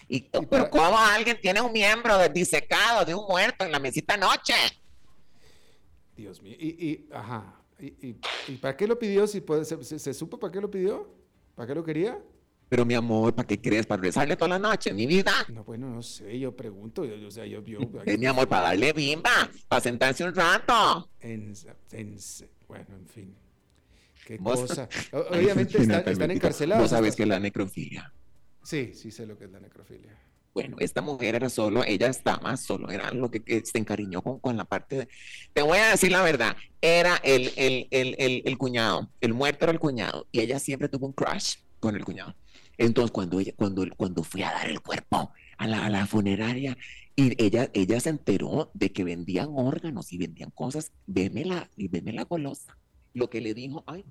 Y, 0.08 0.22
pero 0.22 0.70
¿cómo 0.70 0.96
alguien 1.00 1.40
tiene 1.42 1.62
un 1.62 1.72
miembro 1.72 2.30
disecado 2.30 3.04
de 3.06 3.16
un 3.16 3.26
muerto 3.28 3.66
en 3.66 3.72
la 3.72 3.80
mesita 3.80 4.14
anoche? 4.14 4.54
Dios 6.16 6.44
mío. 6.44 6.56
Y, 6.60 6.68
y 6.88 7.10
ajá. 7.12 7.56
¿Y, 7.80 7.88
y, 8.08 8.20
y 8.50 8.56
para 8.58 8.78
qué 8.78 8.86
lo 8.86 9.00
pidió? 9.00 9.26
Si 9.26 9.42
puede, 9.42 9.66
se, 9.66 9.84
se- 9.84 9.98
se 9.98 10.14
supo 10.14 10.38
para 10.40 10.52
qué 10.52 10.62
lo 10.62 10.70
pidió? 10.70 11.12
¿Para 11.56 11.66
qué 11.68 11.74
lo 11.74 11.84
quería? 11.84 12.22
Pero 12.70 12.86
mi 12.86 12.94
amor, 12.94 13.34
¿para 13.34 13.48
qué 13.48 13.60
crees? 13.60 13.88
¿Para 13.88 14.02
rezarle 14.04 14.36
toda 14.36 14.50
la 14.50 14.60
noche, 14.60 14.94
mi 14.94 15.08
vida? 15.08 15.34
No, 15.50 15.64
bueno, 15.64 15.90
no 15.90 16.04
sé, 16.04 16.40
yo 16.40 16.56
pregunto. 16.56 17.04
Yo, 17.04 17.16
yo- 17.16 17.28
o 17.28 17.32
sea, 17.32 17.46
yo, 17.46 17.66
yo 17.66 17.80
mi 18.18 18.26
amor, 18.28 18.48
para 18.48 18.68
darle 18.68 18.94
bimba, 18.94 19.50
para 19.68 19.82
sentarse 19.82 20.24
un 20.24 20.36
rato. 20.36 21.10
en, 21.20 21.54
en- 21.92 22.18
bueno, 22.68 22.86
en 22.96 23.08
fin. 23.08 23.36
Qué 24.26 24.38
Vos- 24.38 24.62
cosa. 24.62 24.88
Obviamente 25.32 25.82
están, 25.82 26.32
encarcelados. 26.32 26.84
Vos 26.84 26.92
sabes 26.92 27.16
que 27.16 27.26
la 27.26 27.40
necrofilia 27.40 28.14
Sí, 28.62 28.92
sí 28.94 29.10
sé 29.10 29.26
lo 29.26 29.36
que 29.36 29.46
es 29.46 29.52
la 29.52 29.60
necrofilia. 29.60 30.16
Bueno, 30.54 30.78
esta 30.80 31.02
mujer 31.02 31.36
era 31.36 31.50
solo, 31.50 31.84
ella 31.84 32.08
estaba 32.08 32.56
solo, 32.58 32.90
era 32.92 33.12
lo 33.12 33.32
que, 33.32 33.42
que 33.42 33.64
se 33.66 33.78
encariñó 33.78 34.22
con, 34.22 34.40
con, 34.40 34.58
la 34.58 34.66
parte 34.66 34.98
de... 34.98 35.08
Te 35.54 35.62
voy 35.62 35.78
a 35.78 35.90
decir 35.92 36.12
la 36.12 36.22
verdad, 36.22 36.56
era 36.82 37.16
el, 37.24 37.52
el, 37.56 37.88
el, 37.92 38.16
el, 38.20 38.42
el 38.46 38.58
cuñado, 38.58 39.10
el 39.22 39.34
muerto 39.34 39.66
era 39.66 39.72
el 39.72 39.80
cuñado, 39.80 40.28
y 40.32 40.42
ella 40.42 40.60
siempre 40.60 40.90
tuvo 40.90 41.08
un 41.08 41.14
crush 41.14 41.56
con 41.80 41.96
el 41.96 42.04
cuñado. 42.04 42.36
Entonces, 42.80 43.12
cuando 43.12 43.42
ella, 43.42 43.52
cuando, 43.58 43.86
cuando 43.98 44.24
fui 44.24 44.42
a 44.42 44.52
dar 44.52 44.70
el 44.70 44.80
cuerpo 44.80 45.32
a 45.58 45.68
la, 45.68 45.86
a 45.86 45.90
la 45.90 46.08
funeraria, 46.08 46.78
y 47.18 47.34
ella, 47.44 47.70
ella 47.74 48.00
se 48.00 48.10
enteró 48.10 48.72
de 48.74 48.94
que 48.94 49.04
vendían 49.04 49.50
órganos 49.52 50.14
y 50.14 50.18
vendían 50.18 50.50
cosas, 50.52 50.94
veme 51.06 51.44
la, 51.44 51.70
y 51.76 51.90
veme 51.90 52.14
la 52.14 52.24
golosa. 52.24 52.78
Lo 53.14 53.30
que 53.30 53.42
le 53.42 53.54
dijo, 53.54 53.84
ay. 53.86 54.06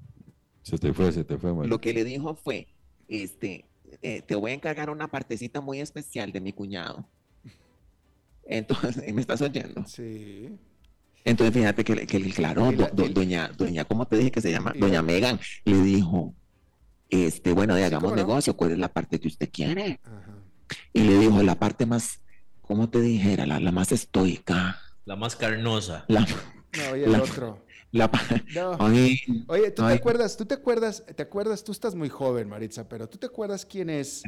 Se 0.62 0.76
te 0.76 0.92
fue, 0.92 1.10
se 1.12 1.24
te 1.24 1.38
fue, 1.38 1.66
Lo 1.66 1.80
que 1.80 1.94
le 1.94 2.04
dijo 2.04 2.34
fue, 2.34 2.68
este, 3.08 3.64
eh, 4.02 4.20
te 4.20 4.34
voy 4.34 4.50
a 4.50 4.54
encargar 4.54 4.90
una 4.90 5.08
partecita 5.08 5.62
muy 5.62 5.80
especial 5.80 6.30
de 6.30 6.42
mi 6.42 6.52
cuñado. 6.52 7.08
Entonces, 8.44 9.02
¿me 9.14 9.22
estás 9.22 9.40
oyendo? 9.40 9.82
Sí. 9.86 10.50
Entonces, 11.24 11.54
fíjate 11.54 11.84
que, 11.84 12.06
que 12.06 12.20
claro, 12.32 12.70
do, 12.72 12.88
do, 12.92 13.08
doña, 13.08 13.48
doña, 13.56 13.86
¿cómo 13.86 14.06
te 14.06 14.18
dije 14.18 14.30
que 14.30 14.42
se 14.42 14.50
llama? 14.50 14.74
Doña 14.78 15.00
Megan 15.00 15.40
le 15.64 15.80
dijo, 15.80 16.34
este, 17.08 17.52
bueno, 17.52 17.74
de 17.74 17.84
hagamos 17.84 18.10
sí, 18.10 18.16
negocio, 18.16 18.56
¿cuál 18.56 18.72
es 18.72 18.78
la 18.78 18.92
parte 18.92 19.18
que 19.20 19.28
usted 19.28 19.50
quiere? 19.52 20.00
Ajá. 20.04 20.38
Y 20.92 21.02
le 21.02 21.18
dijo, 21.18 21.42
la 21.42 21.58
parte 21.58 21.86
más, 21.86 22.20
¿cómo 22.62 22.90
te 22.90 23.00
dijera? 23.00 23.46
La, 23.46 23.60
la 23.60 23.72
más 23.72 23.92
estoica. 23.92 24.80
La 25.04 25.16
más 25.16 25.36
carnosa. 25.36 26.04
La, 26.08 26.20
no, 26.20 26.96
y 26.96 27.04
el 27.04 27.12
la, 27.12 27.22
otro. 27.22 27.64
La, 27.90 28.10
no. 28.54 28.76
ay, 28.78 29.18
Oye, 29.48 29.70
¿tú 29.70 29.82
ay. 29.82 29.94
te 29.94 30.00
acuerdas? 30.00 30.36
¿Tú 30.36 30.44
te 30.44 30.54
acuerdas? 30.54 31.04
¿Te 31.16 31.22
acuerdas? 31.22 31.64
Tú 31.64 31.72
estás 31.72 31.94
muy 31.94 32.10
joven, 32.10 32.48
Maritza, 32.48 32.86
pero 32.88 33.08
¿tú 33.08 33.16
te 33.16 33.26
acuerdas 33.26 33.64
quién 33.64 33.88
es? 33.88 34.22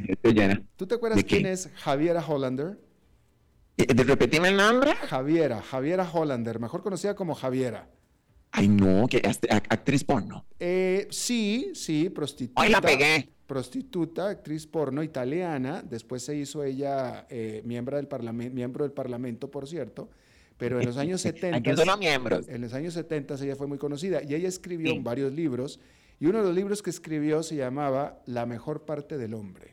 ¿Tú 0.75 0.87
te 0.87 0.95
acuerdas 0.95 1.23
quién 1.23 1.45
es 1.45 1.69
Javiera 1.75 2.25
Hollander? 2.25 2.79
¿De 3.77 4.03
repetirme 4.03 4.49
el 4.49 4.57
nombre? 4.57 4.95
Javiera, 4.95 5.61
Javiera 5.61 6.09
Hollander, 6.11 6.59
mejor 6.59 6.83
conocida 6.83 7.15
como 7.15 7.35
Javiera. 7.35 7.89
Ay, 8.51 8.67
no, 8.67 9.07
que 9.07 9.21
actriz 9.69 10.03
porno. 10.03 10.45
Eh, 10.59 11.07
sí, 11.09 11.71
sí, 11.73 12.09
prostituta. 12.09 12.61
Ay, 12.61 12.69
la 12.69 12.81
pegué. 12.81 13.29
Prostituta, 13.47 14.29
actriz 14.29 14.67
porno 14.67 15.03
italiana. 15.03 15.81
Después 15.81 16.23
se 16.23 16.35
hizo 16.35 16.63
ella 16.63 17.25
eh, 17.29 17.61
miembro, 17.65 17.97
del 17.97 18.07
parlamento, 18.07 18.53
miembro 18.53 18.83
del 18.83 18.93
Parlamento, 18.93 19.49
por 19.49 19.67
cierto. 19.67 20.09
Pero 20.57 20.79
en 20.79 20.85
los 20.85 20.97
años 20.97 21.21
70. 21.21 21.57
Aquí 21.57 21.75
son 21.75 21.87
los 21.87 21.97
miembros. 21.97 22.47
En 22.49 22.61
los 22.61 22.73
años 22.73 22.93
70 22.93 23.35
ella 23.35 23.55
fue 23.55 23.67
muy 23.67 23.77
conocida. 23.77 24.21
Y 24.23 24.35
ella 24.35 24.47
escribió 24.47 24.91
sí. 24.93 24.99
varios 24.99 25.31
libros. 25.31 25.79
Y 26.19 26.27
uno 26.27 26.39
de 26.39 26.45
los 26.45 26.55
libros 26.55 26.81
que 26.81 26.89
escribió 26.89 27.43
se 27.43 27.55
llamaba 27.55 28.21
La 28.25 28.45
mejor 28.45 28.85
parte 28.85 29.17
del 29.17 29.33
hombre. 29.33 29.70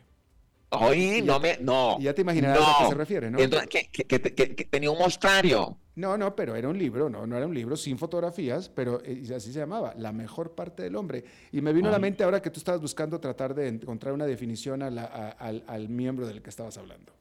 Oye, 0.71 1.23
no 1.23 1.41
me. 1.41 1.59
No. 1.61 1.99
Ya 2.01 2.13
te 2.15 2.23
imaginarás 2.23 2.61
no. 2.61 2.67
a 2.67 2.79
qué 2.79 2.89
se 2.89 2.95
refiere, 2.95 3.31
¿no? 3.31 3.39
Entonces, 3.39 3.69
que, 3.69 3.89
que, 3.89 4.21
que, 4.21 4.55
que, 4.55 4.65
tenía 4.65 4.91
un 4.91 4.99
mostrario. 4.99 5.79
No, 5.95 6.17
no, 6.17 6.37
pero 6.37 6.55
era 6.55 6.69
un 6.69 6.79
libro, 6.79 7.09
no, 7.09 7.27
no 7.27 7.37
era 7.37 7.47
un 7.47 7.55
libro 7.55 7.77
sin 7.77 7.99
fotografías, 7.99 8.69
pero 8.69 9.03
eh, 9.05 9.23
así 9.35 9.53
se 9.53 9.59
llamaba, 9.59 9.95
La 9.97 10.13
mejor 10.13 10.55
parte 10.55 10.83
del 10.83 10.95
hombre. 10.97 11.25
Y 11.53 11.61
me 11.61 11.73
vino 11.73 11.89
Ay. 11.89 11.95
a 11.95 11.97
la 11.97 11.99
mente 11.99 12.23
ahora 12.23 12.41
que 12.43 12.51
tú 12.51 12.61
estabas 12.61 12.81
buscando 12.81 13.19
tratar 13.19 13.55
de 13.55 13.69
encontrar 13.69 14.13
una 14.13 14.27
definición 14.27 14.83
a 14.83 14.91
la, 14.91 15.05
a, 15.05 15.31
al, 15.31 15.65
al, 15.67 15.89
miembro 15.89 16.27
del 16.27 16.43
que 16.43 16.51
estabas 16.51 16.77
hablando. 16.77 17.13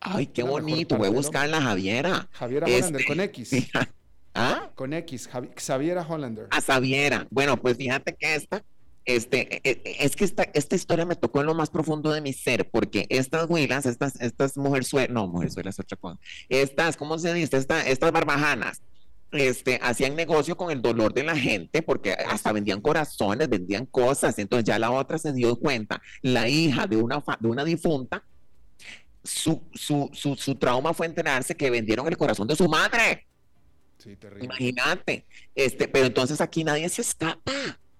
Ay, 0.00 0.26
qué 0.26 0.42
la 0.42 0.50
bonito, 0.50 0.96
voy 0.96 1.08
a 1.08 1.10
buscar 1.10 1.48
la 1.48 1.60
Javiera. 1.60 2.28
Javiera 2.32 2.66
este... 2.66 2.80
Hollander, 2.80 3.06
con 3.06 3.20
X. 3.20 3.50
¿Ah? 4.34 4.70
Con 4.74 4.92
X, 4.92 5.28
Javi 5.28 5.50
Xaviera 5.56 6.06
Hollander. 6.08 6.48
A 6.50 6.60
Xaviera. 6.60 7.26
Bueno, 7.30 7.56
pues 7.56 7.76
fíjate 7.76 8.14
que 8.14 8.34
esta 8.34 8.64
este, 9.08 9.62
es 10.04 10.16
que 10.16 10.24
esta, 10.24 10.42
esta 10.52 10.76
historia 10.76 11.06
me 11.06 11.16
tocó 11.16 11.40
en 11.40 11.46
lo 11.46 11.54
más 11.54 11.70
profundo 11.70 12.12
de 12.12 12.20
mi 12.20 12.34
ser, 12.34 12.68
porque 12.70 13.06
estas 13.08 13.48
huilas, 13.48 13.86
estas, 13.86 14.20
estas 14.20 14.58
mujerzuelas, 14.58 15.08
no, 15.08 15.26
mujerzuelas 15.26 15.76
es 15.76 15.80
otra 15.80 15.96
cosa, 15.96 16.20
estas, 16.50 16.98
¿cómo 16.98 17.18
se 17.18 17.32
dice? 17.32 17.56
Esta, 17.56 17.80
estas 17.88 18.12
barbajanas, 18.12 18.82
este, 19.32 19.80
hacían 19.82 20.14
negocio 20.14 20.58
con 20.58 20.70
el 20.70 20.82
dolor 20.82 21.14
de 21.14 21.22
la 21.22 21.34
gente, 21.34 21.80
porque 21.80 22.12
hasta 22.12 22.52
vendían 22.52 22.82
corazones, 22.82 23.48
vendían 23.48 23.86
cosas, 23.86 24.38
entonces 24.38 24.66
ya 24.66 24.78
la 24.78 24.90
otra 24.90 25.16
se 25.16 25.32
dio 25.32 25.56
cuenta, 25.56 26.02
la 26.20 26.46
hija 26.46 26.86
de 26.86 26.98
una, 26.98 27.24
de 27.40 27.48
una 27.48 27.64
difunta, 27.64 28.22
su, 29.24 29.62
su, 29.72 30.10
su, 30.12 30.36
su 30.36 30.54
trauma 30.56 30.92
fue 30.92 31.06
enterarse 31.06 31.56
que 31.56 31.70
vendieron 31.70 32.06
el 32.08 32.18
corazón 32.18 32.46
de 32.46 32.56
su 32.56 32.68
madre. 32.68 33.26
Sí, 33.96 34.16
terrible. 34.16 34.44
Imagínate, 34.44 35.24
este, 35.54 35.88
pero 35.88 36.04
entonces 36.04 36.42
aquí 36.42 36.62
nadie 36.62 36.90
se 36.90 37.00
escapa 37.00 37.52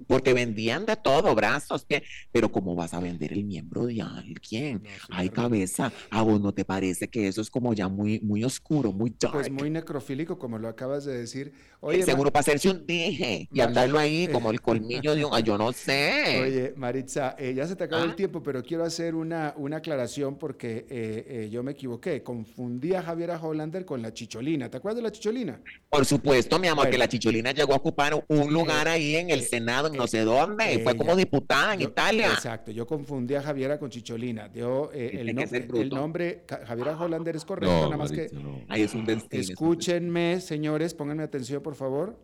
porque 0.08 0.32
vendían 0.32 0.86
de 0.86 0.96
todo, 0.96 1.34
brazos, 1.34 1.84
pies, 1.84 2.02
pero 2.32 2.50
¿cómo 2.50 2.74
vas 2.74 2.94
a 2.94 3.00
vender 3.00 3.32
el 3.32 3.44
miembro 3.44 3.86
de 3.86 4.02
alguien? 4.02 4.82
No, 4.82 5.16
Ay, 5.16 5.28
cabeza, 5.28 5.92
¿a 6.10 6.22
vos 6.22 6.40
no 6.40 6.52
te 6.52 6.64
parece 6.64 7.08
que 7.08 7.28
eso 7.28 7.40
es 7.40 7.50
como 7.50 7.74
ya 7.74 7.88
muy, 7.88 8.18
muy 8.20 8.42
oscuro, 8.42 8.90
muy 8.90 9.14
dark? 9.20 9.34
Pues 9.34 9.50
muy 9.50 9.70
necrofílico, 9.70 10.38
como 10.38 10.58
lo 10.58 10.68
acabas 10.68 11.04
de 11.04 11.16
decir. 11.16 11.52
Oye, 11.80 12.02
seguro 12.02 12.32
para 12.32 12.40
hacerse 12.40 12.70
un 12.70 12.84
dije 12.84 13.48
y 13.52 13.60
andarlo 13.60 13.98
ahí 13.98 14.26
como 14.32 14.50
el 14.50 14.60
colmillo 14.60 15.14
de 15.14 15.24
un, 15.24 15.38
yo 15.42 15.56
no 15.56 15.72
sé. 15.72 16.42
Oye, 16.42 16.74
Maritza, 16.76 17.36
eh, 17.38 17.54
ya 17.54 17.66
se 17.66 17.76
te 17.76 17.84
acabó 17.84 18.02
¿Ah? 18.02 18.06
el 18.06 18.16
tiempo, 18.16 18.42
pero 18.42 18.62
quiero 18.62 18.84
hacer 18.84 19.14
una, 19.14 19.54
una 19.56 19.76
aclaración 19.76 20.38
porque 20.38 20.86
eh, 20.88 21.26
eh, 21.28 21.48
yo 21.52 21.62
me 21.62 21.72
equivoqué. 21.72 22.22
Confundí 22.22 22.94
a 22.94 23.02
Javiera 23.02 23.38
Hollander 23.40 23.84
con 23.84 24.02
la 24.02 24.12
chicholina. 24.12 24.70
¿Te 24.70 24.78
acuerdas 24.78 24.96
de 24.96 25.02
la 25.02 25.12
chicholina? 25.12 25.60
Por 25.88 26.04
supuesto, 26.04 26.58
mi 26.58 26.66
amor, 26.66 26.84
bueno, 26.84 26.90
que 26.92 26.98
la 26.98 27.08
chicholina 27.08 27.52
llegó 27.52 27.74
a 27.74 27.76
ocupar 27.76 28.24
un 28.26 28.52
lugar 28.52 28.88
ahí 28.88 29.16
en 29.16 29.30
el 29.30 29.42
Senado 29.42 29.88
no 29.98 30.06
sé 30.06 30.24
dónde, 30.24 30.74
eh, 30.74 30.78
fue 30.80 30.96
como 30.96 31.14
diputada 31.14 31.74
en 31.74 31.80
yo, 31.80 31.88
Italia. 31.88 32.28
Exacto, 32.28 32.70
yo 32.70 32.86
confundí 32.86 33.34
a 33.34 33.42
Javiera 33.42 33.78
con 33.78 33.90
Chicholina. 33.90 34.50
Yo, 34.52 34.90
eh, 34.92 35.10
el, 35.20 35.34
no, 35.34 35.42
el, 35.42 35.88
nombre, 35.90 36.44
Javiera 36.66 36.98
Hollander 36.98 37.36
es 37.36 37.44
correcto, 37.44 37.74
no, 37.74 37.84
nada 37.84 37.96
más 37.96 38.12
que... 38.12 38.30
No. 38.32 38.62
Ahí 38.68 38.82
es 38.82 38.94
un 38.94 39.04
destino, 39.04 39.42
escúchenme, 39.42 40.34
es 40.34 40.42
un 40.42 40.48
señores, 40.48 40.94
pónganme 40.94 41.22
atención, 41.22 41.62
por 41.62 41.74
favor. 41.74 42.18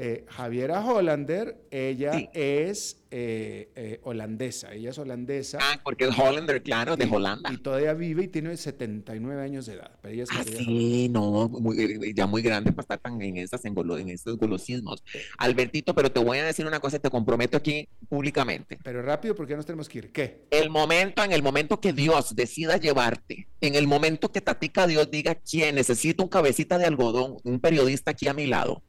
Eh, 0.00 0.24
Javiera 0.28 0.80
Hollander, 0.80 1.56
ella 1.72 2.12
sí. 2.12 2.28
es 2.32 3.02
eh, 3.10 3.68
eh, 3.74 3.98
holandesa, 4.04 4.72
ella 4.72 4.90
es 4.90 4.98
holandesa. 4.98 5.58
Ah, 5.60 5.80
porque 5.82 6.04
es 6.04 6.16
Hollander, 6.16 6.62
claro, 6.62 6.96
de 6.96 7.04
y, 7.04 7.12
Holanda. 7.12 7.52
Y 7.52 7.56
todavía 7.56 7.94
vive 7.94 8.22
y 8.22 8.28
tiene 8.28 8.56
79 8.56 9.42
años 9.42 9.66
de 9.66 9.72
edad. 9.72 9.90
Pero 10.00 10.14
ella 10.14 10.22
es 10.22 10.28
ah, 10.30 10.44
sí, 10.44 11.08
no, 11.08 11.48
muy, 11.48 12.14
ya 12.14 12.28
muy 12.28 12.42
grande 12.42 12.70
para 12.70 12.82
estar 12.82 12.98
tan 13.00 13.20
en, 13.20 13.38
esas, 13.38 13.64
en, 13.64 13.74
golo, 13.74 13.98
en 13.98 14.10
estos 14.10 14.38
golosismos. 14.38 15.02
Albertito, 15.36 15.96
pero 15.96 16.12
te 16.12 16.20
voy 16.20 16.38
a 16.38 16.44
decir 16.44 16.64
una 16.64 16.78
cosa, 16.78 17.00
te 17.00 17.10
comprometo 17.10 17.56
aquí 17.56 17.88
públicamente. 18.08 18.78
Pero 18.84 19.02
rápido, 19.02 19.34
porque 19.34 19.56
nos 19.56 19.66
tenemos 19.66 19.88
que 19.88 19.98
ir. 19.98 20.12
¿Qué? 20.12 20.46
El 20.52 20.70
momento, 20.70 21.24
en 21.24 21.32
el 21.32 21.42
momento 21.42 21.80
que 21.80 21.92
Dios 21.92 22.36
decida 22.36 22.76
llevarte, 22.76 23.48
en 23.60 23.74
el 23.74 23.88
momento 23.88 24.30
que 24.30 24.42
Tatica 24.42 24.86
Dios 24.86 25.10
diga 25.10 25.34
quién 25.34 25.74
necesita 25.74 26.22
un 26.22 26.28
cabecita 26.28 26.78
de 26.78 26.84
algodón, 26.84 27.38
un 27.42 27.58
periodista 27.58 28.12
aquí 28.12 28.28
a 28.28 28.32
mi 28.32 28.46
lado, 28.46 28.84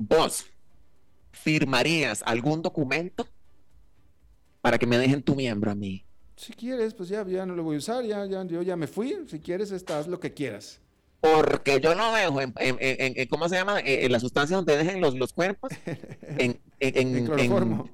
vos 0.00 0.46
firmarías 1.30 2.22
algún 2.24 2.62
documento 2.62 3.28
para 4.60 4.78
que 4.78 4.86
me 4.86 4.98
dejen 4.98 5.22
tu 5.22 5.36
miembro 5.36 5.70
a 5.70 5.74
mí. 5.74 6.04
Si 6.36 6.54
quieres, 6.54 6.94
pues 6.94 7.10
ya, 7.10 7.24
ya 7.26 7.44
no 7.44 7.54
lo 7.54 7.62
voy 7.62 7.76
a 7.76 7.78
usar, 7.78 8.04
ya, 8.04 8.24
ya, 8.24 8.42
yo 8.44 8.62
ya 8.62 8.76
me 8.76 8.86
fui. 8.86 9.14
Si 9.28 9.40
quieres, 9.40 9.70
estás 9.72 10.06
lo 10.06 10.18
que 10.18 10.32
quieras. 10.32 10.80
Porque 11.20 11.80
yo 11.80 11.94
no 11.94 12.14
dejo 12.14 12.40
en, 12.40 12.54
en, 12.56 12.76
en, 12.80 13.12
en 13.14 13.28
¿cómo 13.28 13.46
se 13.48 13.56
llama? 13.56 13.78
En, 13.84 14.10
la 14.10 14.20
sustancia 14.20 14.56
donde 14.56 14.78
dejen 14.78 15.02
los, 15.02 15.14
los 15.14 15.32
cuerpos. 15.32 15.70
En, 16.38 16.58
en, 16.78 17.26
cloroformo. 17.26 17.90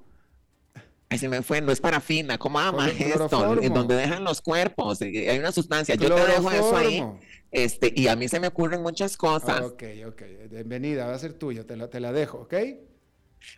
Ahí 1.09 1.18
se 1.18 1.28
me 1.28 1.42
fue, 1.42 1.61
no 1.61 1.70
es 1.70 1.80
parafina, 1.80 2.36
¿cómo 2.36 2.59
ama 2.59 2.88
esto? 2.88 3.61
En 3.62 3.72
donde 3.72 3.94
dejan 3.94 4.24
los 4.24 4.40
cuerpos, 4.42 5.00
eh, 5.02 5.30
hay 5.30 5.38
una 5.38 5.52
sustancia, 5.52 5.94
yo 5.94 6.12
te 6.12 6.26
dejo 6.26 6.50
eso 6.50 6.76
ahí. 6.76 7.04
Este, 7.52 7.92
y 7.94 8.09
a 8.09 8.16
mí 8.16 8.28
se 8.28 8.40
me 8.40 8.48
ocurren 8.48 8.82
muchas 8.82 9.16
cosas. 9.16 9.62
Ok, 9.62 9.84
ok, 10.09 10.22
bienvenida, 10.50 11.07
va 11.07 11.14
a 11.14 11.18
ser 11.18 11.34
tuya, 11.34 11.64
te 11.64 11.76
la, 11.76 11.88
te 11.88 12.00
la 12.00 12.12
dejo, 12.12 12.38
¿ok? 12.38 12.54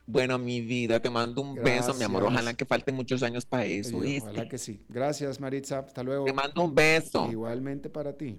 Bueno, 0.07 0.38
mi 0.38 0.61
vida, 0.61 1.01
te 1.01 1.09
mando 1.09 1.40
un 1.40 1.55
Gracias. 1.55 1.86
beso, 1.86 1.99
mi 1.99 2.05
amor. 2.05 2.24
Ojalá 2.24 2.55
que 2.55 2.64
falten 2.64 2.94
muchos 2.94 3.22
años 3.22 3.46
para 3.46 3.64
eso. 3.64 3.96
Ojalá 3.96 4.49
que 4.49 4.59
sí. 4.59 4.84
Gracias, 4.88 5.40
Maritza. 5.40 5.78
Hasta 5.78 6.03
luego. 6.03 6.24
Te 6.24 6.32
mando 6.32 6.62
un 6.62 6.74
beso. 6.74 7.28
Igualmente 7.30 7.88
para 7.88 8.16
ti. 8.16 8.38